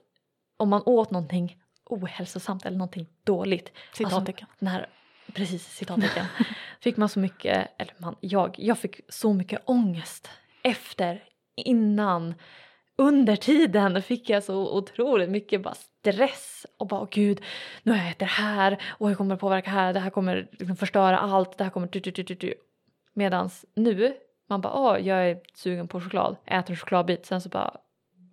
om 0.57 0.69
man 0.69 0.81
åt 0.85 1.11
någonting 1.11 1.57
ohälsosamt 1.85 2.65
eller 2.65 2.77
någonting 2.77 3.07
dåligt, 3.23 3.71
Citattecken. 3.93 4.47
den 4.59 4.67
här 4.67 4.89
precis 5.33 5.75
citattecken, 5.75 6.25
fick 6.81 6.97
man 6.97 7.09
så 7.09 7.19
mycket, 7.19 7.67
eller 7.77 7.93
man, 7.97 8.15
jag, 8.19 8.55
jag 8.57 8.77
fick 8.77 9.01
så 9.09 9.33
mycket 9.33 9.61
ångest 9.65 10.29
efter, 10.63 11.23
innan, 11.55 12.35
under 12.95 13.35
tiden 13.35 14.01
fick 14.01 14.29
jag 14.29 14.43
så 14.43 14.77
otroligt 14.77 15.29
mycket 15.29 15.61
bara 15.61 15.73
stress 15.73 16.65
och 16.77 16.87
bara 16.87 17.01
åh 17.01 17.07
gud, 17.11 17.41
nu 17.83 17.91
har 17.91 17.99
jag 17.99 18.07
ätit 18.07 18.19
det 18.19 18.25
här 18.25 18.81
och 18.87 19.09
jag 19.11 19.17
kommer 19.17 19.35
påverka 19.35 19.69
här, 19.69 19.93
det 19.93 19.99
här 19.99 20.09
kommer 20.09 20.47
liksom 20.51 20.75
förstöra 20.75 21.19
allt, 21.19 21.57
det 21.57 21.63
här 21.63 21.71
kommer 21.71 21.87
tu, 21.87 21.99
tu, 21.99 22.11
tu, 22.11 22.23
tu, 22.23 22.35
tu. 22.35 22.53
Medans 23.13 23.65
nu, 23.75 24.13
man 24.49 24.61
bara 24.61 24.73
åh, 24.73 25.07
jag 25.07 25.29
är 25.29 25.39
sugen 25.53 25.87
på 25.87 26.01
choklad, 26.01 26.35
äter 26.45 26.71
en 26.71 26.77
chokladbit, 26.77 27.25
sen 27.25 27.41
så 27.41 27.49
bara 27.49 27.77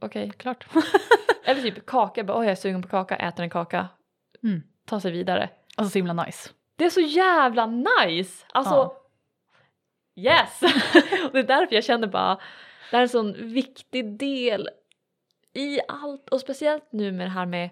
okej, 0.01 0.31
Klart. 0.37 0.67
eller 1.45 1.63
typ 1.63 1.87
kaka, 1.87 2.25
bara 2.25 2.37
åh 2.37 2.45
jag 2.45 2.53
är 2.53 2.57
sugen 2.57 2.83
på 2.83 2.89
kaka, 2.89 3.17
äter 3.17 3.43
en 3.43 3.51
kaka, 3.51 3.89
Mm. 4.43 4.63
ta 4.87 5.01
sig 5.01 5.13
vidare. 5.13 5.51
Alltså 5.77 5.93
så 5.93 5.99
himla 5.99 6.25
nice. 6.25 6.51
Det 6.77 6.85
är 6.85 6.91
så 6.91 7.01
jävla 7.01 7.67
nice! 7.67 8.47
Alltså, 8.53 8.75
Ja. 8.75 10.31
yes! 10.33 10.61
det 11.33 11.39
är 11.39 11.43
därför 11.43 11.75
jag 11.75 11.85
känner 11.85 12.07
bara, 12.07 12.35
det 12.91 12.97
här 12.97 12.99
är 12.99 13.03
en 13.03 13.09
sån 13.09 13.53
viktig 13.53 14.19
del 14.19 14.69
i 15.55 15.81
allt 15.89 16.29
och 16.29 16.41
speciellt 16.41 16.93
nu 16.93 17.13
med 17.13 17.27
det 17.27 17.31
här 17.31 17.47
med 17.47 17.71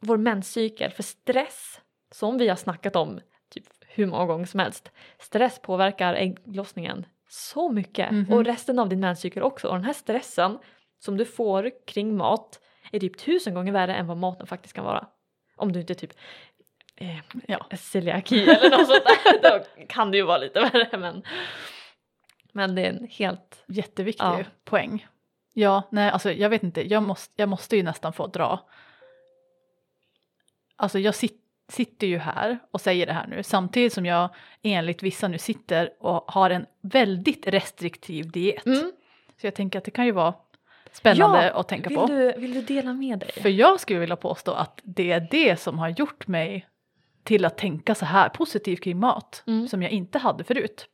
vår 0.00 0.16
menscykel, 0.16 0.90
för 0.90 1.02
stress, 1.02 1.80
som 2.10 2.38
vi 2.38 2.48
har 2.48 2.56
snackat 2.56 2.96
om 2.96 3.20
typ 3.48 3.64
hur 3.80 4.06
många 4.06 4.26
gånger 4.26 4.46
som 4.46 4.60
helst, 4.60 4.90
stress 5.18 5.58
påverkar 5.62 6.14
ägglossningen 6.14 7.06
så 7.28 7.68
mycket 7.72 8.10
Mhm. 8.12 8.32
och 8.32 8.44
resten 8.44 8.78
av 8.78 8.88
din 8.88 9.00
menscykel 9.00 9.42
också 9.42 9.68
och 9.68 9.74
den 9.74 9.84
här 9.84 9.92
stressen 9.92 10.58
som 10.98 11.16
du 11.16 11.24
får 11.24 11.70
kring 11.86 12.16
mat 12.16 12.60
är 12.92 13.00
typ 13.00 13.18
tusen 13.18 13.54
gånger 13.54 13.72
värre 13.72 13.94
än 13.94 14.06
vad 14.06 14.16
maten 14.16 14.46
faktiskt 14.46 14.74
kan 14.74 14.84
vara. 14.84 15.06
Om 15.56 15.72
du 15.72 15.80
inte 15.80 15.94
typ 15.94 16.12
eh, 17.00 17.18
Ja. 17.48 17.66
celiaki 17.76 18.42
eller 18.50 18.70
något 18.70 18.86
sånt 18.86 19.04
där, 19.04 19.42
då 19.58 19.64
kan 19.88 20.10
det 20.10 20.16
ju 20.16 20.22
vara 20.22 20.38
lite 20.38 20.60
värre 20.60 20.98
men, 20.98 21.22
men 22.52 22.74
det 22.74 22.82
är 22.82 22.88
en 22.90 23.08
helt, 23.10 23.64
Jätteviktig 23.66 24.24
Ja. 24.24 24.44
poäng. 24.64 25.06
Ja, 25.52 25.82
nej 25.90 26.10
alltså 26.10 26.32
jag 26.32 26.50
vet 26.50 26.62
inte, 26.62 26.88
jag 26.88 27.02
måste, 27.02 27.32
jag 27.36 27.48
måste 27.48 27.76
ju 27.76 27.82
nästan 27.82 28.12
få 28.12 28.26
dra. 28.26 28.68
Alltså 30.76 30.98
jag 30.98 31.14
sit, 31.14 31.36
sitter 31.68 32.06
ju 32.06 32.18
här 32.18 32.58
och 32.70 32.80
säger 32.80 33.06
det 33.06 33.12
här 33.12 33.26
nu 33.26 33.42
samtidigt 33.42 33.92
som 33.92 34.06
jag 34.06 34.28
enligt 34.62 35.02
vissa 35.02 35.28
nu 35.28 35.38
sitter 35.38 35.90
och 36.00 36.30
har 36.32 36.50
en 36.50 36.66
väldigt 36.80 37.46
restriktiv 37.46 38.30
diet. 38.30 38.66
mm. 38.66 38.92
Så 39.40 39.46
jag 39.46 39.54
tänker 39.54 39.78
att 39.78 39.84
det 39.84 39.90
kan 39.90 40.06
ju 40.06 40.12
vara 40.12 40.34
spännande 40.92 41.46
Ja, 41.46 41.60
att 41.60 41.68
tänka 41.68 41.88
vill 41.88 41.98
på. 41.98 42.06
Du, 42.06 42.32
vill 42.32 42.54
du 42.54 42.62
dela 42.62 42.92
med 42.92 43.18
dig? 43.18 43.32
För 43.32 43.48
jag 43.48 43.80
skulle 43.80 43.98
vilja 44.00 44.16
påstå 44.16 44.52
att 44.52 44.80
det 44.82 45.12
är 45.12 45.28
det 45.30 45.60
som 45.60 45.78
har 45.78 45.88
gjort 45.88 46.26
mig 46.26 46.66
till 47.24 47.44
att 47.44 47.58
tänka 47.58 47.94
så 47.94 48.04
här 48.04 48.28
positivt 48.28 48.82
kring 48.82 48.98
mat 48.98 49.42
Mm. 49.46 49.68
som 49.68 49.82
jag 49.82 49.90
inte 49.90 50.18
hade 50.18 50.44
förut. 50.44 50.86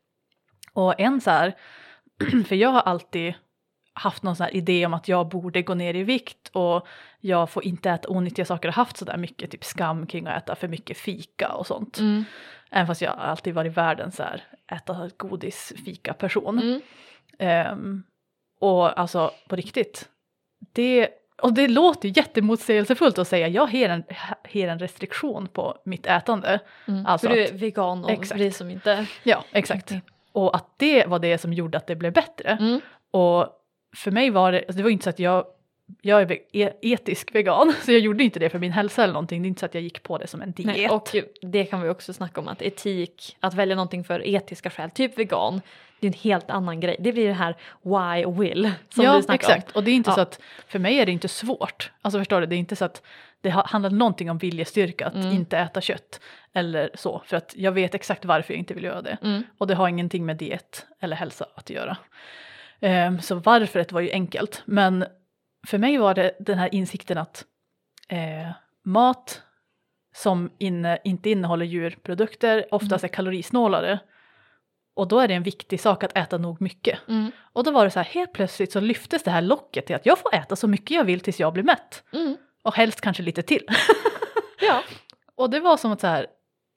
Och 0.72 1.00
en 1.00 1.20
så 1.20 1.30
här, 1.30 1.54
för 2.46 2.54
jag 2.56 2.68
har 2.68 2.80
alltid 2.80 3.34
haft 3.92 4.22
någon 4.22 4.36
sån 4.36 4.44
här 4.44 4.56
idé 4.56 4.86
om 4.86 4.94
att 4.94 5.08
jag 5.08 5.28
borde 5.28 5.62
gå 5.62 5.74
ner 5.74 5.94
i 5.94 6.02
vikt 6.02 6.48
och 6.52 6.86
jag 7.20 7.50
får 7.50 7.64
inte 7.64 7.90
äta 7.90 8.08
onyttiga 8.08 8.44
saker 8.44 8.68
och 8.68 8.74
haft 8.74 8.96
sådär 8.96 9.16
mycket 9.16 9.50
typ 9.50 9.64
skam 9.64 10.06
kring 10.06 10.26
att 10.26 10.42
äta 10.42 10.56
för 10.56 10.68
mycket 10.68 10.98
fika 10.98 11.52
och 11.52 11.66
sånt. 11.66 11.98
Mm. 11.98 12.24
Även 12.70 12.86
fast 12.86 13.02
jag 13.02 13.18
alltid 13.18 13.54
varit 13.54 13.76
världens 13.76 14.16
så 14.16 14.22
här 14.22 14.44
äta 14.72 15.10
godis 15.16 15.72
fika 15.84 16.14
person. 16.14 16.58
Mm. 16.58 16.80
Ehm, 17.38 18.02
och 18.60 19.00
alltså 19.00 19.30
på 19.48 19.56
riktigt, 19.56 20.08
det, 20.72 21.08
och 21.42 21.53
det 21.53 21.68
låter 21.68 22.09
ju 22.09 22.12
jättemotsägelsefullt 22.16 23.18
att 23.18 23.29
säga 23.29 23.49
jag 23.49 23.66
har 23.66 23.79
en, 23.88 24.05
har 24.55 24.61
en 24.61 24.79
restriktion 24.79 25.49
på 25.49 25.79
mitt 25.85 26.07
ätande. 26.07 26.61
Mm. 26.88 27.07
Alltså 27.07 27.29
för 27.29 27.35
du 27.35 27.42
är 27.42 27.44
att- 27.46 27.53
vegan 27.53 28.05
och 28.05 28.11
Exakt. 28.11 28.38
dig 28.38 28.51
som 28.53 28.70
inte... 28.70 29.07
Ja, 29.22 29.44
exakt. 29.53 29.92
Och 30.33 30.57
att 30.57 30.75
det 30.77 31.07
var 31.07 31.18
det 31.18 31.38
som 31.38 31.53
gjorde 31.53 31.79
att 31.79 31.87
det 31.87 31.96
blev 31.96 32.12
bättre. 32.12 32.51
Mm. 32.61 32.81
Och 33.11 33.49
för 33.96 34.11
mig 34.11 34.31
var 34.31 34.53
det, 34.53 34.59
alltså 34.59 34.77
det 34.77 34.83
var 34.83 34.90
inte 34.90 35.05
så 35.05 35.11
att 35.11 35.18
jag, 35.18 35.44
jag 36.03 36.22
är 36.22 36.38
e- 36.53 36.72
etisk 36.83 37.35
vegan, 37.35 37.72
så 37.83 37.92
jag 37.92 38.01
gjorde 38.01 38.25
inte 38.25 38.38
det 38.38 38.51
för 38.51 38.59
min 38.59 38.72
hälsa 38.72 39.03
eller 39.03 39.12
någonting. 39.14 39.42
Det 39.42 39.46
är 39.46 39.49
inte 39.49 39.61
så 39.61 39.66
att 39.66 39.75
jag 39.75 39.83
gick 39.83 40.03
på 40.03 40.18
det 40.18 40.27
som 40.27 40.42
en 40.42 40.53
diet. 40.53 40.66
Nej, 40.66 40.88
och 40.88 41.09
det 41.42 41.64
kan 41.64 41.81
vi 41.83 41.88
också 41.88 42.12
snacka 42.12 42.40
om 42.40 42.49
att 42.49 42.62
etik, 42.62 43.37
att 43.40 43.55
välja 43.55 43.77
någonting 43.77 44.05
för 44.05 44.27
etiska 44.27 44.70
skäl, 44.70 44.90
typ 44.90 45.18
vegan, 45.18 45.61
det 46.00 46.06
är 46.06 46.09
en 46.09 46.18
helt 46.18 46.50
annan 46.50 46.80
grej. 46.80 46.96
Det 46.98 47.12
blir 47.12 47.26
det 47.26 47.32
här 47.32 47.56
why 47.82 48.24
och 48.24 48.42
will 48.42 48.72
som 48.88 49.04
ja, 49.04 49.16
du 49.16 49.22
snackar 49.22 49.35
exakt. 49.54 49.76
Och 49.76 49.85
det 49.85 49.90
är 49.90 49.94
inte 49.94 50.11
Ja. 50.11 50.14
så 50.14 50.20
att, 50.20 50.40
för 50.68 50.78
mig 50.78 50.98
är 50.98 51.06
det 51.06 51.12
inte 51.12 51.28
svårt. 51.28 51.92
Alltså 52.02 52.18
förstår 52.18 52.40
du, 52.40 52.46
det 52.46 52.56
är 52.56 52.59
inte 52.59 52.76
så 52.76 52.85
att 52.85 53.02
det 53.40 53.50
ha- 53.50 53.66
handlar 53.66 53.90
någonting 53.90 54.30
om 54.30 54.38
viljestyrka 54.38 55.06
att 55.06 55.14
Mm. 55.14 55.32
inte 55.32 55.59
äta 55.59 55.80
kött 55.80 56.20
eller 56.52 56.90
så. 56.94 57.22
För 57.26 57.37
att 57.37 57.52
jag 57.56 57.72
vet 57.72 57.94
exakt 57.94 58.24
varför 58.24 58.52
jag 58.54 58.59
inte 58.59 58.74
vill 58.74 58.85
göra 58.85 59.02
det. 59.02 59.16
om. 59.22 59.28
Mm. 59.30 59.42
Och 59.59 59.66
det 59.66 59.74
har 59.74 59.88
ingenting 59.88 60.26
med 60.26 60.37
diet 60.37 60.87
eller 61.00 61.16
hälsa 61.16 61.46
att 61.54 61.70
göra. 61.70 61.96
Ehm, 62.80 63.20
så 63.20 63.35
varföret 63.35 63.92
var 63.92 64.00
ju 64.00 64.11
enkelt. 64.11 64.62
Men 64.64 65.04
för 65.66 65.78
mig 65.78 65.98
var 65.98 66.14
det 66.14 66.32
den 66.40 66.59
här 66.59 66.74
insikten 66.74 67.18
att 67.18 67.44
eh, 68.09 68.50
mat 68.85 69.42
som 70.14 70.50
inne, 70.59 70.98
inte 71.04 71.30
innehåller 71.30 71.66
djurprodukter 71.66 72.74
oftast 72.74 73.04
är 73.04 73.09
kalorisnålare. 73.09 73.98
Och 74.96 75.09
då 75.09 75.20
är 75.20 75.28
det 75.28 75.35
en 75.35 75.42
viktig 75.42 75.80
sak 75.80 76.04
att 76.04 76.16
äta 76.16 76.38
nog 76.38 76.61
mycket. 76.61 76.98
Mm. 77.09 77.30
Och 77.52 77.64
då 77.64 77.70
var 77.70 77.85
det 77.85 77.90
så 77.90 77.98
här, 77.98 78.06
helt 78.06 78.32
plötsligt 78.32 78.72
så 78.72 78.80
lyftes 78.80 79.22
det 79.22 79.30
här 79.30 79.42
locket 79.42 79.87
till 79.87 79.96
att 79.96 80.06
jag 80.06 80.18
får 80.18 80.35
äta 80.35 80.56
så 80.56 80.68
mycket 80.68 80.90
jag 80.96 81.04
vill 81.04 81.20
tills 81.20 81.40
jag 81.40 81.52
blir 81.52 81.64
mätt. 81.64 82.04
Mm. 82.12 82.37
Och 82.62 82.74
helst 82.74 83.00
kanske 83.00 83.22
lite 83.22 83.42
till. 83.42 83.66
Ja. 84.61 84.82
Och 85.35 85.50
det 85.50 85.61
var 85.61 85.76
som 85.76 85.92
att 85.92 86.00
så 86.00 86.06
här, 86.06 86.26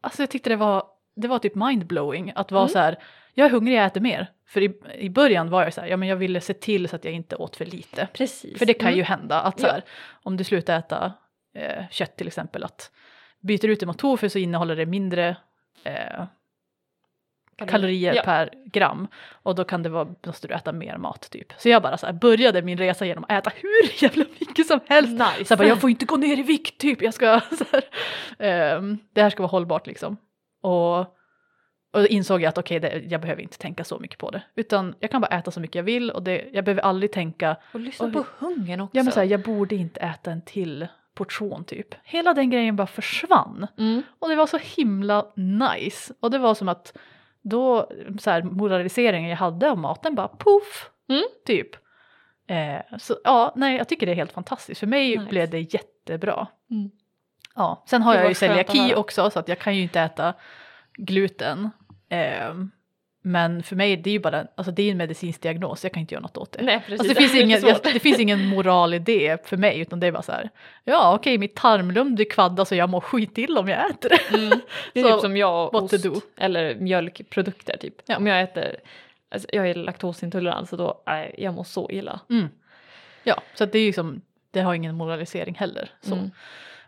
alltså 0.02 0.22
jag 0.22 0.30
tyckte 0.30 0.50
det 0.50 0.56
var, 0.56 0.84
det 1.16 1.28
var 1.28 1.40
typ 1.40 1.56
mindblowing 1.56 2.32
att 2.36 2.52
vara 2.52 2.62
Mm. 2.64 2.70
så 2.74 2.80
här, 2.80 2.98
jag 3.34 3.46
är 3.46 3.50
hungrig, 3.52 3.78
jag 3.78 3.86
äter 3.86 4.02
mer. 4.02 4.32
För 4.48 4.62
i, 4.62 4.80
i 4.98 5.10
början 5.10 5.50
var 5.50 5.64
jag 5.64 5.74
så 5.74 5.82
här, 5.82 5.88
ja 5.88 5.98
men 5.98 6.08
jag 6.10 6.16
ville 6.16 6.42
se 6.42 6.54
till 6.54 6.90
så 6.90 6.96
att 6.96 7.06
jag 7.06 7.14
inte 7.14 7.36
åt 7.36 7.56
för 7.56 7.66
lite. 7.66 8.08
Precis. 8.14 8.60
För 8.60 8.66
det 8.66 8.74
kan 8.74 8.88
Mm. 8.88 8.98
ju 8.98 9.04
hända 9.04 9.42
att 9.42 9.60
så 9.60 9.68
Ja. 9.68 9.72
här, 9.72 9.84
om 10.24 10.38
du 10.38 10.44
slutar 10.44 10.80
äta 10.80 11.14
eh, 11.56 11.84
kött 11.92 12.18
till 12.18 12.28
exempel, 12.28 12.64
att 12.64 12.92
byter 13.40 13.66
ut 13.68 13.80
det 13.80 13.86
mot 13.86 13.98
tofu 13.98 14.30
så 14.30 14.40
innehåller 14.40 14.76
det 14.76 14.86
mindre 14.86 15.36
eh, 15.84 16.24
kalorier 17.68 18.14
Ja. 18.14 18.22
per 18.26 18.50
gram. 18.66 19.08
Och 19.32 19.56
då 19.56 19.64
kan 19.64 19.84
det 19.84 19.90
vara, 19.90 20.08
måste 20.26 20.48
du 20.48 20.54
äta 20.54 20.72
mer 20.72 20.98
mat 20.98 21.30
typ. 21.32 21.54
Så 21.58 21.70
jag 21.70 21.82
bara 21.82 21.98
så 21.98 22.06
här, 22.06 22.14
började 22.14 22.62
min 22.62 22.78
resa 22.78 23.06
genom 23.06 23.24
att 23.24 23.32
äta 23.32 23.52
hur 23.56 24.04
jävla 24.04 24.26
mycket 24.40 24.68
som 24.68 24.80
helst. 24.88 25.12
Nice. 25.12 25.46
Så 25.46 25.52
jag, 25.52 25.58
bara, 25.60 25.68
jag 25.68 25.82
får 25.82 25.90
inte 25.90 26.06
gå 26.06 26.18
ner 26.18 26.40
i 26.40 26.44
vikt 26.44 26.78
typ, 26.78 27.02
jag 27.02 27.14
ska, 27.14 27.40
så 27.58 27.66
här, 27.72 27.84
ehm, 28.40 28.98
det 29.14 29.22
här 29.22 29.30
ska 29.30 29.44
vara 29.44 29.52
hållbart 29.52 29.88
liksom. 29.88 30.18
Och, 30.62 31.00
och 31.00 32.02
då 32.02 32.08
insåg 32.08 32.42
jag 32.42 32.50
att 32.50 32.58
okej, 32.58 32.80
det 32.80 33.04
jag 33.10 33.22
behöver 33.22 33.42
inte 33.42 33.58
tänka 33.58 33.84
så 33.84 34.00
mycket 34.00 34.18
på 34.18 34.32
det. 34.32 34.42
Utan 34.56 34.96
jag 35.00 35.12
kan 35.12 35.22
bara 35.22 35.38
äta 35.38 35.52
så 35.52 35.60
mycket 35.60 35.76
jag 35.76 35.84
vill 35.84 36.12
och 36.12 36.24
det, 36.24 36.46
jag 36.54 36.66
behöver 36.66 36.82
aldrig 36.82 37.12
tänka, 37.12 37.56
Och 37.74 37.80
lyssna 37.80 38.06
Oj. 38.08 38.14
på 38.14 38.26
hungern 38.40 38.82
också. 38.82 38.98
ja 38.98 39.04
men 39.04 39.14
så 39.14 39.20
här, 39.20 39.28
jag 39.28 39.42
borde 39.42 39.76
inte 39.76 40.00
äta 40.00 40.32
en 40.32 40.42
till 40.42 40.88
portion 41.16 41.64
typ. 41.64 41.88
Hela 42.04 42.34
den 42.34 42.50
grejen 42.50 42.76
bara 42.76 42.88
försvann. 42.88 43.68
mm. 43.78 44.02
Och 44.20 44.30
det 44.30 44.36
var 44.36 44.48
så 44.48 44.58
himla 44.58 45.26
nice. 45.36 46.14
Och 46.20 46.32
det 46.32 46.38
var 46.38 46.56
som 46.56 46.70
att 46.70 46.98
då, 47.42 47.92
så 48.20 48.30
här, 48.30 48.42
moraliseringen 48.44 49.30
jag 49.30 49.38
hade 49.38 49.70
om 49.70 49.82
maten 49.82 50.16
bara 50.16 50.28
poff, 50.28 50.90
Mm. 51.10 51.24
typ. 51.46 51.70
Eh, 52.48 52.98
så 52.98 53.16
ja, 53.24 53.54
nej 53.56 53.78
jag 53.78 53.88
tycker 53.88 54.06
det 54.06 54.12
är 54.12 54.16
helt 54.16 54.32
fantastiskt. 54.32 54.80
För 54.80 54.88
mig 54.88 55.18
Nice. 55.18 55.30
blev 55.30 55.50
det 55.50 55.60
jättebra. 55.74 56.48
Mm. 56.72 56.90
Ja, 57.56 57.84
sen 57.88 58.02
har 58.02 58.16
jag 58.16 58.28
ju 58.30 58.34
celiaki 58.36 58.96
också 58.96 59.30
så 59.30 59.40
att 59.40 59.48
jag 59.48 59.60
kan 59.60 59.76
ju 59.76 59.82
inte 59.84 60.02
äta 60.02 60.34
gluten. 60.98 61.70
Eh, 62.10 62.54
men 63.22 63.64
för 63.64 63.76
mig 63.76 63.98
det 63.98 64.10
är 64.10 64.12
ju 64.12 64.20
bara, 64.20 64.48
alltså 64.56 64.72
det 64.72 64.84
är 64.84 64.92
en 64.92 64.98
medicinsk 64.98 65.42
diagnos, 65.42 65.84
jag 65.84 65.94
kan 65.94 66.02
inte 66.02 66.14
göra 66.14 66.22
något 66.22 66.38
åt 66.38 66.52
det. 66.52 66.64
Nej 66.64 66.80
precis. 66.80 67.00
Alltså 67.00 67.14
det, 67.14 67.20
finns 67.20 67.36
är 67.36 67.42
ingen, 67.42 67.62
jag, 67.62 67.78
det 67.84 68.00
finns 68.00 68.20
ingen 68.20 68.46
moral 68.46 68.94
i 68.94 69.00
det 69.00 69.48
för 69.48 69.58
mig 69.58 69.80
utan 69.80 70.00
det 70.00 70.08
är 70.08 70.12
bara 70.12 70.22
så 70.22 70.32
här. 70.32 70.50
Ja 70.84 71.16
okej 71.16 71.38
mitt 71.38 71.56
tarmlum 71.56 72.16
det 72.16 72.26
kvaddas 72.26 72.72
och 72.72 72.78
jag 72.78 72.90
mår 72.90 73.02
skit 73.02 73.36
till 73.36 73.58
om 73.58 73.68
jag 73.68 73.90
äter 73.90 74.10
det. 74.10 74.38
Mm. 74.38 74.60
Det 74.94 75.00
är 75.00 75.04
Så, 75.10 75.14
typ 75.14 75.22
som 75.22 75.38
jag 75.38 75.76
och 75.76 75.84
ost 75.84 76.06
eller 76.38 76.76
mjölkprodukter 76.76 77.78
typ. 77.78 77.96
Ja. 78.06 78.18
Om 78.18 78.28
jag 78.28 78.42
äter, 78.42 78.76
alltså, 79.32 79.48
jag 79.52 79.70
är 79.70 79.76
laktosintolerant 79.76 80.70
så 80.70 80.76
då, 80.76 81.02
nej, 81.06 81.36
jag 81.38 81.54
mår 81.54 81.64
så 81.64 81.90
illa. 81.90 82.20
Mm. 82.30 82.48
Ja, 83.24 83.42
så 83.54 83.66
det 83.66 83.80
är 83.80 83.84
ju 83.84 83.94
som, 83.94 84.22
det 84.52 84.62
har 84.62 84.74
ingen 84.74 84.96
moralisering 84.96 85.56
heller. 85.56 85.92
Så. 86.02 86.14
Mm. 86.14 86.32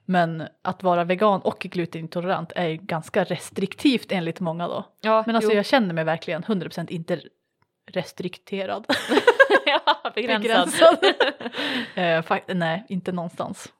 Men 0.06 0.47
att 0.62 0.84
vara 0.84 1.04
vegan 1.04 1.41
och 1.41 1.60
glutenintolerant 1.60 2.52
är 2.56 2.68
ju 2.68 2.78
ganska 2.78 3.24
restriktivt 3.24 4.12
enligt 4.12 4.39
många 4.39 4.68
då. 4.68 4.86
Ja, 5.02 5.24
Men 5.26 5.36
alltså 5.36 5.52
jo. 5.52 5.56
jag 5.56 5.66
känner 5.66 5.93
mig 5.93 6.04
verkligen 6.04 6.43
100% 6.43 6.91
inte 6.91 7.22
restrikterad. 7.91 8.86
ja, 9.66 10.12
begränsad. 10.16 10.41
Begränsad. 10.41 10.97
eh, 11.95 12.22
fakt- 12.22 12.54
nej, 12.54 12.86
inte 12.89 13.12
någonstans. 13.12 13.74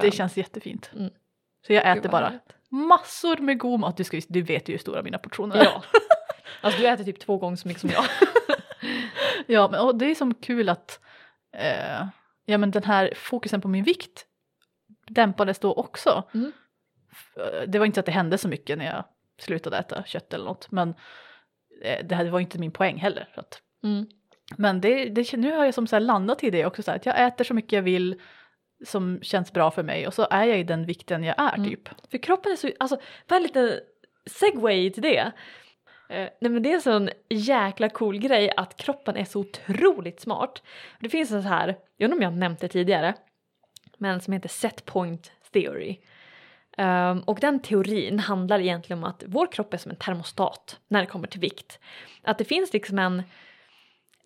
Det 0.00 0.10
känns 0.10 0.36
jättefint. 0.36 0.90
Mm. 0.94 1.10
Så 1.66 1.72
jag 1.72 1.98
äter 1.98 2.08
bara 2.08 2.32
massor 2.70 3.36
med 3.36 3.58
god 3.58 3.80
mat. 3.80 3.96
Du, 3.96 4.04
ska, 4.04 4.20
du 4.28 4.42
vet 4.42 4.68
ju 4.68 4.72
hur 4.72 4.78
stora 4.78 5.02
mina 5.02 5.18
portioner 5.18 5.56
är. 5.56 5.64
Ja. 5.64 5.82
Alltså 6.60 6.80
du 6.80 6.88
äter 6.88 7.04
typ 7.04 7.20
två 7.20 7.38
gånger 7.38 7.56
så 7.56 7.68
mycket 7.68 7.80
som 7.80 7.90
jag. 7.90 8.04
Ja, 9.46 9.68
men 9.70 9.80
och 9.80 9.96
det 9.96 10.06
är 10.10 10.14
som 10.14 10.34
kul 10.34 10.68
att 10.68 11.00
eh, 11.56 12.06
ja, 12.44 12.58
men 12.58 12.70
den 12.70 12.84
här 12.84 13.12
fokusen 13.16 13.60
på 13.60 13.68
min 13.68 13.84
vikt 13.84 14.26
dämpades 15.06 15.58
då 15.58 15.72
också. 15.74 16.22
Mm. 16.34 16.52
F- 17.12 17.64
Det 17.68 17.78
var 17.78 17.86
inte 17.86 17.96
så 17.96 18.00
att 18.00 18.06
det 18.06 18.12
hände 18.12 18.38
så 18.38 18.48
mycket 18.48 18.78
när 18.78 18.84
jag 18.84 19.04
slutade 19.38 19.76
äta 19.78 20.04
kött 20.04 20.34
eller 20.34 20.44
något. 20.44 20.70
Men 20.70 20.94
eh, 21.82 22.06
det 22.06 22.14
här 22.14 22.24
var 22.30 22.40
inte 22.40 22.58
min 22.58 22.72
poäng 22.72 22.96
heller. 22.98 23.28
Så 23.34 23.40
att, 23.40 23.60
Mm. 23.82 24.06
men 24.56 24.80
det, 24.80 25.04
det, 25.08 25.32
nu 25.36 25.52
har 25.52 25.64
jag 25.64 25.74
som 25.74 25.86
så 25.86 25.98
landat 25.98 26.44
i 26.44 26.50
det 26.50 26.66
också, 26.66 26.82
så 26.82 26.90
här, 26.90 26.98
att 26.98 27.06
jag 27.06 27.26
äter 27.26 27.44
så 27.44 27.54
mycket 27.54 27.72
jag 27.72 27.82
vill 27.82 28.20
som 28.86 29.18
känns 29.22 29.52
bra 29.52 29.70
för 29.70 29.82
mig 29.82 30.06
och 30.06 30.14
så 30.14 30.26
är 30.30 30.44
jag 30.44 30.58
i 30.58 30.62
den 30.62 30.86
vikten 30.86 31.24
jag 31.24 31.34
är 31.38 31.54
Mm. 31.54 31.70
typ. 31.70 31.88
För 32.10 32.18
kroppen 32.18 32.52
är 32.52 32.56
så, 32.56 32.70
alltså 32.78 33.00
bara 33.28 33.36
en 33.36 33.42
liten 33.42 33.72
segway 34.26 34.90
till 34.90 35.02
det. 35.02 35.18
Eh, 36.08 36.28
nej 36.40 36.50
men 36.50 36.62
det 36.62 36.70
är 36.70 36.74
en 36.74 36.80
sån 36.82 37.08
jäkla 37.28 37.88
cool 37.88 38.18
grej 38.18 38.52
att 38.56 38.76
kroppen 38.76 39.16
är 39.16 39.24
så 39.24 39.40
otroligt 39.40 40.20
smart. 40.20 40.62
Det 41.00 41.08
finns 41.08 41.30
en 41.32 41.42
så 41.42 41.48
här, 41.48 41.66
jag 41.68 41.74
vet 42.08 42.12
inte 42.12 42.16
om 42.16 42.22
jag 42.22 42.30
har 42.30 42.36
nämnt 42.36 42.60
det 42.60 42.68
tidigare, 42.68 43.14
men 43.98 44.20
som 44.20 44.32
heter 44.32 44.48
set 44.48 44.84
point 44.84 45.32
theory. 45.52 45.98
Um, 46.78 47.20
och 47.20 47.38
den 47.40 47.60
teorin 47.60 48.18
handlar 48.18 48.60
egentligen 48.60 48.98
om 48.98 49.10
att 49.10 49.22
vår 49.26 49.52
kropp 49.52 49.74
är 49.74 49.78
som 49.78 49.90
en 49.90 49.96
termostat 49.96 50.80
när 50.88 51.00
det 51.00 51.06
kommer 51.06 51.28
till 51.28 51.40
vikt. 51.40 51.78
Att 52.22 52.38
det 52.38 52.44
finns 52.44 52.72
liksom 52.72 52.98
en, 52.98 53.22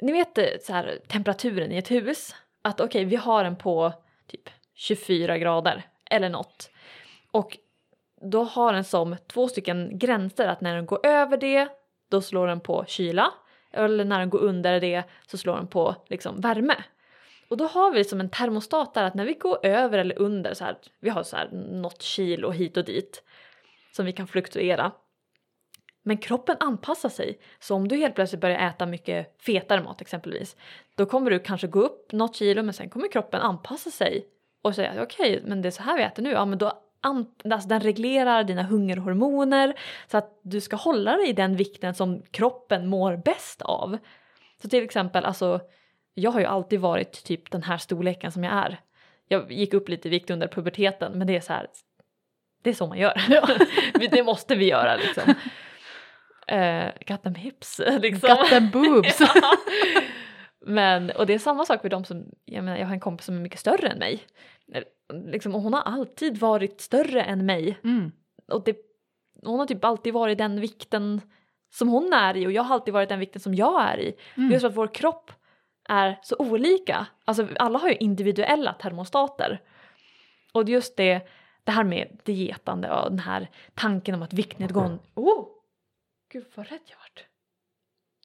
ni 0.03 0.12
vet 0.12 0.39
eh, 0.39 0.45
så 0.62 0.73
här, 0.73 0.99
temperaturen 1.09 1.73
i 1.73 1.77
ett 1.77 1.91
hus, 1.91 2.35
att 2.62 2.81
okej 2.81 3.05
vi 3.05 3.16
har 3.16 3.45
den 3.45 3.57
på 3.57 3.93
typ 4.27 4.51
24 4.75 5.39
grader 5.39 5.83
eller 6.11 6.29
något. 6.29 6.71
Och 7.31 7.59
då 8.21 8.45
har 8.45 8.73
den 8.73 8.85
som 8.85 9.16
två 9.27 9.49
stycken 9.49 9.99
gränser 9.99 10.47
att 10.47 10.61
när 10.61 10.75
den 10.75 10.87
går 10.87 11.07
över 11.07 11.37
det 11.37 11.69
då 12.09 12.21
slår 12.21 12.47
den 12.47 12.61
på 12.61 12.85
kyla 12.89 13.33
eller 13.71 14.05
när 14.05 14.19
den 14.19 14.31
går 14.31 14.39
under 14.39 14.81
det 14.81 15.03
så 15.27 15.39
slår 15.39 15.57
den 15.57 15.66
på 15.66 15.97
liksom 16.09 16.41
värme. 16.41 16.75
Och 17.49 17.57
då 17.57 17.66
har 17.66 17.92
vi 17.92 18.05
som 18.05 18.20
en 18.20 18.30
termostat 18.30 18.94
där 18.94 19.05
att 19.05 19.14
när 19.14 19.24
vi 19.24 19.34
går 19.34 19.66
över 19.66 19.99
eller 19.99 20.18
under 20.18 20.55
så 20.55 20.64
här, 20.64 20.76
vi 21.01 21.11
har 21.11 21.22
så 21.22 21.36
här 21.36 21.49
något 21.53 22.03
kilo 22.03 22.51
hit 22.51 22.76
och 22.76 22.84
dit 22.84 23.22
som 23.92 24.07
vi 24.07 24.12
kan 24.12 24.26
fluktuera. 24.26 24.92
Men 26.03 26.18
kroppen 26.18 26.57
anpassar 26.61 27.09
sig. 27.09 27.38
Så 27.61 27.74
om 27.74 27.88
du 27.88 27.96
helt 27.96 28.14
plötsligt 28.14 28.40
börjar 28.40 28.68
äta 28.68 28.86
mycket 28.86 29.42
fetare 29.42 29.82
mat 29.82 30.01
exempelvis, 30.01 30.57
då 30.94 31.07
kommer 31.07 31.30
du 31.30 31.38
kanske 31.38 31.66
gå 31.66 31.80
upp 31.80 32.12
något 32.12 32.36
kilo 32.36 32.62
men 32.62 32.74
sen 32.74 32.90
kommer 32.90 33.09
kroppen 33.09 33.40
anpassa 33.40 33.90
sig 33.90 34.26
och 34.62 34.74
säga 34.74 35.03
okej, 35.03 35.42
men 35.44 35.62
det 35.62 35.68
är 35.68 35.70
så 35.70 35.82
här 35.82 35.96
vi 35.96 36.03
äter 36.03 36.22
nu, 36.22 36.30
ja 36.30 36.44
men 36.44 36.59
då 36.59 36.72
alltså 37.01 37.68
den 37.68 37.80
reglerar 37.80 38.44
dina 38.44 38.62
hungerhormoner 38.62 39.74
så 40.11 40.18
att 40.18 40.40
du 40.42 40.61
ska 40.61 40.76
hålla 40.76 41.16
dig 41.16 41.28
i 41.28 41.32
den 41.32 41.57
vikten 41.57 41.94
som 41.94 42.22
kroppen 42.30 42.86
mår 42.86 43.16
bäst 43.16 43.62
av. 43.62 43.99
Så 44.62 44.68
till 44.68 44.84
exempel, 44.84 45.24
alltså 45.24 45.61
jag 46.19 46.31
har 46.31 46.41
ju 46.41 46.47
alltid 46.47 46.81
varit 46.81 47.25
typ 47.25 47.51
den 47.51 47.62
här 47.62 47.79
storleken 47.79 48.33
som 48.33 48.45
jag 48.45 48.53
är. 48.53 48.81
Jag 49.29 49.53
gick 49.53 49.75
upp 49.75 49.89
lite 49.89 50.09
i 50.09 50.11
vikt 50.11 50.31
under 50.31 50.49
puberteten 50.49 51.12
men 51.12 51.27
det 51.27 51.37
är 51.37 51.41
så 51.41 51.53
här, 51.53 51.66
det 52.62 52.71
är 52.71 52.75
så 52.75 52.87
man 52.87 52.99
gör. 52.99 53.14
det 54.11 54.23
måste 54.23 54.55
vi 54.55 54.69
göra 54.69 54.97
liksom. 54.97 55.35
Uh, 56.53 56.91
got 57.07 57.23
them 57.23 57.35
hips 57.35 57.81
liksom. 58.01 58.29
Got 58.29 58.49
them 58.49 58.71
boobs! 58.71 59.21
Ja. 59.21 59.57
Men, 60.66 61.11
och 61.11 61.27
det 61.27 61.35
är 61.35 61.39
samma 61.39 61.64
sak 61.64 61.83
för 61.83 61.89
de 61.89 62.05
som, 62.05 62.25
jag 62.45 62.64
menar 62.64 62.79
jag 62.79 62.87
har 62.87 62.95
en 62.95 63.01
kompis 63.01 63.27
som 63.27 63.37
är 63.37 63.41
mycket 63.41 63.61
större 63.61 63.89
än 63.89 63.99
mig. 63.99 64.21
Liksom, 65.33 65.55
och 65.55 65.62
hon 65.62 65.75
har 65.75 65.83
alltid 65.83 66.39
varit 66.39 66.81
större 66.81 67.23
än 67.23 67.47
mig. 67.47 67.79
Mm. 67.85 68.12
Och 68.53 68.64
det, 68.64 68.77
hon 69.45 69.59
har 69.59 69.66
typ 69.66 69.85
alltid 69.85 70.14
varit 70.14 70.39
den 70.39 70.61
vikten 70.61 71.21
som 71.71 71.89
hon 71.89 72.12
är 72.12 72.37
i 72.37 72.47
och 72.47 72.53
jag 72.53 72.62
har 72.62 72.75
alltid 72.75 72.95
varit 72.95 73.09
den 73.09 73.19
vikten 73.19 73.41
som 73.41 73.55
jag 73.55 73.83
är 73.83 73.99
i. 73.99 74.14
Mm. 74.37 74.51
Just 74.51 74.61
för 74.61 74.69
att 74.69 74.77
vår 74.77 74.95
kropp 74.95 75.33
är 75.89 76.18
så 76.22 76.36
olika. 76.39 77.07
Alltså 77.24 77.49
alla 77.59 77.78
har 77.78 77.89
ju 77.89 77.95
individuella 77.95 78.72
termostater. 78.72 79.61
Och 80.53 80.68
just 80.68 80.97
det, 80.97 81.28
det 81.64 81.72
här 81.72 81.84
med 81.84 82.20
dietande 82.24 82.91
och 82.91 83.11
den 83.11 83.18
här 83.18 83.49
tanken 83.74 84.14
om 84.14 84.22
att 84.22 84.32
viktnedgång... 84.32 84.99
Oh! 85.14 85.47
Gud 86.32 86.47
vad 86.55 86.66
rädd 86.66 86.80
jag 86.86 86.97
vart. 86.99 87.24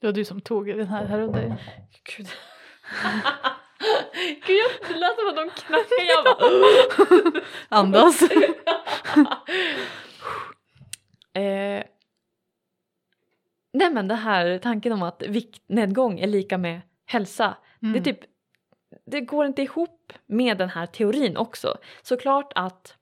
Det 0.01 0.07
var 0.07 0.13
du 0.13 0.25
som 0.25 0.41
tog 0.41 0.67
den 0.67 0.87
här 0.87 1.05
här 1.05 1.19
under. 1.19 1.55
Gud. 2.03 2.27
Gud, 4.47 4.57
jag, 4.57 4.71
det 4.87 4.95
lät 4.99 5.15
som 5.15 5.27
att 5.29 5.35
de 5.35 5.49
knackade. 5.49 6.03
Jag 6.07 6.23
bara... 6.25 6.37
Andas. 7.69 8.21
eh, 11.33 11.83
nej 13.73 13.91
men 13.91 14.07
det 14.07 14.15
här 14.15 14.57
tanken 14.57 14.91
om 14.93 15.03
att 15.03 15.23
viktnedgång 15.27 16.19
är 16.19 16.27
lika 16.27 16.57
med 16.57 16.81
hälsa. 17.13 17.57
Mm. 17.81 17.93
Det, 17.93 18.01
typ, 18.01 18.19
det 19.05 19.21
går 19.21 19.45
inte 19.45 19.61
ihop 19.61 20.13
med 20.25 20.57
den 20.57 20.69
här 20.69 20.85
teorin 20.85 21.37
också. 21.37 21.77
Såklart 22.01 22.51
att... 22.55 22.95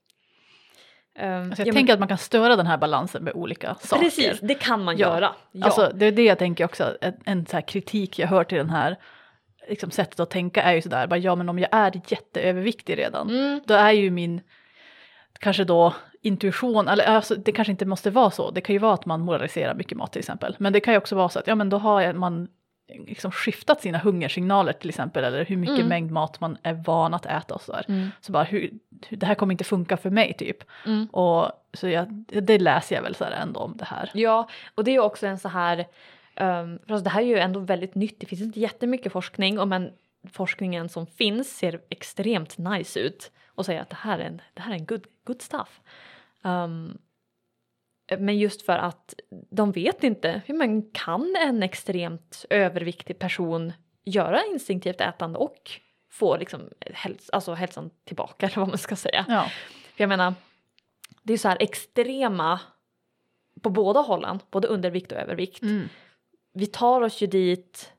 ehm, 1.14 1.42
Alltså 1.42 1.60
jag 1.62 1.68
ja, 1.68 1.72
men- 1.72 1.74
tänker 1.74 1.92
att 1.92 1.98
man 1.98 2.08
kan 2.08 2.18
störa 2.18 2.56
den 2.56 2.66
här 2.66 2.78
balansen 2.78 3.24
med 3.24 3.32
olika 3.34 3.74
saker. 3.74 4.02
Precis, 4.02 4.40
det 4.40 4.54
kan 4.54 4.84
man 4.84 4.96
Ja. 4.96 5.08
göra. 5.14 5.34
Ja. 5.52 5.64
Alltså 5.66 5.90
det 5.94 6.06
är 6.06 6.12
det 6.12 6.24
jag 6.24 6.38
tänker 6.38 6.64
också, 6.64 6.96
en, 7.00 7.14
en 7.24 7.46
så 7.46 7.62
kritik 7.62 8.18
jag 8.18 8.28
hör 8.28 8.44
till 8.44 8.58
den 8.58 8.70
här 8.70 8.96
liksom, 9.68 9.90
sättet 9.90 10.20
att 10.20 10.30
tänka 10.30 10.62
är 10.62 10.72
ju 10.74 10.82
sådär, 10.82 11.06
bara, 11.06 11.18
ja 11.18 11.34
men 11.34 11.48
om 11.48 11.58
jag 11.58 11.68
är 11.72 12.00
jätteöverviktig 12.08 12.98
redan, 12.98 13.30
mm, 13.30 13.60
då 13.66 13.74
är 13.74 13.92
ju 13.92 14.10
min, 14.10 14.40
kanske 15.38 15.64
då 15.64 15.94
intuition, 16.22 16.88
eller 16.88 17.04
alltså, 17.04 17.34
det 17.34 17.52
kanske 17.52 17.70
inte 17.70 17.86
måste 17.86 18.10
vara 18.10 18.30
så, 18.30 18.50
det 18.50 18.60
kan 18.60 18.72
ju 18.74 18.78
vara 18.78 18.94
att 18.94 19.06
man 19.06 19.20
moraliserar 19.20 19.74
mycket 19.74 19.98
mat 19.98 20.12
till 20.12 20.18
exempel, 20.18 20.56
men 20.58 20.72
det 20.72 20.80
kan 20.80 20.94
ju 20.94 20.98
också 20.98 21.16
vara 21.16 21.28
så 21.28 21.38
att 21.38 21.46
ja 21.46 21.54
men 21.54 21.68
då 21.68 21.78
har 21.78 22.12
man 22.12 22.48
liksom 23.06 23.30
skiftat 23.32 23.80
sina 23.80 23.98
hungersignaler 23.98 24.72
till 24.72 24.88
exempel, 24.88 25.24
eller 25.24 25.44
hur 25.44 25.56
mycket 25.56 25.76
Mm. 25.76 25.88
mängd 25.88 26.10
mat 26.10 26.40
man 26.40 26.58
är 26.62 26.72
van 26.74 27.14
att 27.14 27.26
äta 27.26 27.54
och 27.54 27.62
sådär. 27.62 27.84
mm, 27.88 28.08
Så 28.20 28.32
bara, 28.32 28.44
hur, 28.44 28.70
det 29.10 29.26
här 29.26 29.34
kommer 29.34 29.52
inte 29.52 29.64
funka 29.64 29.96
för 29.96 30.10
mig 30.10 30.32
typ. 30.32 30.56
mm. 30.86 31.06
Och 31.06 31.50
så 31.72 31.88
jag, 31.88 32.06
det 32.42 32.58
läser 32.58 32.94
jag 32.96 33.02
väl 33.02 33.14
så 33.14 33.24
här 33.24 33.32
ändå 33.32 33.60
om 33.60 33.76
det 33.76 33.84
här. 33.84 34.10
Ja, 34.14 34.48
och 34.74 34.84
det 34.84 34.90
är 34.94 34.98
också 35.00 35.26
en 35.26 35.38
så 35.38 35.48
här... 35.48 35.78
Um, 35.78 35.86
för 36.86 36.94
alltså 36.94 37.04
det 37.04 37.10
här 37.10 37.20
är 37.22 37.26
ju 37.26 37.38
ändå 37.38 37.60
väldigt 37.60 37.94
nytt. 37.94 38.20
Det 38.20 38.26
finns 38.26 38.40
inte 38.42 38.60
jättemycket 38.60 39.12
forskning 39.12 39.58
och 39.58 39.68
men 39.68 39.90
forskningen 40.32 40.88
som 40.88 41.06
finns 41.06 41.56
ser 41.56 41.80
extremt 41.88 42.58
nice 42.58 43.00
ut 43.00 43.30
och 43.54 43.66
säger 43.66 43.80
att 43.82 43.90
det 43.90 43.96
här 44.00 44.18
är 44.18 44.24
en, 44.24 44.40
det 44.54 44.62
här 44.62 44.70
är 44.70 44.74
en 44.76 44.86
good, 44.86 45.06
good 45.24 45.42
stuff. 45.42 45.80
Um, 46.42 46.98
men 48.16 48.38
just 48.38 48.62
för 48.62 48.78
att 48.78 49.14
de 49.50 49.72
vet 49.72 50.04
inte 50.04 50.42
hur 50.46 50.54
man 50.54 50.82
kan 50.82 51.36
en 51.40 51.62
extremt 51.62 52.44
överviktig 52.50 53.18
person 53.18 53.72
göra 54.04 54.44
instinktivt 54.44 55.00
ätande 55.00 55.38
och 55.38 55.70
få 56.10 56.36
liksom 56.36 56.60
häls 56.80 57.30
alltså 57.30 57.54
hälsan 57.54 57.90
tillbaka 58.04 58.46
eller 58.46 58.56
vad 58.58 58.68
man 58.68 58.78
ska 58.78 58.96
säga. 58.96 59.24
Ja. 59.28 59.42
För 59.96 60.02
jag 60.02 60.08
menar, 60.08 60.34
det 61.22 61.32
är 61.32 61.38
så 61.38 61.48
här 61.48 61.56
extrema 61.60 62.60
på 63.62 63.70
båda 63.70 64.00
hållen, 64.00 64.40
både 64.50 64.68
undervikt 64.68 65.12
och 65.12 65.18
övervikt. 65.18 65.62
Mm. 65.62 65.88
Vi 66.52 66.66
tar 66.66 67.00
oss 67.00 67.20
ju 67.20 67.26
dit 67.26 67.92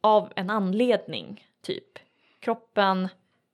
av 0.00 0.32
en 0.36 0.50
anledning, 0.50 1.46
typ. 1.62 1.98
Kroppen 2.40 3.08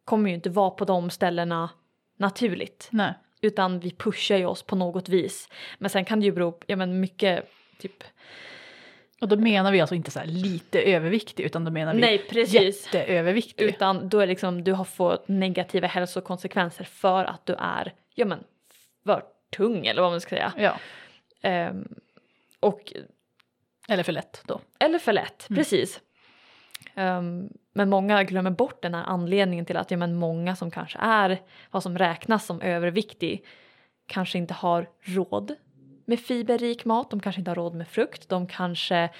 kommer 0.05 0.29
ju 0.29 0.35
inte 0.35 0.51
vara 0.51 0.71
på 0.71 0.85
de 0.85 1.11
ställena 1.11 1.71
naturligt, 2.17 2.89
Nej. 2.93 3.15
Utan 3.41 3.81
vi 3.81 3.91
pushar 3.91 4.37
ju 4.37 4.47
oss 4.47 4.63
på 4.63 4.77
något 4.77 5.09
vis. 5.09 5.49
Men 5.79 5.91
sen 5.91 6.05
kan 6.05 6.21
det 6.21 6.27
ju 6.27 6.33
bero 6.33 6.53
på, 6.53 6.65
ja 6.67 6.77
men 6.77 7.01
mycket, 7.01 7.45
typ, 7.79 8.05
Och 9.21 9.29
då 9.29 9.37
menar 9.37 9.73
vi 9.73 9.81
alltså 9.81 9.95
inte 9.95 10.11
så 10.11 10.19
här 10.19 10.27
lite 10.27 10.81
överviktig 10.83 11.45
utan 11.45 11.65
då 11.65 11.71
menar 11.71 11.95
vi 11.95 12.01
nej 12.01 12.19
precis. 12.19 12.87
jätteöverviktig. 12.95 13.65
Utan 13.65 14.09
då 14.09 14.21
är 14.21 14.27
liksom, 14.27 14.65
du 14.65 14.73
har 14.73 14.85
fått 14.85 15.29
negativa 15.29 15.87
hälsokonsekvenser 15.87 16.85
för 16.85 17.25
att 17.25 17.47
du 17.47 17.55
är, 17.59 17.95
ja 18.15 18.25
men, 18.27 18.45
för 19.05 19.23
tung 19.57 19.87
eller 19.87 20.03
vad 20.03 20.11
man 20.11 20.21
ska 20.21 20.29
säga. 20.31 20.53
Ja. 20.59 20.79
Ehm, 21.43 21.89
och 22.61 22.93
Eller 23.89 24.03
för 24.03 24.13
lätt 24.13 24.43
då. 24.47 24.61
Eller 24.81 24.99
för 24.99 25.13
lätt, 25.13 25.47
Mm. 25.51 25.59
precis. 25.59 26.01
Ehm, 26.99 27.49
men 27.73 27.89
många 27.89 28.25
glömmer 28.25 28.51
bort 28.51 28.83
den 28.83 28.95
här 28.95 29.05
anledningen 29.05 29.65
till 29.65 29.77
att 29.77 29.91
ja, 29.91 29.97
men 29.97 30.15
många 30.15 30.57
som 30.57 30.71
kanske 30.71 30.99
är 30.99 31.41
vad 31.71 31.83
som 31.83 31.99
räknas 31.99 32.47
som 32.47 32.61
överviktig 32.61 33.45
kanske 34.07 34.39
inte 34.39 34.55
har 34.55 34.89
råd 35.01 35.55
med 36.05 36.21
fiberrik 36.21 36.85
mat, 36.85 37.11
de 37.11 37.21
kanske 37.21 37.41
inte 37.41 37.51
har 37.51 37.57
råd 37.57 37.75
med 37.75 37.89
frukt, 37.89 38.29
de 38.29 38.47
kanske 38.47 39.11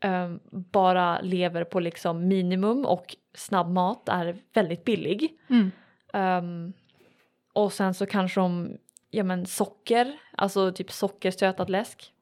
ehm, 0.00 0.40
bara 0.50 1.20
lever 1.20 1.64
på 1.64 1.80
liksom 1.80 2.28
minimum 2.28 2.84
och 2.84 3.16
snabbmat 3.34 4.08
är 4.08 4.36
väldigt 4.54 4.84
billig. 4.84 5.38
Mm. 5.50 5.70
Ehm, 6.12 6.72
och 7.52 7.72
sen 7.72 7.94
så 7.94 8.06
kanske 8.06 8.40
de, 8.40 8.78
ja 9.10 9.24
men 9.24 9.46
socker, 9.46 10.18
alltså 10.32 10.72
typ 10.72 10.92
sockerstötad 10.92 11.70
läsk, 11.70 12.12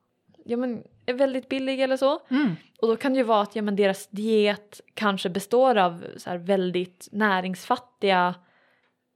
ja 0.44 0.56
men 0.56 0.82
är 1.10 1.14
väldigt 1.14 1.48
billig 1.48 1.80
eller 1.80 1.96
så. 1.96 2.20
Mm. 2.30 2.56
Och 2.80 2.88
då 2.88 2.96
kan 2.96 3.12
det 3.12 3.18
ju 3.18 3.24
vara 3.24 3.42
att 3.42 3.56
ja, 3.56 3.62
men 3.62 3.76
deras 3.76 4.06
diet 4.06 4.80
kanske 4.94 5.28
består 5.28 5.78
av 5.78 6.04
så 6.16 6.38
väldigt 6.38 7.08
näringsfattiga 7.12 8.34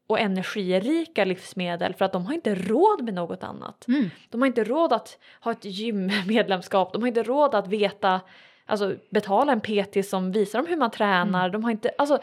och 0.06 0.20
energirika 0.20 1.24
livsmedel 1.24 1.94
för 1.94 2.04
att 2.04 2.12
de 2.12 2.26
har 2.26 2.34
inte 2.34 2.54
råd 2.54 3.04
med 3.04 3.14
något 3.14 3.42
annat. 3.42 3.88
Mm. 3.88 4.10
De 4.30 4.40
har 4.40 4.46
inte 4.46 4.64
råd 4.64 4.92
att 4.92 5.18
ha 5.40 5.52
ett 5.52 5.64
gymmedlemskap, 5.64 6.92
de 6.92 7.02
har 7.02 7.08
inte 7.08 7.22
råd 7.22 7.54
att 7.54 7.68
veta, 7.68 8.20
alltså 8.66 8.94
betala 9.10 9.52
en 9.52 9.60
PT 9.60 10.08
som 10.08 10.32
visar 10.32 10.58
dem 10.58 10.66
hur 10.68 10.76
man 10.76 10.90
tränar, 10.90 11.50
de 11.50 11.64
har 11.64 11.70
inte, 11.70 11.90
alltså 11.98 12.18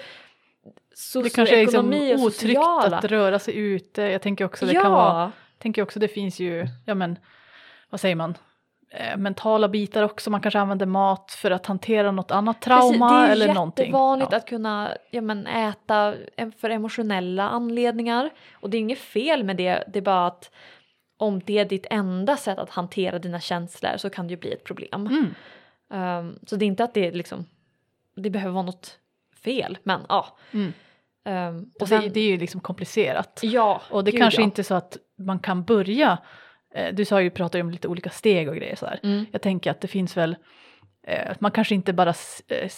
Det 1.23 1.29
kanske 1.29 1.55
är 1.55 1.61
liksom 1.61 1.85
socioekonomi 1.85 2.15
och 2.15 2.19
otryggt 2.19 2.35
sociala. 2.35 2.97
att 2.97 3.05
röra 3.05 3.39
sig 3.39 3.57
ute. 3.57 4.01
Jag 4.01 4.21
tänker 4.21 4.45
också 4.45 4.65
det 4.65 4.73
ja, 4.73 4.81
kan 4.81 4.91
vara, 4.91 5.31
tänker 5.57 5.81
också 5.81 5.99
det 5.99 6.07
finns 6.07 6.39
ju, 6.39 6.67
ja 6.85 6.95
men 6.95 7.19
vad 7.89 7.99
säger 7.99 8.15
man, 8.15 8.37
eh, 8.91 9.17
mentala 9.17 9.67
bitar 9.69 10.03
också. 10.03 10.29
Man 10.29 10.41
kanske 10.41 10.59
använder 10.59 10.85
mat 10.85 11.31
för 11.31 11.51
att 11.51 11.65
hantera 11.65 12.11
något 12.11 12.31
annat 12.31 12.61
trauma 12.61 13.09
Precis, 13.09 13.31
eller 13.31 13.45
Det 13.47 13.51
är 13.51 13.55
någonting. 13.55 13.85
jättevanligt 13.85 14.31
Ja. 14.31 14.37
att 14.37 14.45
kunna 14.49 14.91
ja, 15.11 15.21
men, 15.21 15.47
äta 15.47 16.13
em- 16.37 16.51
för 16.51 16.69
emotionella 16.69 17.49
anledningar. 17.49 18.29
Och 18.53 18.69
det 18.69 18.77
är 18.77 18.79
inget 18.79 18.99
fel 18.99 19.43
med 19.43 19.57
det, 19.57 19.83
det 19.87 19.99
är 19.99 20.03
bara 20.03 20.27
att 20.27 20.51
om 21.17 21.39
det 21.45 21.57
är 21.59 21.65
ditt 21.65 21.85
enda 21.89 22.37
sätt 22.37 22.59
att 22.59 22.69
hantera 22.69 23.19
dina 23.19 23.39
känslor 23.39 23.97
så 23.97 24.09
kan 24.09 24.27
det 24.27 24.31
ju 24.33 24.37
bli 24.39 24.51
ett 24.53 24.63
problem. 24.63 25.07
Mm. 25.07 25.33
Ehm, 25.93 26.39
så 26.47 26.55
det 26.55 26.65
är 26.65 26.67
inte 26.67 26.83
att 26.83 26.93
det 26.93 27.07
är 27.07 27.11
liksom, 27.11 27.45
det 28.15 28.29
behöver 28.29 28.53
vara 28.53 28.65
något 28.65 28.97
fel, 29.43 29.77
men 29.83 30.01
ja. 30.09 30.37
Mm. 30.51 30.73
Ehm, 31.25 31.65
Och 31.79 31.87
sen, 31.87 32.01
det, 32.01 32.09
det 32.09 32.19
är 32.19 32.29
ju 32.31 32.37
liksom 32.37 32.61
komplicerat. 32.61 33.39
ja, 33.43 33.81
Och 33.91 34.03
det 34.03 34.11
gud, 34.11 34.21
kanske 34.21 34.41
ja. 34.41 34.43
inte 34.45 34.61
är 34.61 34.63
så 34.63 34.75
att 34.75 34.97
man 35.17 35.39
kan 35.39 35.63
börja, 35.63 36.11
eh, 36.11 36.17
du 36.93 37.05
sa 37.05 37.21
ju, 37.21 37.29
pratade 37.29 37.57
ju 37.57 37.63
om 37.63 37.71
lite 37.71 37.87
olika 37.87 38.09
steg 38.09 38.49
och 38.49 38.55
grejer 38.55 38.75
sådär. 38.75 38.99
Mm. 39.03 39.25
Jag 39.31 39.41
tänker 39.41 39.71
att 39.71 39.81
det 39.81 39.87
finns 39.87 40.17
väl, 40.17 40.35
eh, 41.07 41.31
man 41.39 41.51
kanske 41.51 41.75
inte 41.75 41.93
bara 41.93 42.13
eh, 42.47 42.69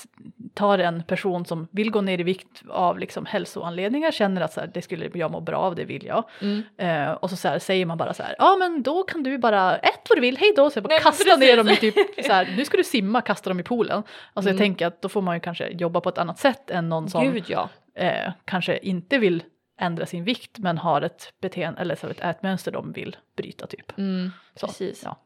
tar 0.54 0.80
en 0.80 1.04
person 1.04 1.46
som 1.46 1.68
vill 1.72 1.92
gå 1.92 2.02
ner 2.02 2.20
i 2.20 2.24
vikt 2.24 2.64
av 2.70 3.00
liksom 3.00 3.26
hälsoanledningar, 3.26 4.12
känner 4.12 4.42
att 4.42 4.54
så 4.54 4.60
här, 4.60 4.72
det 4.74 4.82
skulle 4.82 5.10
jag 5.14 5.32
må 5.32 5.42
bra 5.42 5.58
av, 5.58 5.76
det 5.76 5.86
vill 5.86 6.06
jag. 6.06 6.24
Mm. 6.42 6.64
Eh, 6.78 7.12
och 7.12 7.30
så, 7.30 7.36
så 7.36 7.48
här, 7.48 7.60
säger 7.60 7.86
man 7.86 7.98
bara 7.98 8.14
så 8.14 8.24
här, 8.24 8.36
ja 8.40 8.56
men 8.60 8.84
då 8.84 9.04
kan 9.04 9.24
du 9.24 9.38
bara, 9.38 9.78
ät 9.78 10.02
vad 10.10 10.18
du 10.18 10.22
vill, 10.22 10.38
hej 10.38 10.54
då, 10.56 10.70
så 10.70 10.78
jag 10.78 10.84
bara 10.84 10.88
Nej, 10.88 10.98
men 11.04 11.04
kasta 11.12 11.24
precis. 11.24 11.40
ner 11.40 11.58
dem 11.58 11.70
i 11.70 11.76
typ, 11.76 11.96
så 12.26 12.34
här, 12.34 12.54
nu 12.58 12.66
ska 12.66 12.78
du 12.78 12.84
simma, 12.84 13.22
kasta 13.22 13.50
dem 13.50 13.60
i 13.60 13.64
poolen. 13.64 14.04
Alltså 14.34 14.50
jag 14.50 14.56
Mm. 14.56 14.58
tänker 14.58 14.88
att 14.88 15.02
då 15.02 15.10
får 15.10 15.22
man 15.22 15.36
ju 15.36 15.40
kanske 15.40 15.68
jobba 15.70 16.02
på 16.02 16.10
ett 16.10 16.18
annat 16.18 16.40
sätt 16.40 16.72
än 16.72 16.90
någon 16.90 17.10
som 17.10 17.32
Gud 17.34 17.44
ja. 17.48 17.70
eh, 17.96 18.32
kanske 18.46 18.78
inte 18.78 19.18
vill 19.18 19.44
ändra 19.78 20.06
sin 20.06 20.24
vikt 20.24 20.58
men 20.60 20.78
har 20.78 21.02
ett 21.02 21.34
beteende 21.40 21.82
eller 21.82 21.96
så 21.96 22.08
ett 22.08 22.20
ätmönster 22.20 22.72
de 22.72 22.92
vill 22.92 23.16
bryta 23.36 23.68
typ. 23.68 23.98
Mm, 23.98 24.32
Så, 24.56 24.68
precis. 24.68 25.02
ja. 25.06 25.18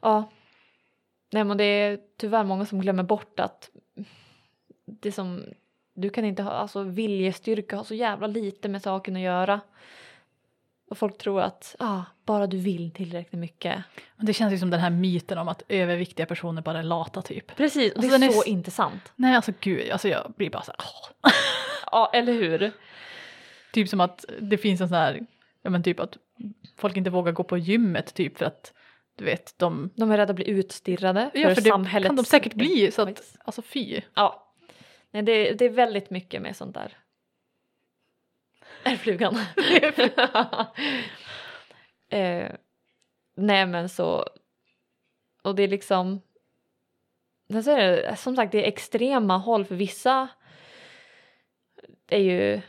Ja. 0.00 0.30
Nej 1.32 1.44
men 1.44 1.56
det 1.56 1.64
är 1.64 1.98
tyvärr 2.16 2.44
många 2.44 2.66
som 2.66 2.80
glömmer 2.80 3.02
bort 3.02 3.40
att 3.40 3.70
det 4.84 5.12
som 5.12 5.44
du 5.94 6.10
kan 6.10 6.24
inte 6.24 6.42
ha, 6.42 6.50
alltså 6.50 6.82
viljestyrka 6.82 7.76
har 7.76 7.84
så 7.84 7.94
jävla 7.94 8.26
lite 8.26 8.68
med 8.68 8.82
saken 8.82 9.16
att 9.16 9.22
göra. 9.22 9.60
Och 10.90 10.98
folk 10.98 11.18
tror 11.18 11.40
att 11.40 11.76
ah, 11.78 12.00
bara 12.24 12.46
du 12.46 12.58
vill 12.58 12.90
tillräckligt 12.90 13.40
mycket. 13.40 13.82
Men 14.16 14.26
det 14.26 14.32
känns 14.32 14.52
ju 14.52 14.58
som 14.58 14.70
den 14.70 14.80
här 14.80 14.90
myten 14.90 15.38
om 15.38 15.48
att 15.48 15.62
överviktiga 15.68 16.26
personer 16.26 16.62
bara 16.62 16.78
är 16.78 16.82
lata 16.82 17.22
typ. 17.22 17.56
Precis, 17.56 17.92
och 17.92 17.98
Alltså, 17.98 18.18
det 18.18 18.24
är 18.26 18.28
är 18.28 18.32
så 18.32 18.40
s- 18.40 18.46
inte 18.46 18.70
sant. 18.70 19.12
Nej 19.16 19.36
alltså 19.36 19.52
gud, 19.60 19.90
alltså 19.90 20.08
jag 20.08 20.32
blir 20.36 20.50
bara 20.50 20.62
så 20.62 20.72
här. 20.78 21.32
Ja, 21.92 22.10
eller 22.12 22.32
hur? 22.32 22.72
Typ 23.74 23.88
som 23.88 24.00
att 24.00 24.24
det 24.40 24.58
finns 24.58 24.80
en 24.80 24.88
sån 24.88 24.96
här, 24.96 25.26
ja 25.62 25.70
men 25.70 25.82
typ 25.82 26.00
att 26.00 26.18
folk 26.76 26.96
inte 26.96 27.10
vågar 27.10 27.32
gå 27.32 27.44
på 27.44 27.58
gymmet 27.58 28.14
typ 28.14 28.38
för 28.38 28.44
att 28.44 28.72
du 29.16 29.24
vet 29.24 29.58
de, 29.58 29.90
De 29.94 30.10
är 30.10 30.16
rädda 30.16 30.30
att 30.30 30.36
bli 30.36 30.50
utstirrade 30.50 31.30
ja 31.34 31.48
för, 31.48 31.54
för 31.54 31.62
det 31.62 31.70
samhället. 31.70 32.08
kan 32.08 32.16
de 32.16 32.24
säkert 32.24 32.54
bli 32.54 32.90
så 32.90 33.02
att, 33.02 33.36
alltså 33.44 33.62
fy. 33.62 34.00
Ja. 34.14 34.52
Nej, 35.10 35.22
det, 35.22 35.52
det 35.52 35.64
är 35.64 35.70
väldigt 35.70 36.10
mycket 36.10 36.42
med 36.42 36.56
sånt 36.56 36.74
där. 36.74 36.96
Är 38.84 38.96
flugan? 38.96 39.34
eh, 42.08 42.52
nej 43.34 43.66
men 43.66 43.88
så. 43.88 44.26
Och 45.42 45.54
det 45.54 45.62
är 45.62 45.68
liksom. 45.68 46.20
Sen 47.50 47.64
så 47.64 47.70
är 47.70 47.76
det, 47.76 48.16
som 48.16 48.36
sagt 48.36 48.52
det 48.52 48.64
är 48.64 48.68
extrema 48.68 49.38
håll 49.38 49.64
för 49.64 49.74
vissa. 49.74 50.28
är 52.08 52.18
ju. 52.18 52.60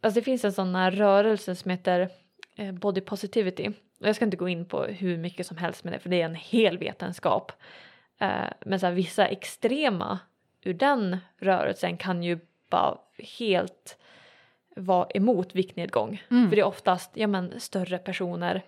Alltså 0.00 0.20
det 0.20 0.24
finns 0.24 0.44
en 0.44 0.52
sån 0.52 0.74
här 0.74 0.90
rörelse 0.90 1.54
som 1.54 1.70
heter 1.70 2.08
eh, 2.56 2.72
body 2.72 3.00
positivity. 3.00 3.70
Jag 3.98 4.16
ska 4.16 4.24
inte 4.24 4.36
gå 4.36 4.48
in 4.48 4.64
på 4.64 4.84
hur 4.84 5.18
mycket 5.18 5.46
som 5.46 5.56
helst 5.56 5.84
med 5.84 5.92
det 5.92 5.98
för 5.98 6.08
det 6.08 6.20
är 6.20 6.24
en 6.24 6.34
hel 6.34 6.78
vetenskap. 6.78 7.52
Eh, 8.18 8.48
men 8.60 8.80
så 8.80 8.86
här, 8.86 8.92
vissa 8.92 9.26
extrema 9.26 10.18
ur 10.62 10.74
den 10.74 11.16
rörelsen 11.38 11.96
kan 11.96 12.22
ju 12.22 12.38
bara 12.70 12.98
helt 13.38 13.98
vara 14.76 15.06
emot 15.10 15.54
viktnedgång. 15.54 16.22
Mm. 16.30 16.48
För 16.48 16.56
det 16.56 16.62
är 16.62 16.66
oftast 16.66 17.10
ja, 17.14 17.26
men, 17.26 17.60
större 17.60 17.98
personer 17.98 18.62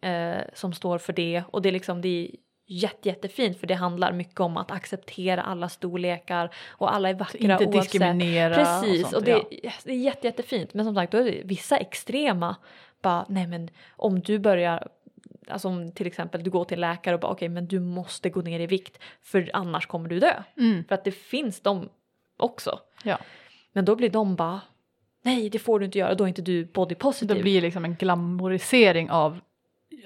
eh, 0.00 0.40
som 0.54 0.72
står 0.72 0.98
för 0.98 1.12
det 1.12 1.42
och 1.50 1.62
det 1.62 1.68
är 1.68 1.72
liksom 1.72 2.00
det 2.00 2.30
jätte, 2.72 3.08
jättefint 3.08 3.58
för 3.58 3.66
det 3.66 3.74
handlar 3.74 4.12
mycket 4.12 4.40
om 4.40 4.56
att 4.56 4.70
acceptera 4.70 5.42
alla 5.42 5.68
storlekar 5.68 6.54
och 6.68 6.94
alla 6.94 7.08
är 7.08 7.14
vackra 7.14 7.38
Inte 7.38 7.66
oavsett. 7.66 7.82
diskriminera 7.82 8.54
Precis, 8.54 9.04
och, 9.04 9.10
sånt, 9.10 9.24
det, 9.24 9.44
ja. 9.62 9.72
det 9.84 9.92
är 9.92 9.96
jätte, 9.96 10.26
jättefint 10.26 10.74
men 10.74 10.84
som 10.84 10.94
sagt 10.94 11.12
då 11.12 11.18
är 11.18 11.24
det 11.24 11.40
vissa 11.44 11.76
extrema 11.76 12.56
bara 13.02 13.26
nej 13.28 13.46
men 13.46 13.70
om 13.96 14.20
du 14.20 14.38
börjar 14.38 14.88
Alltså 15.48 15.68
om 15.68 15.92
till 15.92 16.06
exempel 16.06 16.44
du 16.44 16.50
går 16.50 16.64
till 16.64 16.80
läkare 16.80 17.14
och 17.14 17.20
bara 17.20 17.32
okej 17.32 17.48
men 17.48 17.66
du 17.66 17.80
måste 17.80 18.30
gå 18.30 18.42
ner 18.42 18.60
i 18.60 18.66
vikt 18.66 18.98
för 19.22 19.50
annars 19.52 19.86
kommer 19.86 20.08
du 20.08 20.20
dö. 20.20 20.42
Mm. 20.56 20.84
För 20.84 20.94
att 20.94 21.04
det 21.04 21.12
finns 21.12 21.60
de 21.60 21.88
också. 22.36 22.78
Ja. 23.04 23.18
Men 23.72 23.84
då 23.84 23.96
blir 23.96 24.10
de 24.10 24.36
bara 24.36 24.60
nej 25.22 25.50
det 25.50 25.58
får 25.58 25.78
du 25.78 25.84
inte 25.84 25.98
göra 25.98 26.14
då 26.14 26.24
är 26.24 26.28
inte 26.28 26.42
du 26.42 26.64
body 26.64 26.94
positive. 26.94 27.34
det 27.34 27.42
blir 27.42 27.60
liksom 27.60 27.84
en 27.84 27.94
glamorisering 27.94 29.10
av 29.10 29.40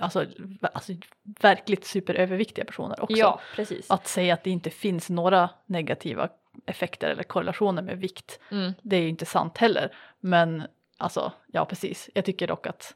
alltså, 0.01 0.27
alltså 0.73 0.93
verkligt 1.25 1.85
superöverviktiga 1.85 2.65
personer 2.65 3.03
också. 3.03 3.17
Ja 3.17 3.41
precis. 3.55 3.91
Att 3.91 4.07
säga 4.07 4.35
att 4.35 4.45
det 4.45 4.51
inte 4.51 4.71
finns 4.71 5.11
några 5.11 5.51
negativa 5.67 6.29
effekter 6.67 7.11
eller 7.11 7.23
korrelationer 7.23 7.83
med 7.83 7.99
vikt, 7.99 8.41
Mm. 8.51 8.73
det 8.83 8.97
är 8.97 9.01
ju 9.01 9.09
inte 9.09 9.27
sant 9.27 9.59
heller. 9.59 9.95
Men 10.21 10.63
alltså, 10.97 11.33
ja 11.47 11.65
precis. 11.65 12.11
Jag 12.15 12.25
tycker 12.25 12.47
dock 12.47 12.67
att 12.67 12.95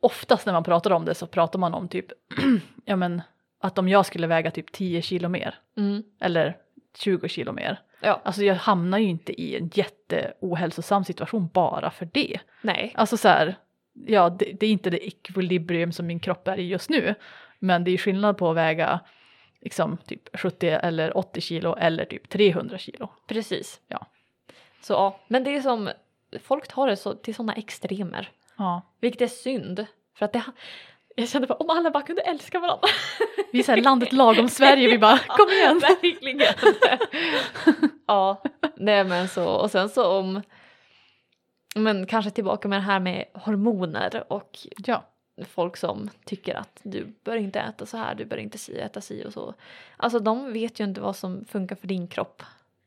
oftast 0.00 0.46
när 0.46 0.52
man 0.52 0.64
pratar 0.64 0.90
om 0.90 1.04
det 1.04 1.14
så 1.14 1.26
pratar 1.26 1.58
man 1.58 1.74
om 1.74 1.88
typ, 1.88 2.06
ja 2.84 2.96
men 2.96 3.22
att 3.60 3.78
om 3.78 3.88
jag 3.88 4.06
skulle 4.06 4.26
väga 4.26 4.50
typ 4.50 4.72
10 4.72 5.02
kilo 5.02 5.28
mer 5.28 5.54
Mm. 5.76 6.02
eller 6.20 6.56
20 6.98 7.28
kilo 7.28 7.52
mer. 7.52 7.80
Ja. 8.00 8.20
Alltså 8.24 8.42
jag 8.42 8.54
hamnar 8.54 8.98
ju 8.98 9.06
inte 9.08 9.40
i 9.40 9.56
en 9.56 9.70
jätteohälsosam 9.74 11.04
situation 11.04 11.48
bara 11.52 11.90
för 11.90 12.08
det. 12.12 12.40
Nej. 12.62 12.92
Alltså 12.94 13.16
så 13.16 13.28
här, 13.28 13.54
ja 13.92 14.30
det, 14.30 14.52
det 14.60 14.66
är 14.66 14.70
inte 14.70 14.90
det 14.90 15.06
equilibrium 15.06 15.92
som 15.92 16.06
min 16.06 16.20
kropp 16.20 16.48
är 16.48 16.58
i 16.58 16.68
just 16.68 16.90
nu. 16.90 17.14
Men 17.58 17.84
det 17.84 17.90
är 17.90 17.98
skillnad 17.98 18.38
på 18.38 18.50
att 18.50 18.56
väga 18.56 19.00
liksom 19.60 19.96
typ 19.96 20.36
70 20.36 20.68
eller 20.68 21.16
80 21.16 21.40
kilo 21.40 21.76
eller 21.76 22.04
typ 22.04 22.28
300 22.28 22.78
kilo. 22.78 23.08
Precis. 23.26 23.80
Ja. 23.88 24.06
Så 24.80 24.92
ja, 24.92 25.20
men 25.28 25.44
det 25.44 25.56
är 25.56 25.60
som 25.60 25.90
folk 26.42 26.68
tar 26.68 26.86
det 26.86 26.96
så, 26.96 27.14
till 27.14 27.34
sådana 27.34 27.52
extremer. 27.52 28.30
Ja. 28.56 28.82
Vilket 29.00 29.20
är 29.20 29.26
synd. 29.26 29.86
För 30.14 30.24
att 30.24 30.32
det, 30.32 30.42
jag 31.16 31.28
kände 31.28 31.46
bara 31.46 31.54
om 31.54 31.70
alla 31.70 31.90
bara 31.90 32.02
kunde 32.02 32.22
älska 32.22 32.60
varandra. 32.60 32.88
Vi 33.52 33.58
är 33.58 33.62
så 33.62 33.72
här 33.72 33.82
landet 33.82 34.12
lagom 34.12 34.48
Sverige, 34.48 34.88
vi 34.88 34.98
bara 34.98 35.18
kom 35.28 35.48
igen. 35.48 35.78
Verkligen. 35.78 36.54
ja, 38.06 38.42
nej 38.76 39.04
men 39.04 39.28
så 39.28 39.48
och 39.48 39.70
sen 39.70 39.88
så 39.88 40.18
om 40.18 40.42
men 41.74 42.06
kanske 42.06 42.30
tillbaka 42.30 42.68
med 42.68 42.78
det 42.78 42.82
här 42.82 43.00
med 43.00 43.24
hormoner 43.34 44.24
och 44.32 44.58
Ja, 44.86 45.04
folk 45.48 45.76
som 45.76 46.10
tycker 46.24 46.54
att 46.54 46.80
du 46.82 47.14
bör 47.24 47.36
inte 47.36 47.60
äta 47.60 47.86
så 47.86 47.96
här, 47.96 48.14
du 48.14 48.24
bör 48.24 48.36
inte 48.36 48.58
si, 48.58 48.78
äta 48.78 49.00
si 49.00 49.24
och 49.26 49.32
så. 49.32 49.54
Alltså 49.96 50.18
de 50.18 50.52
vet 50.52 50.80
ju 50.80 50.84
inte 50.84 51.00
vad 51.00 51.16
som 51.16 51.44
funkar 51.44 51.76
för 51.76 51.86
din 51.86 52.08
kropp. 52.08 52.42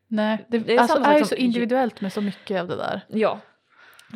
nej, 0.07 0.45
det, 0.47 0.59
Det 0.59 0.75
är 0.75 0.79
alltså, 0.79 0.97
är 0.97 1.13
ju 1.13 1.19
som- 1.19 1.27
så 1.27 1.35
individuellt 1.35 2.01
med 2.01 2.13
så 2.13 2.21
mycket 2.21 2.61
av 2.61 2.67
det 2.67 2.75
där. 2.75 3.01
Ja. 3.07 3.39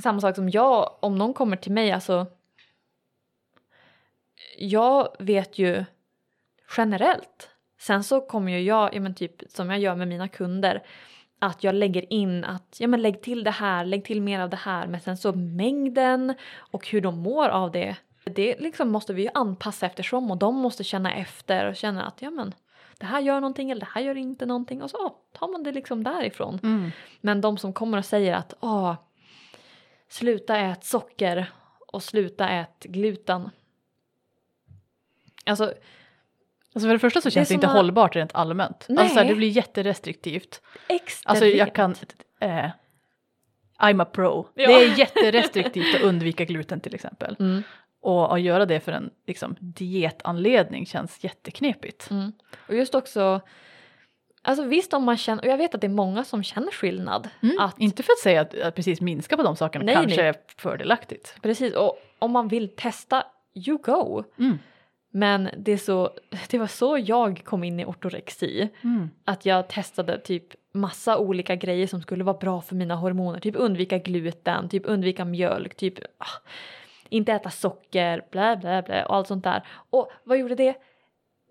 Samma 0.03 0.22
sak 0.22 0.36
som 0.36 0.49
jag, 0.49 0.97
om 0.99 1.17
någon 1.17 1.34
kommer 1.34 1.57
till 1.57 1.72
mig, 1.72 1.91
alltså. 1.91 2.26
Jag 4.57 5.15
vet 5.20 5.57
ju 5.57 5.86
generellt. 6.78 7.49
Sen 7.80 8.03
så 8.03 8.22
kommer 8.22 8.51
ju 8.51 8.61
jag, 8.61 8.95
ja 8.95 8.99
men 9.01 9.15
typ 9.15 9.36
som 9.51 9.70
jag 9.70 9.80
gör 9.80 9.95
med 9.95 10.07
mina 10.07 10.28
kunder, 10.28 10.84
att 11.40 11.64
jag 11.64 11.76
lägger 11.76 12.14
in 12.14 12.44
att, 12.44 12.78
ja 12.80 12.88
men 12.88 13.02
lägg 13.02 13.22
till 13.22 13.44
det 13.44 13.52
här, 13.52 13.86
lägg 13.86 14.06
till 14.06 14.22
mer 14.22 14.40
av 14.40 14.50
det 14.50 14.58
här, 14.58 14.88
men 14.88 15.02
sen 15.02 15.18
så 15.18 15.34
mängden 15.34 16.34
och 16.58 16.88
hur 16.88 17.02
de 17.02 17.20
mår 17.20 17.50
av 17.50 17.72
det, 17.72 17.96
det 18.24 18.60
liksom 18.60 18.90
måste 18.90 19.14
vi 19.14 19.22
ju 19.22 19.30
anpassa 19.34 19.86
eftersom 19.86 20.32
och 20.32 20.38
de 20.38 20.56
måste 20.56 20.84
känna 20.84 21.14
efter 21.14 21.66
och 21.66 21.76
känna 21.76 22.06
att 22.06 22.22
ja 22.22 22.30
men 22.30 22.54
det 23.00 23.06
här 23.06 23.22
gör 23.22 23.40
någonting 23.40 23.72
eller 23.72 23.80
det 23.80 23.92
här 23.92 24.02
gör 24.02 24.18
inte 24.18 24.46
någonting 24.46 24.82
och 24.82 24.90
så 24.90 25.16
tar 25.34 25.48
man 25.48 25.64
det 25.64 25.72
liksom 25.72 26.04
därifrån. 26.04 26.60
Mm. 26.64 26.92
Men 27.22 27.42
de 27.42 27.58
som 27.58 27.74
kommer 27.74 27.98
och 27.98 28.06
säger 28.06 28.34
att 28.34 28.54
åh, 28.60 28.96
sluta 30.10 30.58
ät 30.58 30.84
socker 30.84 31.52
och 31.88 32.04
sluta 32.04 32.50
ät 32.50 32.84
gluten. 32.84 33.50
Alltså 35.46 35.74
Alltså 36.76 36.88
för 36.88 36.93
det 36.93 36.99
första 36.99 37.22
så 37.22 37.28
Det 37.28 37.32
känns 37.32 37.47
det, 37.47 37.53
som 37.53 37.55
inte 37.55 37.67
att- 37.67 37.74
hållbart 37.74 38.15
rent 38.15 38.36
allmänt. 38.36 38.86
Alltså 38.89 39.07
så 39.07 39.13
här, 39.13 39.24
Nej. 39.24 39.28
det 39.28 39.36
blir 39.36 39.47
jätterestriktivt. 39.49 40.61
extremt. 40.88 41.30
Alltså 41.30 41.45
jag 41.45 41.76
kan, 41.76 41.95
eh, 42.39 42.65
I'm 43.80 44.01
a 44.01 44.05
pro. 44.05 44.47
Ja. 44.53 44.67
Det 44.67 44.74
är 44.74 44.99
jätterestriktivt 44.99 45.95
att 45.95 46.01
undvika 46.01 46.45
gluten 46.45 46.80
till 46.80 46.95
exempel. 46.95 47.36
Mm, 47.39 47.63
Och 48.01 48.34
att 48.34 48.41
göra 48.41 48.65
det 48.65 48.80
för 48.80 48.91
en 48.91 49.09
liksom, 49.28 49.55
dietanledning 49.59 50.86
känns 50.86 51.24
jätteknepigt. 51.24 52.09
mm. 52.11 52.32
Och 52.67 52.76
just 52.76 52.95
också, 52.95 53.41
alltså 54.41 54.63
visst 54.63 54.93
om 54.93 55.03
man 55.03 55.17
känner, 55.17 55.43
och 55.43 55.49
jag 55.49 55.57
vet 55.57 55.76
att 55.76 55.82
det 55.82 55.88
är 55.88 55.89
många 55.89 56.24
som 56.24 56.43
känner 56.43 56.72
skillnad. 56.72 57.30
Mm. 57.43 57.59
Att, 57.59 57.80
Inte 57.80 58.03
för 58.03 58.13
att 58.13 58.20
säga 58.20 58.41
att, 58.41 58.59
att 58.61 58.76
precis 58.76 59.01
minska 59.01 59.38
på 59.38 59.43
de 59.43 59.55
sakerna 59.55 59.86
Nej, 59.86 59.95
kanske 59.95 60.17
nej. 60.22 60.26
är 60.30 60.36
fördelaktigt. 60.57 61.36
Precis, 61.41 61.74
och 61.76 61.99
om 62.20 62.32
man 62.32 62.47
vill 62.47 62.76
testa 62.76 63.24
you 63.67 63.78
go. 63.78 64.24
Mm. 64.39 64.59
Men 65.12 65.49
det, 65.57 65.78
så, 65.78 66.12
det 66.49 66.57
var 66.57 66.68
så 66.68 66.97
jag 66.97 67.41
kom 67.45 67.64
in 67.64 67.80
i 67.80 67.86
ortorexi. 67.86 68.70
Mm. 68.84 69.10
Att 69.26 69.45
jag 69.45 69.68
testade 69.70 70.20
typ 70.20 70.43
massa 70.74 71.18
olika 71.18 71.55
grejer 71.55 71.88
som 71.88 72.01
skulle 72.01 72.24
vara 72.24 72.38
bra 72.38 72.62
för 72.62 72.76
mina 72.76 72.95
hormoner. 72.95 73.39
Typ 73.39 73.55
undvika 73.57 73.97
gluten, 73.97 74.70
typ 74.70 74.84
undvika 74.86 75.26
mjölk, 75.26 75.76
typ 75.76 75.99
ah, 76.18 76.49
inte 77.10 77.34
äta 77.34 77.49
socker, 77.49 78.26
blä 78.32 78.57
blä 78.57 78.82
blä 78.82 79.05
och 79.05 79.16
allt 79.16 79.28
sånt 79.28 79.43
där. 79.43 79.68
Och 79.89 80.12
vad 80.24 80.38
gjorde 80.38 80.55
det? 80.55 80.76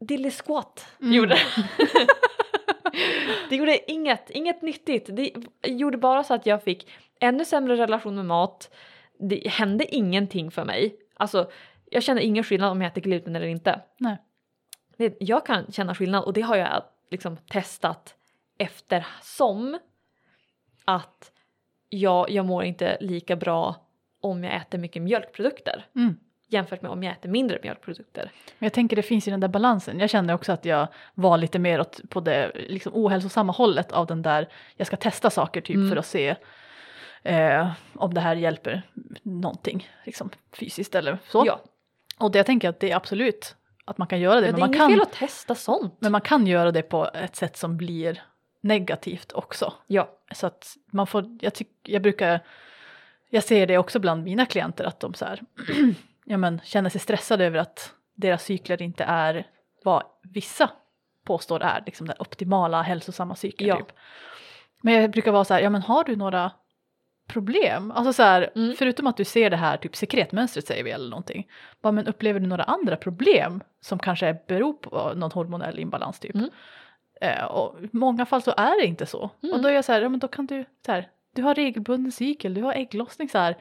Dilly 0.00 0.30
squat 0.30 0.86
Mm. 1.00 1.12
gjorde 1.12 1.34
det. 1.34 1.66
det 3.50 3.56
gjorde 3.56 3.90
inget, 3.90 4.30
inget 4.30 4.62
nyttigt. 4.62 5.08
Det 5.12 5.32
gjorde 5.66 5.98
bara 5.98 6.24
så 6.24 6.34
att 6.34 6.46
jag 6.46 6.62
fick 6.62 6.88
ännu 7.20 7.44
sämre 7.44 7.76
relation 7.76 8.14
med 8.14 8.24
mat. 8.24 8.74
Det 9.20 9.48
hände 9.48 9.94
ingenting 9.94 10.50
för 10.50 10.64
mig. 10.64 10.96
Alltså 11.16 11.50
jag 11.90 12.02
känner 12.02 12.22
ingen 12.22 12.44
skillnad 12.44 12.70
om 12.70 12.82
jag 12.82 12.90
äter 12.90 13.00
gluten 13.00 13.36
eller 13.36 13.46
inte. 13.46 13.80
Nej. 13.98 14.16
Det, 14.96 15.16
jag 15.20 15.46
kan 15.46 15.72
känna 15.72 15.94
skillnad 15.94 16.24
och 16.24 16.32
det 16.32 16.40
har 16.40 16.56
jag 16.56 16.82
liksom 17.10 17.36
testat 17.36 18.14
eftersom 18.58 19.78
att 20.84 21.32
jag, 21.88 22.30
jag 22.30 22.46
mår 22.46 22.64
inte 22.64 22.96
lika 23.00 23.36
bra 23.36 23.76
om 24.20 24.44
jag 24.44 24.54
äter 24.56 24.78
mycket 24.78 25.02
mjölkprodukter 25.02 25.86
Mm. 25.96 26.16
jämfört 26.48 26.82
med 26.82 26.90
om 26.90 27.02
jag 27.02 27.12
äter 27.12 27.28
mindre 27.28 27.58
mjölkprodukter. 27.62 28.30
Men 28.58 28.66
jag 28.66 28.72
tänker 28.72 28.96
det 28.96 29.02
finns 29.02 29.28
ju 29.28 29.30
den 29.30 29.40
där 29.40 29.48
balansen. 29.48 30.00
Jag 30.00 30.10
kände 30.10 30.34
också 30.34 30.52
att 30.52 30.64
jag 30.64 30.88
var 31.14 31.38
lite 31.38 31.58
mer 31.58 31.80
åt, 31.80 32.00
på 32.10 32.20
det 32.20 32.52
liksom 32.68 32.92
ohälsosamma 32.94 33.52
hållet 33.52 33.92
av 33.92 34.06
den 34.06 34.22
där, 34.22 34.48
jag 34.76 34.86
ska 34.86 34.96
testa 34.96 35.30
saker 35.30 35.60
typ 35.60 35.76
Mm. 35.76 35.88
för 35.90 35.96
att 35.96 36.06
se 36.06 36.36
eh, 37.22 37.70
om 37.94 38.14
det 38.14 38.20
här 38.20 38.36
hjälper 38.36 38.82
någonting 39.22 39.88
liksom, 40.04 40.30
fysiskt 40.52 40.94
eller 40.94 41.18
så. 41.28 41.42
Ja, 41.46 41.60
Och 42.18 42.30
det 42.30 42.38
jag 42.38 42.46
tänker 42.46 42.68
att 42.68 42.80
det 42.80 42.90
är 42.90 42.96
absolut 42.96 43.56
att 43.84 43.98
man 43.98 44.06
kan 44.08 44.20
göra 44.20 44.40
det. 44.40 44.46
ja 44.46 44.52
det 44.52 44.58
men, 44.58 44.62
är 44.62 44.66
man 44.68 44.78
kan, 44.78 44.90
fel 44.90 45.00
att 45.00 45.12
testa 45.12 45.54
sånt. 45.54 45.94
men 45.98 46.12
man 46.12 46.20
kan 46.20 46.46
göra 46.46 46.72
det 46.72 46.82
på 46.82 47.10
ett 47.14 47.36
sätt 47.36 47.56
som 47.56 47.76
blir 47.76 48.22
negativt 48.60 49.32
också. 49.32 49.72
Ja, 49.86 50.08
Så 50.34 50.46
att 50.46 50.76
man 50.92 51.06
får, 51.06 51.38
jag, 51.40 51.54
tyck, 51.54 51.68
jag 51.82 52.02
brukar, 52.02 52.40
jag 53.30 53.44
ser 53.44 53.66
det 53.66 53.78
också 53.78 53.98
bland 53.98 54.24
mina 54.24 54.46
klienter 54.46 54.84
att 54.84 55.00
de 55.00 55.14
så 55.14 55.24
här, 55.24 55.40
ja 56.24 56.36
men 56.36 56.60
känner 56.64 56.90
sig 56.90 57.00
stressade 57.00 57.44
över 57.44 57.58
att 57.58 57.92
deras 58.14 58.44
cykler 58.44 58.82
inte 58.82 59.04
är 59.04 59.46
vad 59.84 60.02
vissa 60.22 60.70
påstår 61.24 61.62
är 61.62 61.82
liksom 61.86 62.06
den 62.06 62.16
optimala 62.18 62.82
hälsosamma 62.82 63.36
cykeln 63.36 63.68
Ja. 63.68 63.76
typ. 63.76 63.92
Men 64.82 64.94
jag 64.94 65.10
brukar 65.10 65.32
vara 65.32 65.44
så 65.44 65.54
här, 65.54 65.60
ja 65.60 65.70
men 65.70 65.82
har 65.82 66.04
du 66.04 66.16
några 66.16 66.50
problem? 67.28 67.90
Alltså 67.90 68.12
så 68.12 68.22
här, 68.22 68.50
Mm. 68.54 68.74
förutom 68.78 69.06
att 69.06 69.16
du 69.16 69.24
ser 69.24 69.50
det 69.50 69.56
här 69.56 69.76
typ 69.76 69.96
sekretmönstret 69.96 70.66
säger 70.66 70.84
vi 70.84 70.90
eller 70.90 71.10
någonting. 71.10 71.48
Bara, 71.82 71.92
men 71.92 72.06
upplever 72.06 72.40
du 72.40 72.46
några 72.46 72.62
andra 72.64 72.96
problem 72.96 73.60
som 73.80 73.98
kanske 73.98 74.36
beror 74.46 74.72
på 74.72 75.12
någon 75.14 75.32
hormonell 75.32 75.78
imbalans 75.78 76.18
typ? 76.20 76.34
Mm. 76.34 76.50
Eh, 77.20 77.44
och 77.44 77.76
i 77.84 77.88
många 77.92 78.26
fall 78.26 78.42
så 78.42 78.54
är 78.56 78.80
det 78.80 78.86
inte 78.86 79.06
så. 79.06 79.30
Mm. 79.42 79.54
Och 79.54 79.62
då 79.62 79.68
är 79.68 79.72
jag 79.72 79.84
så 79.84 79.92
här, 79.92 80.02
ja 80.02 80.08
men 80.08 80.20
då 80.20 80.28
kan 80.28 80.46
du 80.46 80.64
så 80.86 80.92
här, 80.92 81.08
du 81.34 81.42
har 81.42 81.54
regelbunden 81.54 82.12
cykel, 82.12 82.54
du 82.54 82.62
har 82.62 82.72
ägglossning 82.72 83.28
så 83.28 83.38
här, 83.38 83.56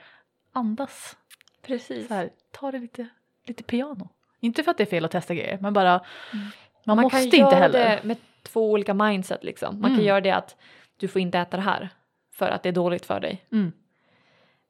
andas, 0.54 1.18
precis. 1.66 2.08
så 2.08 2.14
här, 2.14 2.30
ta 2.52 2.72
det 2.72 2.80
lite, 2.80 3.08
lite 3.48 3.64
piano. 3.64 4.10
Inte 4.40 4.64
för 4.64 4.72
att 4.72 4.78
det 4.78 4.84
är 4.84 4.86
fel 4.86 5.06
att 5.06 5.12
testa 5.12 5.34
grejer, 5.34 5.58
men 5.62 5.74
bara 5.74 6.02
man, 6.32 6.98
man 6.98 7.02
måste 7.04 7.18
kan 7.18 7.26
inte 7.26 7.38
göra 7.38 7.56
heller. 7.56 7.80
det 7.80 8.08
med 8.08 8.18
två 8.44 8.72
olika 8.72 8.94
mindset 8.94 9.44
liksom. 9.44 9.76
Man 9.82 9.86
Mm. 9.92 9.98
kan 9.98 10.06
göra 10.08 10.22
det 10.22 10.32
att 10.32 10.56
du 10.98 11.08
får 11.08 11.22
inte 11.22 11.40
äta 11.40 11.58
det 11.58 11.64
här 11.64 11.90
för 12.38 12.50
att 12.50 12.64
det 12.64 12.70
är 12.70 12.74
dåligt 12.74 13.06
för 13.06 13.20
dig. 13.20 13.46
Mm. 13.52 13.72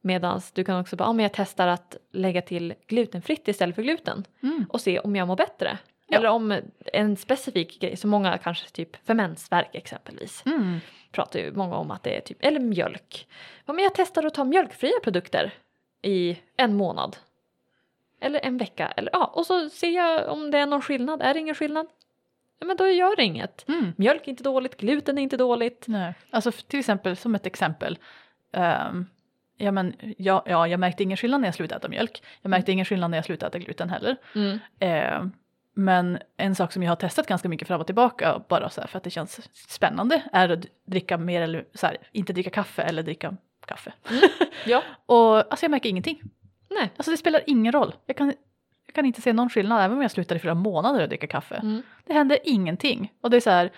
Medan 0.02 0.42
du 0.54 0.64
kan 0.64 0.80
också 0.82 0.96
bara, 0.96 1.04
ja 1.06 1.14
men 1.14 1.24
jag 1.24 1.32
testar 1.34 1.68
att 1.68 1.98
lägga 2.12 2.42
till 2.42 2.74
glutenfritt 2.88 3.48
istället 3.48 3.76
för 3.76 3.84
gluten 3.84 4.24
Mm. 4.44 4.66
och 4.70 4.82
se 4.82 5.00
om 5.00 5.16
jag 5.16 5.28
mår 5.28 5.36
bättre. 5.36 5.78
Ja. 6.08 6.18
Eller 6.18 6.30
om 6.30 6.60
en 6.94 7.16
specifik 7.18 7.80
grej, 7.82 7.98
så 7.98 8.08
många 8.08 8.38
kanske 8.38 8.70
typ 8.70 9.06
för 9.06 9.14
mensvärk 9.14 9.76
exempelvis 9.76 10.44
Mm. 10.46 10.80
pratar 11.12 11.40
ju 11.40 11.52
många 11.54 11.76
om 11.76 11.92
att 11.92 12.04
det 12.04 12.18
är 12.18 12.22
typ, 12.22 12.38
eller 12.40 12.60
mjölk. 12.60 13.28
Ja 13.66 13.74
men 13.74 13.84
jag 13.84 13.96
testar 13.96 14.26
att 14.26 14.34
ta 14.34 14.44
mjölkfria 14.44 15.00
produkter 15.04 15.52
i 16.02 16.38
en 16.58 16.76
månad. 16.76 17.18
Eller 18.20 18.40
en 18.46 18.58
vecka, 18.58 18.88
eller 18.88 19.10
ja, 19.14 19.26
och 19.26 19.46
så 19.46 19.70
ser 19.70 19.90
jag 19.90 20.28
om 20.30 20.52
det 20.52 20.58
är 20.58 20.66
någon 20.66 20.82
skillnad. 20.82 21.22
Är 21.22 21.34
det 21.34 21.40
ingen 21.40 21.56
skillnad? 21.56 21.88
Ja 22.60 22.68
men 22.68 22.78
då 22.78 22.88
gör 22.88 23.16
det 23.16 23.24
inget. 23.24 23.66
Mm. 23.70 23.94
Mjölk 23.98 24.22
är 24.28 24.30
inte 24.30 24.44
dåligt, 24.44 24.78
gluten 24.78 25.18
är 25.18 25.22
inte 25.22 25.38
dåligt. 25.38 25.86
Nej. 25.88 26.14
Alltså 26.32 26.52
till 26.52 26.80
exempel 26.80 27.18
som 27.18 27.36
ett 27.36 27.46
exempel. 27.46 27.98
ehm, 28.54 29.06
ja, 29.58 29.72
men, 29.72 29.94
ja, 30.18 30.44
ja, 30.46 30.68
jag 30.68 30.80
märkte 30.80 31.04
ingen 31.04 31.18
skillnad 31.18 31.42
när 31.42 31.48
jag 31.48 31.56
slutade 31.56 31.80
äta 31.80 31.88
mjölk. 31.90 32.24
Jag 32.42 32.50
märkte 32.50 32.72
ingen 32.72 32.86
skillnad 32.86 33.12
när 33.12 33.18
jag 33.18 33.26
slutade 33.26 33.48
äta 33.48 33.60
gluten 33.66 33.90
heller. 33.90 34.18
Mm. 34.36 34.60
Ehm, 34.80 35.32
men 35.74 36.18
en 36.38 36.56
sak 36.56 36.72
som 36.74 36.84
jag 36.84 36.92
har 36.92 36.96
testat 36.96 37.28
ganska 37.28 37.50
mycket 37.50 37.68
fram 37.68 37.80
och 37.82 37.86
tillbaka 37.86 38.42
bara 38.50 38.70
så 38.70 38.82
här 38.82 38.88
för 38.88 38.98
att 38.98 39.04
det 39.04 39.10
känns 39.10 39.50
spännande 39.70 40.24
är 40.34 40.50
att 40.50 40.66
dricka 40.86 41.18
mer 41.18 41.42
eller 41.42 41.66
så 41.74 41.88
här, 41.88 41.98
inte 42.12 42.34
dricka 42.34 42.50
kaffe 42.50 42.82
eller 42.82 43.04
dricka 43.04 43.38
kaffe. 43.68 43.94
Ja. 44.66 44.84
Och 45.06 45.38
alltså 45.38 45.64
jag 45.64 45.72
märker 45.72 45.90
ingenting. 45.90 46.22
Nej. 46.70 46.92
Alltså 46.98 47.12
det 47.12 47.18
spelar 47.18 47.42
ingen 47.48 47.72
roll. 47.72 47.96
Jag 48.06 48.18
kan, 48.18 48.34
jag 48.88 48.96
kan 48.96 49.06
inte 49.06 49.22
se 49.22 49.34
någon 49.34 49.50
skillnad 49.50 49.86
även 49.86 49.98
om 49.98 50.02
jag 50.02 50.12
slutar 50.12 50.36
i 50.36 50.40
flera 50.40 50.56
månader 50.56 51.04
att 51.04 51.10
dricka 51.10 51.28
kaffe. 51.28 51.56
Mm. 51.56 51.82
Det 52.06 52.14
händer 52.14 52.40
ingenting. 52.44 53.14
Och 53.22 53.30
det 53.30 53.38
är 53.38 53.42
så 53.42 53.50
här, 53.50 53.72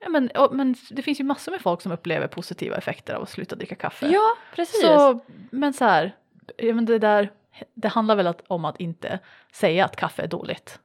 ja, 0.00 0.08
men, 0.08 0.30
och, 0.30 0.54
men 0.54 0.74
det 0.90 1.02
finns 1.02 1.20
ju 1.20 1.24
massor 1.24 1.52
med 1.52 1.60
folk 1.60 1.82
som 1.82 1.92
upplever 1.92 2.26
positiva 2.26 2.76
effekter 2.76 3.14
av 3.14 3.22
att 3.22 3.28
sluta 3.28 3.56
dricka 3.56 3.74
kaffe. 3.74 4.08
Ja, 4.08 4.36
precis. 4.54 4.80
så, 4.80 5.20
men 5.50 5.72
så 5.72 5.84
här, 5.84 6.16
ja, 6.56 6.74
men 6.74 6.84
det 6.84 6.98
där, 6.98 7.30
det 7.74 7.88
handlar 7.88 8.16
väl 8.16 8.26
att, 8.26 8.42
om 8.46 8.64
att 8.64 8.80
inte 8.80 9.18
säga 9.52 9.84
att 9.84 9.96
kaffe 9.96 10.22
är 10.22 10.28
dåligt. 10.28 10.78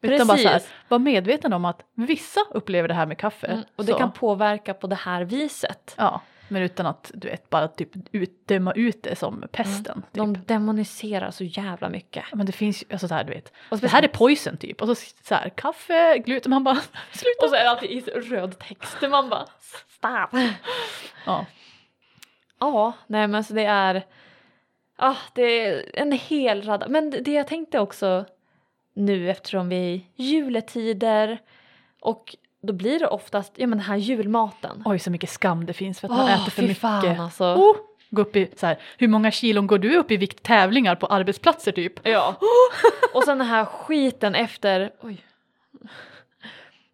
Utan 0.00 0.26
bara 0.26 0.38
så 0.38 0.48
här, 0.48 0.54
Precis. 0.54 0.72
vara 0.88 0.98
medveten 0.98 1.52
om 1.52 1.64
att 1.64 1.84
vissa 1.94 2.40
upplever 2.50 2.88
det 2.88 2.94
här 2.94 3.06
med 3.06 3.18
kaffe. 3.18 3.46
Mm. 3.46 3.64
Och 3.76 3.84
det 3.84 3.92
så, 3.92 3.98
kan 3.98 4.12
påverka 4.12 4.74
på 4.74 4.86
det 4.86 4.96
här 4.96 5.24
viset. 5.24 5.94
Ja, 5.96 6.20
men 6.48 6.62
utan 6.62 6.86
att 6.86 7.10
du 7.14 7.28
vet 7.28 7.50
bara 7.50 7.68
typ 7.68 7.90
ut, 8.12 8.46
döma 8.46 8.72
ut 8.72 9.02
det 9.02 9.16
som 9.16 9.44
pesten. 9.52 10.02
Typ. 10.02 10.12
De 10.12 10.44
demoniserar 10.46 11.30
så 11.30 11.44
jävla 11.44 11.88
mycket. 11.88 12.24
Ja, 12.30 12.36
Men 12.36 12.46
det 12.46 12.52
finns 12.52 12.82
ju, 12.82 12.86
alltså 12.92 13.08
så 13.08 13.14
här 13.14 13.24
du 13.24 13.32
vet, 13.32 13.52
Och 13.70 13.78
det 13.78 13.88
här 13.88 14.02
är 14.02 14.08
poison 14.08 14.56
typ. 14.56 14.82
Och 14.82 14.88
så, 14.88 14.94
så 15.22 15.34
här, 15.34 15.48
kaffe, 15.48 16.18
gluten, 16.18 16.50
man 16.50 16.64
bara 16.64 16.74
sluta. 17.12 17.44
Och 17.44 17.50
så 17.50 17.54
är 17.54 17.64
det 17.64 17.70
alltid 17.70 17.90
i 17.90 18.00
röd 18.00 18.58
text. 18.58 18.96
Man 19.10 19.28
bara 19.28 19.46
stop. 19.88 20.38
Ja. 21.26 21.46
Ja, 22.58 22.92
nej 23.06 23.28
men 23.28 23.44
så 23.44 23.54
det 23.54 23.64
är... 23.64 24.06
Ah, 24.96 25.16
det 25.34 25.42
är 25.42 25.90
en 25.94 26.12
hel 26.12 26.62
radda. 26.62 26.88
Men 26.88 27.10
det 27.10 27.32
jag 27.32 27.46
tänkte 27.46 27.78
också 27.80 28.24
nu 28.94 29.30
eftersom 29.30 29.68
vi 29.68 29.76
är 29.76 29.94
i 29.94 30.04
juletider 30.16 31.38
och 32.00 32.36
då 32.62 32.72
blir 32.72 32.98
det 32.98 33.06
oftast 33.06 33.52
ja, 33.56 33.66
men 33.66 33.78
den 33.78 33.86
här 33.86 33.96
julmaten. 33.96 34.82
Oj 34.84 34.98
så 34.98 35.10
mycket 35.10 35.30
skam 35.30 35.66
det 35.66 35.72
finns 35.72 36.00
för 36.00 36.08
att 36.08 36.16
man 36.16 36.24
Åh, 36.24 36.42
äter 36.42 36.50
för 36.50 36.62
mycket. 36.62 36.78
Fan, 36.78 37.20
alltså. 37.20 37.44
Oh, 37.44 37.76
gå 38.10 38.22
upp 38.22 38.36
i, 38.36 38.50
så 38.56 38.66
här, 38.66 38.78
hur 38.98 39.08
många 39.08 39.30
kilon 39.30 39.66
går 39.66 39.78
du 39.78 39.96
upp 39.96 40.10
i 40.10 40.16
vikttävlingar 40.16 40.94
på 40.94 41.06
arbetsplatser 41.06 41.72
typ? 41.72 42.06
Ja. 42.06 42.36
Och 43.14 43.22
sen 43.22 43.38
den 43.38 43.46
här 43.46 43.64
skiten 43.64 44.34
efter... 44.34 44.90
Oj. 45.00 45.24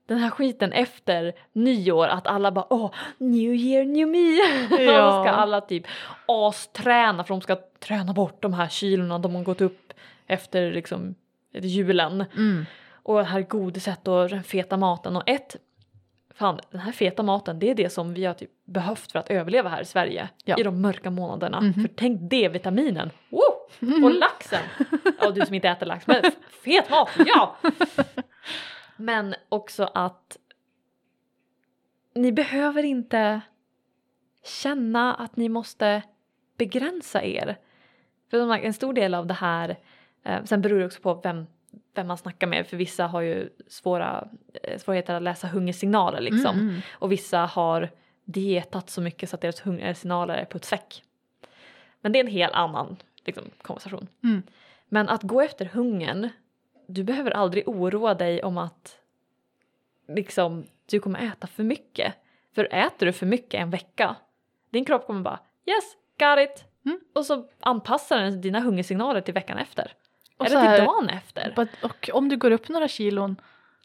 Den 0.06 0.18
här 0.18 0.30
skiten 0.30 0.72
efter 0.72 1.32
nyår 1.52 2.06
att 2.06 2.26
alla 2.26 2.52
bara 2.52 2.66
åh, 2.70 2.90
new 3.18 3.54
year 3.54 3.84
new 3.84 4.08
me. 4.08 4.84
Ja. 4.84 5.24
Ska 5.24 5.30
alla 5.30 5.60
typ 5.60 5.86
asträna 6.26 7.24
för 7.24 7.34
de 7.34 7.40
ska 7.40 7.56
träna 7.80 8.12
bort 8.12 8.42
de 8.42 8.54
här 8.54 8.68
kilorna 8.68 9.18
de 9.18 9.34
har 9.34 9.42
gått 9.42 9.60
upp 9.60 9.92
efter 10.26 10.72
liksom 10.72 11.14
julen. 11.52 12.24
Mm. 12.36 12.66
Och 13.04 13.18
det 13.18 13.24
här 13.24 13.40
godiset 13.40 14.08
och 14.08 14.28
den 14.28 14.42
feta 14.42 14.76
maten 14.76 15.16
och 15.16 15.22
ett 15.28 15.56
Fan, 16.36 16.60
den 16.70 16.80
här 16.80 16.92
feta 16.92 17.22
maten 17.22 17.58
det 17.58 17.70
är 17.70 17.74
det 17.74 17.90
som 17.90 18.14
vi 18.14 18.24
har 18.24 18.34
typ 18.34 18.50
behövt 18.64 19.12
för 19.12 19.18
att 19.18 19.30
överleva 19.30 19.68
här 19.68 19.80
i 19.82 19.84
Sverige 19.84 20.28
Ja. 20.44 20.56
i 20.58 20.62
de 20.62 20.80
mörka 20.82 21.10
månaderna. 21.10 21.60
Mhm. 21.60 21.72
För 21.74 21.88
tänk 21.96 22.30
D-vitaminen! 22.30 23.10
Woo! 23.28 24.04
Och 24.04 24.14
laxen! 24.20 24.62
Ja, 25.20 25.30
du 25.30 25.46
som 25.46 25.54
inte 25.54 25.68
äter 25.68 25.86
lax, 25.86 26.06
men 26.06 26.22
fet 26.64 26.90
mat, 26.90 27.10
ja! 27.26 27.56
Men 28.96 29.34
också 29.48 29.90
att 29.94 30.36
ni 32.14 32.32
behöver 32.32 32.82
inte 32.82 33.40
känna 34.44 35.14
att 35.14 35.36
ni 35.36 35.48
måste 35.48 36.02
begränsa 36.58 37.22
er. 37.22 37.56
För 38.30 38.54
en 38.54 38.74
stor 38.74 38.92
del 38.92 39.14
av 39.14 39.26
det 39.26 39.34
här, 39.34 39.78
eh, 40.24 40.44
sen 40.44 40.60
beror 40.62 40.78
det 40.78 40.86
också 40.86 41.00
på 41.02 41.14
vem, 41.14 41.46
vem 41.94 42.06
man 42.06 42.18
snackar 42.18 42.46
med, 42.46 42.66
för 42.66 42.76
vissa 42.76 43.06
har 43.06 43.20
ju 43.20 43.48
svåra, 43.68 44.28
eh, 44.62 44.78
svårigheter 44.78 45.14
att 45.14 45.22
läsa 45.22 45.46
hungersignaler 45.46 46.20
liksom. 46.20 46.56
Mm, 46.56 46.68
mm. 46.68 46.80
Och 46.92 47.12
vissa 47.12 47.38
har 47.38 47.90
dietat 48.24 48.90
så 48.90 49.00
mycket 49.00 49.30
så 49.30 49.36
att 49.36 49.40
deras 49.40 49.60
hungersignaler 49.60 50.34
är 50.34 50.44
puttsäck. 50.44 51.02
Men 52.00 52.12
det 52.12 52.18
är 52.18 52.24
en 52.24 52.30
helt 52.30 52.54
annan 52.54 52.96
liksom, 53.24 53.44
konversation. 53.62 54.06
Mm. 54.22 54.42
Men 54.88 55.08
att 55.08 55.22
gå 55.22 55.40
efter 55.40 55.64
hungern, 55.64 56.28
du 56.86 57.04
behöver 57.04 57.30
aldrig 57.30 57.68
oroa 57.68 58.14
dig 58.14 58.42
om 58.42 58.58
att 58.58 58.98
liksom, 60.08 60.66
du 60.86 61.00
kommer 61.00 61.26
äta 61.32 61.46
för 61.46 61.62
mycket. 61.62 62.14
För 62.54 62.74
äter 62.74 63.06
du 63.06 63.12
för 63.12 63.26
mycket 63.26 63.60
en 63.60 63.70
vecka, 63.70 64.16
din 64.70 64.84
kropp 64.84 65.06
kommer 65.06 65.20
bara 65.20 65.40
yes, 65.66 65.96
got 66.18 66.38
it. 66.38 66.64
Mm. 66.84 67.00
Och 67.12 67.26
så 67.26 67.48
anpassar 67.60 68.18
den 68.18 68.40
dina 68.40 68.60
hungersignaler 68.60 69.20
till 69.20 69.34
veckan 69.34 69.58
efter. 69.58 69.92
Och 70.36 70.46
Eller 70.46 70.56
så 70.56 70.62
här- 70.62 70.76
till 70.76 70.84
dagen 70.86 71.08
efter. 71.08 71.52
But, 71.56 71.68
och 71.82 72.10
om 72.12 72.28
du 72.28 72.36
går 72.36 72.50
upp 72.50 72.68
några 72.68 72.88
kilon, 72.88 73.36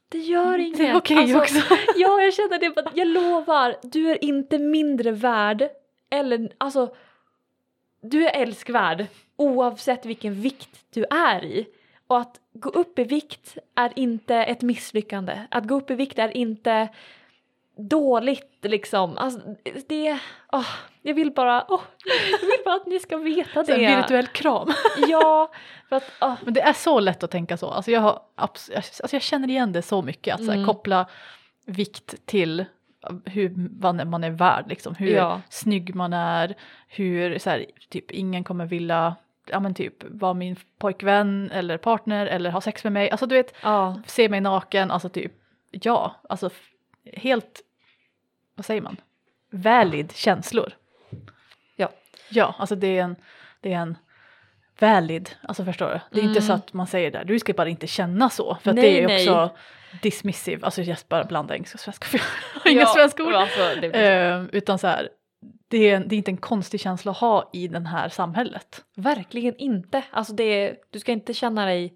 Det 0.08 0.18
gör 0.18 0.58
inget. 0.58 0.78
det 0.78 0.86
är 0.86 0.96
okej 0.96 1.16
Alltså, 1.18 1.38
också. 1.38 1.74
Ja, 1.96 2.20
jag 2.22 2.34
känner 2.34 2.58
det. 2.58 2.90
Jag 2.94 3.08
lovar, 3.08 3.76
du 3.82 4.10
är 4.10 4.24
inte 4.24 4.58
mindre 4.58 5.10
värd. 5.10 5.68
Eller 6.10 6.52
alltså, 6.58 6.94
du 8.02 8.26
är 8.28 8.42
älskvärd 8.42 9.06
oavsett 9.36 10.06
vilken 10.06 10.34
vikt 10.34 10.84
du 10.90 11.04
är 11.10 11.44
i. 11.44 11.66
Och 12.06 12.18
att 12.20 12.40
gå 12.52 12.68
upp 12.70 12.98
i 12.98 13.04
vikt 13.04 13.58
är 13.74 13.92
inte 13.96 14.36
ett 14.36 14.62
misslyckande. 14.62 15.38
Att 15.50 15.66
gå 15.66 15.74
upp 15.74 15.90
i 15.90 15.94
vikt 15.94 16.18
är 16.18 16.36
inte 16.36 16.88
dåligt 17.88 18.58
liksom. 18.62 19.18
Alltså, 19.18 19.40
det, 19.88 20.18
åh, 20.52 20.66
jag 21.02 21.14
vill 21.14 21.30
bara, 21.32 21.64
åh, 21.68 21.80
jag 22.30 22.38
vill 22.48 22.58
bara 22.64 22.74
att 22.74 22.86
ni 22.86 22.98
ska 23.00 23.16
veta 23.16 23.64
Så 23.64 23.72
en 23.72 23.78
det. 23.80 23.96
virtuell 23.96 24.26
kram. 24.26 24.68
Ja, 25.08 25.50
för 25.88 25.96
att, 25.96 26.12
åh, 26.20 26.34
Men 26.44 26.54
det 26.54 26.60
är 26.60 26.72
så 26.72 27.00
lätt 27.00 27.22
att 27.22 27.30
tänka 27.30 27.56
så. 27.56 27.70
Alltså 27.70 27.90
jag, 27.90 28.00
har, 28.00 28.20
alltså 28.34 28.72
jag 29.12 29.22
känner 29.22 29.48
igen 29.48 29.72
det 29.72 29.82
så 29.82 30.02
mycket. 30.02 30.34
Att 30.34 30.40
så 30.44 30.50
här, 30.50 30.54
Mm. 30.54 30.66
koppla 30.66 31.06
vikt 31.66 32.26
till 32.26 32.64
hur 33.24 33.52
vad 33.80 34.06
man 34.06 34.24
är 34.24 34.30
värd. 34.30 34.64
Liksom. 34.68 34.94
Hur 34.94 35.14
Ja. 35.14 35.40
snygg 35.48 35.94
man 35.94 36.12
är. 36.12 36.54
Hur 36.88 37.38
så 37.38 37.50
här, 37.50 37.66
typ 37.88 38.10
ingen 38.10 38.44
kommer 38.44 38.66
vilja 38.66 39.16
ja, 39.46 39.60
men 39.60 39.74
typ, 39.74 39.94
vara 40.08 40.34
min 40.34 40.56
pojkvän 40.78 41.50
eller 41.52 41.76
partner 41.78 42.26
eller 42.26 42.50
ha 42.50 42.60
sex 42.60 42.84
med 42.84 42.92
mig. 42.92 43.10
Alltså 43.10 43.26
du 43.26 43.34
vet, 43.34 43.54
ja, 43.62 44.00
se 44.06 44.28
mig 44.28 44.40
naken. 44.40 44.90
Alltså 44.90 45.08
typ, 45.08 45.32
ja. 45.70 46.14
Alltså 46.28 46.50
helt, 47.12 47.60
vad 48.60 48.64
säger 48.66 48.80
man? 48.80 48.96
Valid 49.50 50.12
känslor. 50.12 50.72
Ja. 51.76 51.90
Ja, 52.30 52.54
alltså 52.58 52.74
det 52.76 52.98
är 52.98 53.02
en, 53.02 53.16
det 53.60 53.72
är 53.72 53.76
en 53.78 53.96
valid, 54.80 55.30
alltså 55.42 55.64
förstår 55.64 55.88
du? 55.88 56.00
Det 56.10 56.20
är 56.20 56.24
inte 56.24 56.38
Mm. 56.38 56.42
så 56.46 56.52
att 56.52 56.72
man 56.72 56.86
säger 56.86 57.10
där, 57.10 57.24
du 57.24 57.38
ska 57.38 57.52
bara 57.52 57.68
inte 57.68 57.86
känna 57.86 58.30
så. 58.30 58.58
För 58.62 58.72
Nej, 58.72 58.82
det 58.82 58.96
är 58.96 59.00
ju 59.00 59.06
nej. 59.06 59.30
också 59.30 59.56
dismissive, 60.02 60.64
alltså 60.64 60.82
jag 60.82 60.98
bara 61.08 61.24
blanda 61.24 61.54
engelska 61.54 61.76
och 61.76 61.80
svenska 61.80 62.06
för 62.06 62.18
jag 62.18 62.60
har 62.62 62.70
inga 62.70 62.80
Ja, 62.80 62.86
svenska 62.86 63.24
ord. 63.24 63.32
Alltså, 63.34 63.58
det, 63.80 63.86
Eh, 63.86 64.44
utan 64.52 64.78
så 64.78 64.86
här, 64.86 65.08
det 65.68 65.90
är, 65.90 66.00
det 66.00 66.14
är 66.14 66.16
inte 66.16 66.30
en 66.30 66.36
konstig 66.36 66.80
känsla 66.80 67.10
att 67.10 67.18
ha 67.18 67.50
i 67.52 67.68
det 67.68 67.88
här 67.88 68.08
samhället. 68.08 68.84
Verkligen 68.96 69.56
inte. 69.56 70.02
Alltså 70.10 70.32
det, 70.32 70.76
du 70.90 70.98
ska 71.00 71.12
inte 71.12 71.34
känna 71.34 71.66
dig 71.66 71.94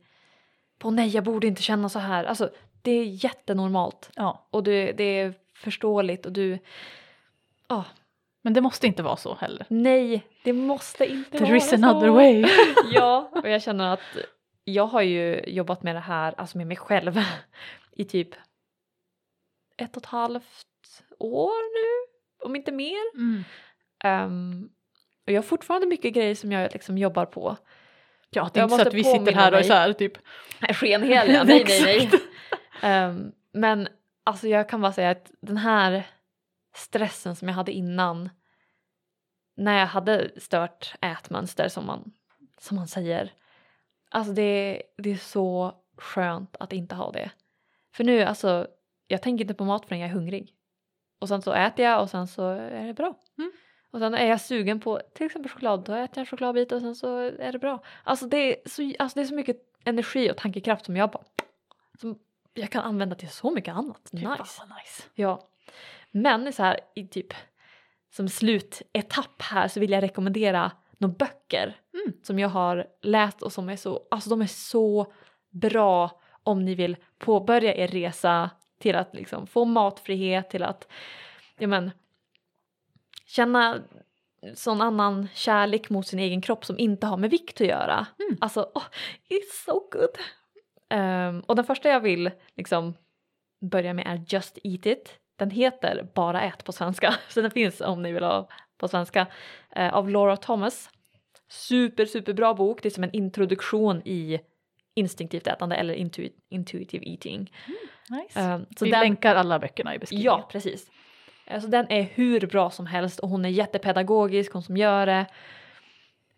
på 0.78 0.90
nej 0.90 1.08
jag 1.08 1.24
borde 1.24 1.46
inte 1.46 1.62
känna 1.62 1.88
så 1.88 1.98
här. 1.98 2.24
Alltså 2.24 2.50
det 2.82 2.90
är 2.90 3.04
jättenormalt 3.24 4.10
Ja, 4.16 4.48
och 4.50 4.62
det, 4.62 4.92
det 4.92 5.20
är 5.20 5.34
förståeligt 5.54 6.26
och 6.26 6.32
du... 6.32 6.58
ah, 7.66 7.84
men 8.42 8.52
det 8.52 8.60
måste 8.60 8.86
inte 8.86 9.02
vara 9.02 9.16
så 9.16 9.34
heller. 9.34 9.66
nej, 9.68 10.26
det 10.44 10.52
måste 10.52 11.06
inte 11.06 11.30
There 11.30 11.44
vara 11.44 11.56
is 11.56 11.68
så. 11.68 11.74
another 11.74 12.08
way. 12.08 12.44
ja, 12.92 13.30
och 13.34 13.48
jag 13.48 13.62
känner 13.62 13.92
att 13.92 14.00
jag 14.64 14.86
har 14.86 15.02
ju 15.02 15.40
jobbat 15.46 15.82
med 15.82 15.96
det 15.96 16.00
här, 16.00 16.34
alltså 16.36 16.58
med 16.58 16.66
mig 16.66 16.76
själv 16.76 17.20
i 17.92 18.04
typ 18.04 18.28
ett 19.76 19.96
och 19.96 20.02
ett 20.02 20.06
halvt 20.08 21.02
år 21.18 21.52
nu, 21.74 22.12
om 22.46 22.56
inte 22.56 22.72
mer. 22.72 23.14
Mm. 23.14 23.44
Ehm, 24.04 24.68
och 25.26 25.32
jag 25.32 25.36
har 25.36 25.42
fortfarande 25.42 25.86
mycket 25.86 26.14
grejer 26.14 26.34
som 26.34 26.52
jag 26.52 26.72
liksom 26.72 26.98
jobbar 26.98 27.26
på. 27.26 27.56
Ja, 28.30 28.50
det 28.52 28.58
är 28.58 28.62
Jag 28.62 28.66
inte 28.66 28.82
så 28.82 28.88
att 28.88 28.94
vi 28.94 29.04
sitter 29.04 29.32
här 29.32 29.52
och 29.52 29.58
är 29.58 29.62
så 29.62 29.72
här 29.72 29.92
typ. 29.92 30.12
Skenheliga, 30.74 31.44
nej 31.44 31.64
nej 31.68 31.82
nej. 31.84 32.10
Ehm, 32.82 33.32
men 33.52 33.88
alltså 34.24 34.48
jag 34.48 34.68
kan 34.68 34.80
bara 34.80 34.92
säga 34.92 35.10
att 35.10 35.30
den 35.40 35.56
här 35.56 36.06
stressen 36.74 37.36
som 37.36 37.48
jag 37.48 37.54
hade 37.54 37.72
innan 37.72 38.30
när 39.56 39.78
jag 39.78 39.86
hade 39.86 40.40
stört 40.40 40.94
ätmönster 41.00 41.68
som 41.68 41.86
man, 41.86 42.12
som 42.58 42.76
man 42.76 42.88
säger. 42.88 43.32
Alltså 44.10 44.32
det, 44.32 44.82
det 44.96 45.10
är 45.10 45.16
så 45.16 45.74
skönt 45.96 46.56
att 46.60 46.72
inte 46.72 46.94
ha 46.94 47.10
det. 47.10 47.30
För 47.94 48.04
nu 48.04 48.22
alltså, 48.22 48.66
jag 49.06 49.22
tänker 49.22 49.44
inte 49.44 49.54
på 49.54 49.64
mat 49.64 49.86
förrän 49.86 50.00
jag 50.00 50.10
är 50.10 50.14
hungrig. 50.14 50.54
Och 51.20 51.28
sen 51.28 51.42
så 51.42 51.52
äter 51.52 51.84
jag 51.84 52.02
och 52.02 52.10
sen 52.10 52.26
så 52.26 52.48
är 52.50 52.86
det 52.86 52.94
bra. 52.94 53.14
Mm. 53.38 53.52
Och 53.90 53.98
sen 53.98 54.14
är 54.14 54.26
jag 54.26 54.40
sugen 54.40 54.80
på 54.80 55.00
till 55.14 55.26
exempel 55.26 55.50
choklad, 55.50 55.84
då 55.84 55.92
äter 55.92 56.12
jag 56.14 56.18
en 56.18 56.26
chokladbit 56.26 56.72
och 56.72 56.80
sen 56.80 56.94
så 56.94 57.18
är 57.18 57.52
det 57.52 57.58
bra. 57.58 57.82
Alltså 58.04 58.26
det 58.26 58.36
är 58.36 58.68
så, 58.68 58.92
alltså 58.98 59.18
det 59.18 59.22
är 59.22 59.26
så 59.26 59.34
mycket 59.34 59.56
energi 59.84 60.30
och 60.30 60.36
tankekraft 60.36 60.84
som 60.84 60.96
jag 60.96 61.10
bara 61.10 61.24
som 62.00 62.18
jag 62.54 62.70
kan 62.70 62.82
använda 62.84 63.16
till 63.16 63.28
så 63.30 63.50
mycket 63.50 63.74
annat. 63.74 64.10
Fan, 64.10 64.20
Nice. 64.20 64.62
nice. 64.62 65.02
Ja. 65.14 65.48
Men 66.10 66.52
så 66.52 66.62
här 66.62 66.80
i 66.94 67.06
typ 67.08 67.34
som 68.10 68.28
slutetapp 68.28 69.42
här 69.42 69.68
så 69.68 69.80
vill 69.80 69.90
jag 69.90 70.02
rekommendera 70.02 70.72
några 70.98 71.14
böcker 71.14 71.76
Mm. 71.94 72.16
som 72.22 72.38
jag 72.38 72.48
har 72.48 72.86
läst 73.02 73.42
och 73.42 73.52
som 73.52 73.68
är 73.68 73.76
så, 73.76 74.06
alltså 74.10 74.30
de 74.30 74.42
är 74.42 74.46
så 74.46 75.12
bra 75.50 76.20
om 76.42 76.64
ni 76.64 76.74
vill 76.74 76.96
påbörja 77.18 77.74
er 77.74 77.88
resa 77.88 78.50
till 78.80 78.96
att 78.96 79.14
liksom 79.14 79.46
få 79.46 79.64
matfrihet, 79.64 80.50
till 80.50 80.62
att 80.62 80.88
ja 81.58 81.66
men, 81.66 81.90
känna 83.26 83.78
sån 84.54 84.80
annan 84.80 85.28
kärlek 85.34 85.90
mot 85.90 86.06
sin 86.06 86.18
egen 86.18 86.40
kropp 86.42 86.64
som 86.64 86.78
inte 86.78 87.06
har 87.06 87.16
med 87.16 87.30
vikt 87.30 87.60
att 87.60 87.66
göra. 87.66 88.06
Mm. 88.18 88.38
Alltså, 88.40 88.70
oh, 88.74 88.84
it's 89.28 89.64
so 89.66 89.88
good! 89.92 90.10
Ehm, 90.90 91.40
och 91.40 91.56
den 91.56 91.64
första 91.64 91.88
jag 91.88 92.00
vill 92.00 92.30
liksom 92.56 92.94
börja 93.70 93.94
med 93.94 94.06
är 94.06 94.24
Just 94.34 94.58
Eat 94.64 94.86
It. 94.86 95.18
Den 95.38 95.50
heter 95.50 96.08
Bara 96.14 96.42
ät 96.42 96.64
på 96.64 96.72
svenska, 96.72 97.14
så 97.28 97.40
den 97.42 97.50
finns 97.50 97.80
om 97.80 98.02
ni 98.02 98.12
vill 98.12 98.24
ha 98.24 98.48
på 98.78 98.88
svenska. 98.88 99.26
eh, 99.76 99.94
av 99.94 100.10
Laura 100.10 100.36
Thomas. 100.36 100.90
Super, 101.48 102.06
super 102.06 102.32
bra 102.32 102.54
bok. 102.54 102.82
Det 102.82 102.88
är 102.88 102.90
som 102.90 103.04
en 103.04 103.12
introduktion 103.12 104.02
i 104.04 104.40
instinktivt 104.94 105.46
ätande 105.46 105.76
eller 105.76 105.94
intuit, 105.94 106.36
intuitive 106.48 107.06
eating. 107.10 107.52
nice. 108.10 108.40
Ehm, 108.40 108.66
så 108.78 108.84
vi 108.84 108.90
den, 108.90 109.00
länkar 109.00 109.34
alla 109.34 109.58
böckerna 109.58 109.94
i 109.94 109.98
beskrivningen. 109.98 110.32
Ja, 110.32 110.48
precis. 110.52 110.90
Eh, 111.46 111.60
Så 111.60 111.66
den 111.66 111.86
är 111.92 112.02
hur 112.02 112.46
bra 112.46 112.70
som 112.70 112.86
helst 112.86 113.18
och 113.20 113.28
hon 113.28 113.44
är 113.44 113.48
jättepedagogisk, 113.48 114.52
hon 114.52 114.62
som 114.62 114.76
gör 114.76 115.06
det. 115.06 115.26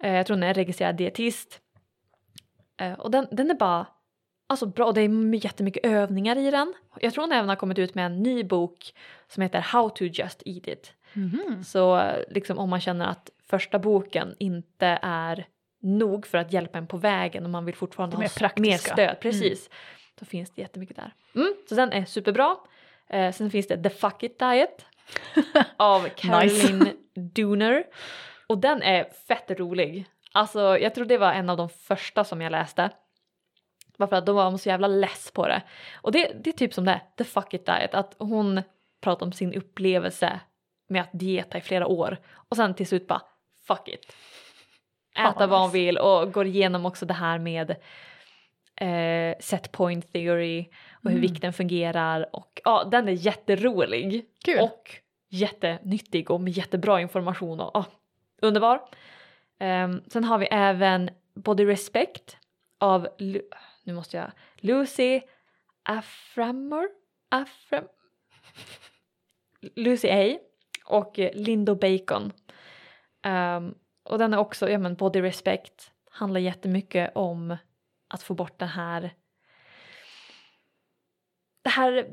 Eh, 0.03 0.13
Jag 0.15 0.27
tror 0.27 0.37
hon 0.37 0.43
är 0.43 0.55
registrerad 0.55 0.97
dietist. 0.97 1.61
Och 2.99 3.11
den, 3.11 3.27
den 3.31 3.51
är 3.51 3.55
bara 3.55 3.87
alltså 4.47 4.67
bra, 4.67 4.93
det 4.93 5.01
är 5.01 5.45
jättemycket 5.45 5.87
övningar 5.87 6.39
i 6.39 6.51
den. 6.51 6.75
Jag 7.01 7.15
tror 7.15 7.25
hon 7.25 7.33
även 7.33 7.49
har 7.49 7.57
kommit 7.57 7.79
ut 7.79 7.95
med 7.95 8.07
en 8.07 8.23
ny 8.23 8.45
bok 8.45 8.95
som 9.29 9.43
heter 9.43 9.61
How 9.61 9.89
to 9.89 10.05
just 10.05 10.43
eat 10.47 10.69
it. 10.69 10.93
Mhm. 11.13 11.65
Så 11.65 12.11
liksom 12.29 12.59
om 12.59 12.71
man 12.71 12.81
känner 12.81 13.07
att 13.07 13.31
första 13.51 13.79
boken 13.79 14.35
inte 14.39 14.99
är 15.03 15.47
nog 15.81 16.27
för 16.27 16.39
att 16.39 16.53
hjälpa 16.53 16.79
en 16.79 16.87
på 16.87 16.97
vägen 16.97 17.45
och 17.45 17.51
man 17.51 17.65
vill 17.65 17.75
fortfarande 17.75 18.17
ha 18.17 18.23
mer 18.57 18.77
stöd, 18.79 19.21
precis. 19.21 19.71
Då 20.19 20.25
finns 20.25 20.51
det 20.51 20.63
jättemycket 20.63 20.97
där. 20.97 21.15
Mm, 21.35 21.55
så 21.69 21.75
den 21.75 21.93
är 21.93 22.05
superbra. 22.05 22.57
Eh, 23.09 23.33
sen 23.33 23.51
finns 23.51 23.67
det 23.67 23.83
The 23.83 23.91
Fuck 23.91 24.23
It 24.23 24.39
Diet 24.39 24.85
av 25.77 26.09
Caroline 26.09 26.93
Dooner. 27.15 27.85
Och 28.47 28.59
den 28.59 28.83
är 28.83 29.05
fett 29.29 29.51
rolig. 29.51 30.07
Alltså 30.33 30.79
jag 30.79 30.95
tror 30.95 31.05
det 31.05 31.19
var 31.19 31.33
en 31.33 31.51
av 31.51 31.57
de 31.57 31.69
första 31.69 32.25
som 32.25 32.41
jag 32.41 32.51
läste. 32.51 32.91
Bara 33.99 34.07
för 34.07 34.17
att 34.17 34.27
då 34.27 34.33
var 34.33 34.57
så 34.57 34.69
jävla 34.69 34.87
less 34.89 35.31
på 35.31 35.49
det. 35.49 35.63
Och 35.95 36.13
det, 36.13 36.33
det 36.45 36.51
är 36.51 36.55
typ 36.55 36.75
som 36.75 36.85
det 36.85 36.91
är, 36.93 37.03
The 37.19 37.25
Fuck 37.25 37.55
It 37.55 37.67
Diet. 37.67 37.95
Att 37.95 38.15
hon 38.19 38.63
pratar 39.01 39.27
om 39.27 39.33
sin 39.33 39.55
upplevelse 39.55 40.41
med 40.89 41.03
att 41.03 41.11
dieta 41.13 41.59
i 41.59 41.61
flera 41.61 41.87
år. 41.87 42.19
Och 42.33 42.57
sen 42.57 42.75
till 42.75 42.87
slut 42.87 43.07
bara 43.07 43.23
fuck 43.67 43.89
it. 43.89 44.13
Äta 45.19 45.33
vad 45.39 45.49
vad 45.49 45.61
hon 45.61 45.69
nice. 45.69 45.79
vill 45.79 45.99
och 45.99 46.33
går 46.33 46.47
igenom 46.47 46.87
också 46.87 47.07
det 47.07 47.15
här 47.15 47.39
med 47.39 47.71
eh, 48.81 49.39
set 49.41 49.73
point 49.73 50.13
theory 50.13 50.61
och 50.93 51.11
hur 51.11 51.19
Mm. 51.19 51.21
vikten 51.21 51.53
fungerar. 51.53 52.27
Och 52.37 52.61
ja, 52.65 52.85
den 52.85 53.09
är 53.09 53.13
jätterolig. 53.13 54.27
Kul. 54.45 54.61
Och 54.61 54.91
jättenyttig 55.29 56.31
och 56.31 56.41
med 56.41 56.53
jättebra 56.53 57.01
information. 57.01 57.61
Och, 57.61 57.71
ja, 57.75 57.85
underbar. 58.43 58.81
Ehm, 59.59 60.03
sen 60.07 60.25
har 60.25 60.39
vi 60.39 60.47
även 60.51 61.11
Body 61.35 61.65
Respect 61.67 62.37
av, 62.81 63.09
Lu- 63.19 63.49
nu 63.87 63.95
måste 63.95 64.17
jag, 64.17 64.33
Lucy 64.57 65.21
Aframor? 65.83 66.89
Afram... 67.29 67.85
Lucy 69.61 70.09
A. 70.11 70.39
och 70.85 71.19
Lindo 71.19 71.75
Bacon. 71.75 72.33
Um, 73.27 73.75
och 74.03 74.19
den 74.19 74.35
är 74.35 74.39
också, 74.39 74.71
ja 74.71 74.79
men 74.79 74.95
Body 74.95 75.23
Respect 75.23 75.93
handlar 76.11 76.41
jättemycket 76.41 77.13
om 77.15 77.57
att 78.09 78.23
få 78.23 78.35
bort 78.35 78.59
det 78.59 78.67
här 78.67 79.15
det 81.63 81.71
här 81.71 82.13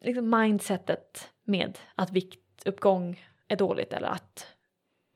liksom 0.00 0.30
mindsetet 0.30 1.32
med 1.44 1.78
att 1.94 2.10
viktuppgång 2.10 3.26
är 3.48 3.56
dåligt 3.56 3.92
eller 3.92 4.08
att 4.08 4.56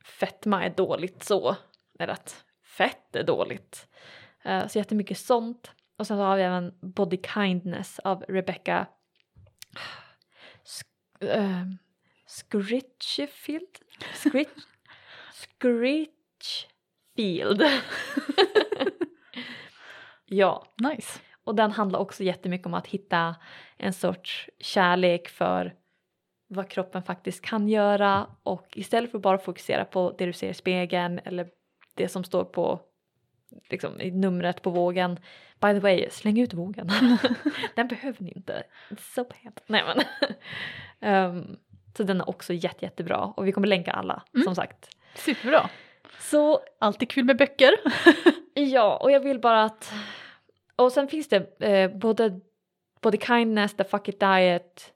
fetma 0.03 0.63
är 0.63 0.69
dåligt 0.69 1.23
så. 1.23 1.55
Eller 1.99 2.13
att 2.13 2.45
fett 2.63 3.15
är 3.15 3.23
dåligt. 3.23 3.87
Uh, 4.45 4.67
så 4.67 4.77
jättemycket 4.77 5.17
sånt. 5.17 5.71
Och 5.97 6.07
sen 6.07 6.17
så 6.17 6.23
har 6.23 6.37
vi 6.37 6.43
även 6.43 6.73
Body 6.81 7.17
Kindness 7.33 7.99
av 7.99 8.23
Rebecca 8.27 8.87
Sk- 10.65 11.77
Scritchfield? 12.27 13.67
Scritch, 14.13 14.63
Scritchfield. 15.33 17.63
Ja, 20.29 20.65
Nice. 20.77 21.19
och 21.43 21.55
den 21.55 21.71
handlar 21.71 21.99
också 21.99 22.23
jättemycket 22.23 22.67
om 22.67 22.73
att 22.73 22.87
hitta 22.87 23.35
en 23.77 23.93
sorts 23.93 24.49
kärlek 24.59 25.27
för 25.29 25.75
vad 26.47 26.69
kroppen 26.69 27.03
faktiskt 27.03 27.45
kan 27.45 27.69
göra 27.69 28.27
och 28.43 28.67
istället 28.77 29.11
för 29.11 29.17
att 29.17 29.21
bara 29.21 29.37
fokusera 29.37 29.85
på 29.85 30.15
det 30.17 30.25
du 30.25 30.33
ser 30.33 30.49
i 30.49 30.53
spegeln 30.53 31.19
eller 31.19 31.49
det 31.95 32.09
som 32.09 32.23
står 32.23 32.43
på 32.43 32.79
liksom, 33.69 34.01
i 34.01 34.11
numret 34.11 34.61
på 34.61 34.69
vågen. 34.69 35.19
By 35.61 35.67
the 35.73 35.79
way, 35.79 36.07
släng 36.11 36.39
ut 36.39 36.53
vågen. 36.53 36.89
den 37.75 37.87
behöver 37.87 38.23
ni 38.23 38.31
inte. 38.35 38.63
It's 38.89 39.13
so 39.15 39.23
bad. 39.23 39.61
Nej 39.67 39.83
men. 39.83 40.03
Ehm, 40.99 41.55
så 41.97 42.03
den 42.03 42.21
är 42.21 42.29
också 42.29 42.53
jätte, 42.53 42.85
jättebra 42.85 43.17
och 43.17 43.47
vi 43.47 43.51
kommer 43.51 43.67
länka 43.67 43.91
alla 43.91 44.23
Mm. 44.33 44.43
som 44.43 44.55
sagt. 44.55 44.89
Superbra. 45.15 45.69
Så 46.19 46.59
Alltid 46.79 47.09
kul 47.09 47.23
med 47.25 47.37
böcker. 47.37 47.71
Ja, 48.53 48.97
och 48.97 49.11
jag 49.11 49.19
vill 49.19 49.39
bara 49.39 49.63
att... 49.63 49.93
Och 50.75 50.91
sen 50.91 51.07
finns 51.07 51.29
det 51.29 51.61
eh, 51.61 51.97
både, 51.97 52.39
både 53.01 53.17
Kindness, 53.17 53.73
The 53.75 53.83
Fuck 53.83 54.07
It 54.07 54.19
Diet 54.19 54.93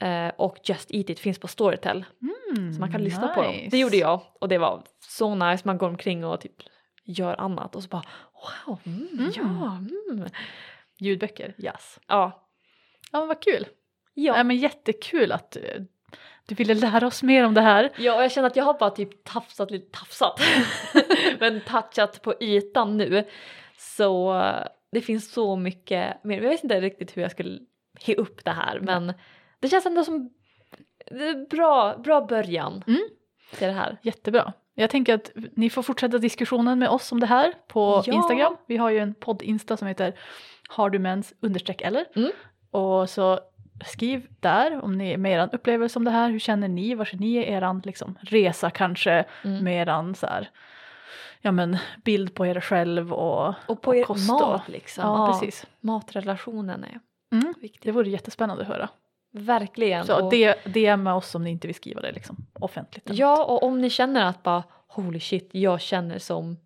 eh, 0.00 0.28
och 0.36 0.58
Just 0.64 0.94
Eat 0.94 1.10
It 1.10 1.20
finns 1.20 1.38
på 1.38 1.48
Storytel. 1.48 2.04
Mm, 2.56 2.72
Så 2.72 2.80
man 2.80 2.92
kan 2.92 3.04
lyssna 3.04 3.28
på 3.28 3.42
dem. 3.42 3.52
nice. 3.52 3.68
Det 3.70 3.78
gjorde 3.78 3.96
jag 3.96 4.20
och 4.40 4.48
det 4.48 4.58
var 4.58 4.82
så 5.00 5.34
nice. 5.34 5.62
Man 5.66 5.78
går 5.78 5.88
omkring 5.88 6.24
och 6.24 6.40
typ 6.40 6.52
gör 7.08 7.40
annat 7.40 7.74
och 7.76 7.82
så 7.82 7.88
bara 7.88 8.02
wow, 8.66 8.78
mm, 8.86 9.08
Mm. 9.12 9.32
ja, 9.36 9.76
mm. 10.10 10.28
Ljudböcker, 10.98 11.54
yes. 11.58 11.98
Ja. 12.06 12.44
Ja 13.12 13.18
men 13.18 13.28
vad 13.28 13.42
kul. 13.42 13.66
Ja. 14.14 14.36
Ja. 14.36 14.44
men 14.44 14.56
jättekul 14.56 15.32
att 15.32 15.56
eh, 15.56 15.62
du 16.46 16.54
ville 16.54 16.74
lära 16.74 17.06
oss 17.06 17.22
mer 17.22 17.44
om 17.44 17.54
det 17.54 17.60
här. 17.60 17.90
ja, 17.98 18.16
och 18.16 18.22
jag 18.22 18.32
känner 18.32 18.46
att 18.48 18.56
jag 18.56 18.64
har 18.64 18.78
bara 18.78 18.90
typ 18.90 19.24
tafsat 19.24 19.70
lite, 19.70 19.98
tafsat, 19.98 20.40
men 21.40 21.60
touchat 21.60 22.22
på 22.22 22.34
ytan 22.40 22.96
nu. 22.96 23.24
Så 23.78 24.40
eh, 24.40 24.64
det 24.92 25.00
finns 25.00 25.32
så 25.32 25.56
mycket 25.56 26.24
mer. 26.24 26.42
Jag 26.42 26.50
vet 26.50 26.62
inte 26.64 26.80
riktigt 26.80 27.16
hur 27.16 27.22
jag 27.22 27.30
skulle 27.30 27.58
he 28.06 28.14
upp 28.14 28.44
det 28.44 28.50
här, 28.50 28.80
men 28.80 29.12
det 29.60 29.68
känns 29.68 29.86
ändå 29.86 30.04
som 30.04 30.30
bra, 31.50 31.96
bra 31.98 32.20
början 32.20 32.84
Mm. 32.86 33.00
till 33.56 33.66
det 33.66 33.72
här. 33.74 33.96
Jättebra. 34.02 34.52
Jag 34.80 34.90
tänker 34.90 35.14
att 35.14 35.30
ni 35.56 35.70
får 35.70 35.82
fortsätta 35.82 36.18
diskussionen 36.18 36.78
med 36.78 36.88
oss 36.88 37.12
om 37.12 37.20
det 37.20 37.26
här 37.26 37.52
på 37.68 38.02
Ja. 38.06 38.12
Instagram. 38.12 38.56
Vi 38.66 38.76
har 38.76 38.90
ju 38.90 38.98
en 38.98 39.14
podd-insta 39.14 39.76
som 39.76 39.88
heter 39.88 40.14
har 40.68 40.90
du 40.90 40.98
mens 40.98 41.32
understreck 41.40 41.80
eller. 41.82 42.04
Mm. 42.16 42.30
Och 42.70 43.10
så 43.10 43.40
skriv 43.86 44.26
där 44.40 44.84
om 44.84 44.98
ni 44.98 45.16
med 45.16 45.32
er 45.32 45.48
upplevelse 45.52 45.98
om 45.98 46.04
det 46.04 46.10
här. 46.10 46.30
Hur 46.30 46.38
känner 46.38 46.68
ni? 46.68 46.94
Var 46.94 47.04
ser 47.04 47.16
ni 47.18 47.34
er 47.36 47.86
liksom, 47.86 48.18
resa 48.20 48.70
kanske 48.70 49.24
Mm. 49.44 49.64
med 49.64 49.82
eran 49.82 50.14
så 50.14 50.26
här, 50.26 50.50
ja 51.40 51.52
men 51.52 51.76
bild 52.04 52.34
på 52.34 52.46
er 52.46 52.60
själv 52.60 53.12
och, 53.12 53.54
Och 53.66 53.82
på 53.82 53.94
er 53.94 54.04
kost 54.04 54.30
och- 54.30 54.40
mat 54.40 54.68
liksom. 54.68 55.04
Ja, 55.04 55.26
precis. 55.32 55.66
Matrelationen 55.80 56.84
är 56.84 57.00
Mm. 57.32 57.54
viktig. 57.60 57.82
Det 57.88 57.92
vore 57.92 58.08
jättespännande 58.10 58.62
att 58.62 58.68
höra. 58.68 58.88
Verkligen. 59.32 60.06
Så 60.06 60.24
och, 60.24 60.30
det, 60.30 60.64
DMa 60.64 61.14
oss 61.14 61.34
om 61.34 61.44
ni 61.44 61.50
inte 61.50 61.66
vill 61.66 61.74
skriva 61.76 62.00
det 62.00 62.12
liksom 62.12 62.36
offentligt. 62.52 63.04
Ja, 63.08 63.44
och 63.44 63.62
om 63.62 63.80
ni 63.80 63.90
känner 63.90 64.26
att 64.26 64.42
bara 64.42 64.62
holy 64.88 65.20
shit, 65.20 65.48
jag 65.52 65.80
känner 65.80 66.18
som, 66.18 66.56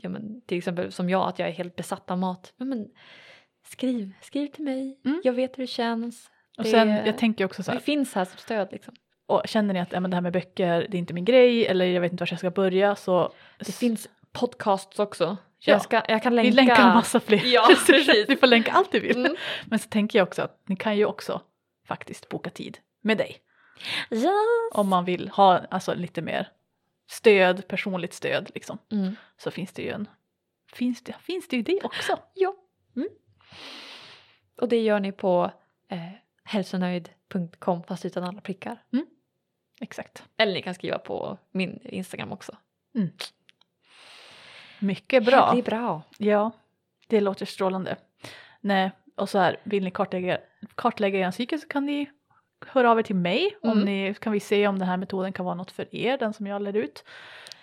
ja 0.00 0.08
men 0.08 0.40
till 0.46 0.58
exempel 0.58 0.92
som 0.92 1.10
jag, 1.10 1.28
att 1.28 1.38
jag 1.38 1.48
är 1.48 1.52
helt 1.52 1.76
besatt 1.76 2.10
av 2.10 2.18
mat. 2.18 2.52
Ja, 2.56 2.64
men 2.64 2.86
skriv, 3.66 4.12
skriv 4.22 4.46
till 4.46 4.64
mig. 4.64 5.00
Mm. 5.04 5.20
Jag 5.24 5.32
vet 5.32 5.58
hur 5.58 5.62
det 5.62 5.66
känns. 5.66 6.30
Och 6.58 6.64
det- 6.64 6.70
sen, 6.70 6.88
jag 6.88 7.18
tänker 7.18 7.44
också 7.44 7.62
så 7.62 7.70
Vi 7.70 7.76
här, 7.76 7.82
finns 7.82 8.14
här 8.14 8.24
som 8.24 8.38
stöd 8.38 8.68
liksom. 8.72 8.94
och 9.26 9.42
känner 9.44 9.74
ni 9.74 9.80
att 9.80 9.92
ja, 9.92 10.00
men 10.00 10.10
det 10.10 10.16
här 10.16 10.22
med 10.22 10.32
böcker, 10.32 10.86
det 10.90 10.96
är 10.96 10.98
inte 10.98 11.14
min 11.14 11.24
grej 11.24 11.66
eller 11.66 11.84
jag 11.84 12.00
vet 12.00 12.12
inte 12.12 12.22
var 12.22 12.28
jag 12.30 12.38
ska 12.38 12.50
börja 12.50 12.96
så 12.96 13.32
Det 13.58 13.72
finns 13.74 14.08
podcasts 14.32 14.98
också. 14.98 15.36
Ja. 15.60 15.72
Jag, 15.72 15.82
ska, 15.82 16.02
jag 16.08 16.22
kan 16.22 16.36
vi 16.36 16.50
länka. 16.50 16.72
länkar 16.74 16.94
massa 16.94 17.20
fler. 17.20 17.42
Ja, 17.44 17.68
precis. 17.86 18.28
ni 18.28 18.36
får 18.36 18.46
länka 18.46 18.72
allt 18.72 18.92
du 18.92 19.00
vill. 19.00 19.16
Mm. 19.26 19.36
Men 19.66 19.78
så 19.78 19.88
tänker 19.88 20.18
jag 20.18 20.28
också 20.28 20.42
att 20.42 20.60
ni 20.68 20.76
kan 20.76 20.96
ju 20.96 21.04
också 21.04 21.40
faktiskt 21.88 22.28
boka 22.28 22.50
tid 22.50 22.78
med 23.00 23.18
dig 23.18 23.42
Yes. 24.10 24.24
om 24.72 24.88
man 24.88 25.04
vill 25.04 25.28
ha 25.28 25.58
alltså, 25.58 25.94
lite 25.94 26.22
mer 26.22 26.48
stöd, 27.06 27.68
personligt 27.68 28.12
stöd 28.14 28.50
liksom. 28.54 28.78
Mm. 28.92 29.16
Så 29.36 29.50
finns 29.50 29.72
det 29.72 29.82
ju 29.82 29.90
en, 29.90 30.08
finns 30.72 31.02
det, 31.02 31.14
finns 31.20 31.48
det 31.48 31.56
ju 31.56 31.62
det 31.62 31.80
också. 31.84 32.18
Ja. 32.34 32.54
Mm. 32.96 33.08
Och 34.60 34.68
det 34.68 34.80
gör 34.82 35.00
ni 35.00 35.12
på 35.12 35.50
eh, 35.88 36.12
hälsonöjd.com 36.44 37.82
fast 37.82 38.04
utan 38.04 38.24
alla 38.24 38.40
prickar. 38.40 38.82
Exakt. 39.80 40.24
Eller 40.36 40.52
ni 40.52 40.62
kan 40.62 40.74
skriva 40.74 40.98
på 40.98 41.38
min 41.50 41.80
Instagram 41.84 42.32
också. 42.32 42.56
Mycket 44.78 45.24
bra. 45.24 45.50
Det 45.52 45.58
är 45.58 45.62
bra. 45.62 46.02
Ja, 46.18 46.50
det 47.06 47.20
låter 47.20 47.46
strålande. 47.46 47.96
Nej, 48.60 48.90
och 49.18 49.28
så 49.28 49.38
här, 49.38 49.56
vill 49.62 49.84
ni 49.84 49.90
kartlägga, 49.90 50.38
kartlägga 50.74 51.18
er 51.26 51.30
psyke 51.30 51.58
så 51.58 51.68
kan 51.68 51.86
ni 51.86 52.10
höra 52.66 52.90
av 52.90 52.98
er 52.98 53.02
till 53.02 53.16
mig 53.16 53.56
om 53.62 53.70
Mm. 53.72 53.84
ni 53.84 54.14
kan 54.14 54.32
vi 54.32 54.40
se 54.40 54.66
om 54.68 54.78
den 54.78 54.88
här 54.88 54.96
metoden 54.96 55.32
kan 55.32 55.44
vara 55.44 55.54
något 55.54 55.70
för 55.70 55.94
er, 55.94 56.18
den 56.18 56.32
som 56.32 56.46
jag 56.46 56.62
lär 56.62 56.76
ut. 56.76 57.04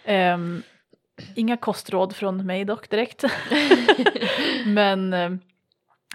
Ehm, 0.03 0.62
inga 1.36 1.58
kostråd 1.58 2.16
från 2.16 2.45
mig 2.45 2.66
dock 2.66 2.89
direkt. 2.89 3.24
Men 4.66 5.14
ehm, 5.14 5.39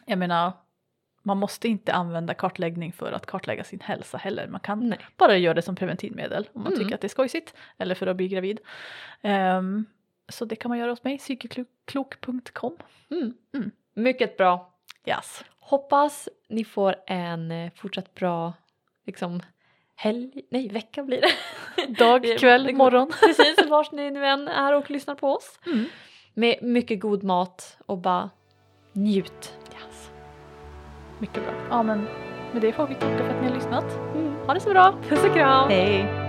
jag 0.06 0.18
menar, 0.18 0.52
man 1.22 1.36
måste 1.38 1.68
inte 1.68 1.92
använda 1.92 2.34
kartläggning 2.34 2.92
för 2.92 3.12
att 3.12 3.26
kartlägga 3.26 3.64
sin 3.64 3.80
hälsa 3.80 4.18
heller. 4.18 4.46
Man 4.48 4.60
kan 4.60 4.88
Nej. 4.88 4.98
bara 5.16 5.36
göra 5.36 5.54
det 5.54 5.62
som 5.62 5.76
preventivmedel 5.76 6.48
om 6.52 6.62
man 6.62 6.72
Mm. 6.72 6.78
tycker 6.84 6.94
att 6.94 7.00
det 7.00 7.06
är 7.06 7.08
skojsigt 7.08 7.54
eller 7.78 7.94
för 7.94 8.06
att 8.06 8.16
bli 8.16 8.28
gravid. 8.28 8.60
Ehm, 9.22 9.84
så 10.28 10.44
det 10.44 10.56
kan 10.56 10.68
man 10.68 10.78
göra 10.78 10.90
hos 10.90 11.04
mig, 11.04 11.18
psykeklok.com. 11.18 12.76
Mm. 13.10 13.34
Mm. 13.54 13.70
Mycket 13.94 14.36
bra. 14.36 14.69
Yes. 15.06 15.44
Hoppas 15.60 16.28
ni 16.48 16.64
får 16.64 16.94
en 17.06 17.50
eh, 17.50 17.70
fortsatt 17.76 18.14
bra 18.14 18.52
liksom, 19.06 19.42
helg, 19.96 20.42
nej 20.50 20.68
vecka 20.68 21.02
blir 21.02 21.20
det. 21.20 21.32
Dag, 21.98 22.38
kväll, 22.38 22.74
morgon. 22.74 23.12
Precis, 23.20 23.70
vars 23.70 23.92
ni 23.92 24.10
nu 24.10 24.26
än 24.26 24.48
är 24.48 24.74
och 24.74 24.90
lyssnar 24.90 25.14
på 25.14 25.34
oss. 25.34 25.60
Mm. 25.66 25.84
Med 26.34 26.62
mycket 26.62 27.00
god 27.00 27.22
mat 27.22 27.78
och 27.86 27.98
bara 27.98 28.30
njut. 28.92 29.54
Yes. 29.72 30.10
Mycket 31.18 31.42
bra. 31.42 31.54
Ja 31.70 31.82
men 31.82 32.08
med 32.52 32.62
det 32.62 32.72
får 32.72 32.86
vi 32.86 32.94
tacka 32.94 33.18
för 33.18 33.28
att 33.28 33.42
ni 33.42 33.48
har 33.48 33.54
lyssnat. 33.54 33.84
Ha 34.46 34.54
det 34.54 34.60
så 34.60 34.70
bra. 34.70 34.94
Puss 35.08 35.24
och 35.24 35.34
kram! 35.34 35.68
Hej! 35.68 36.19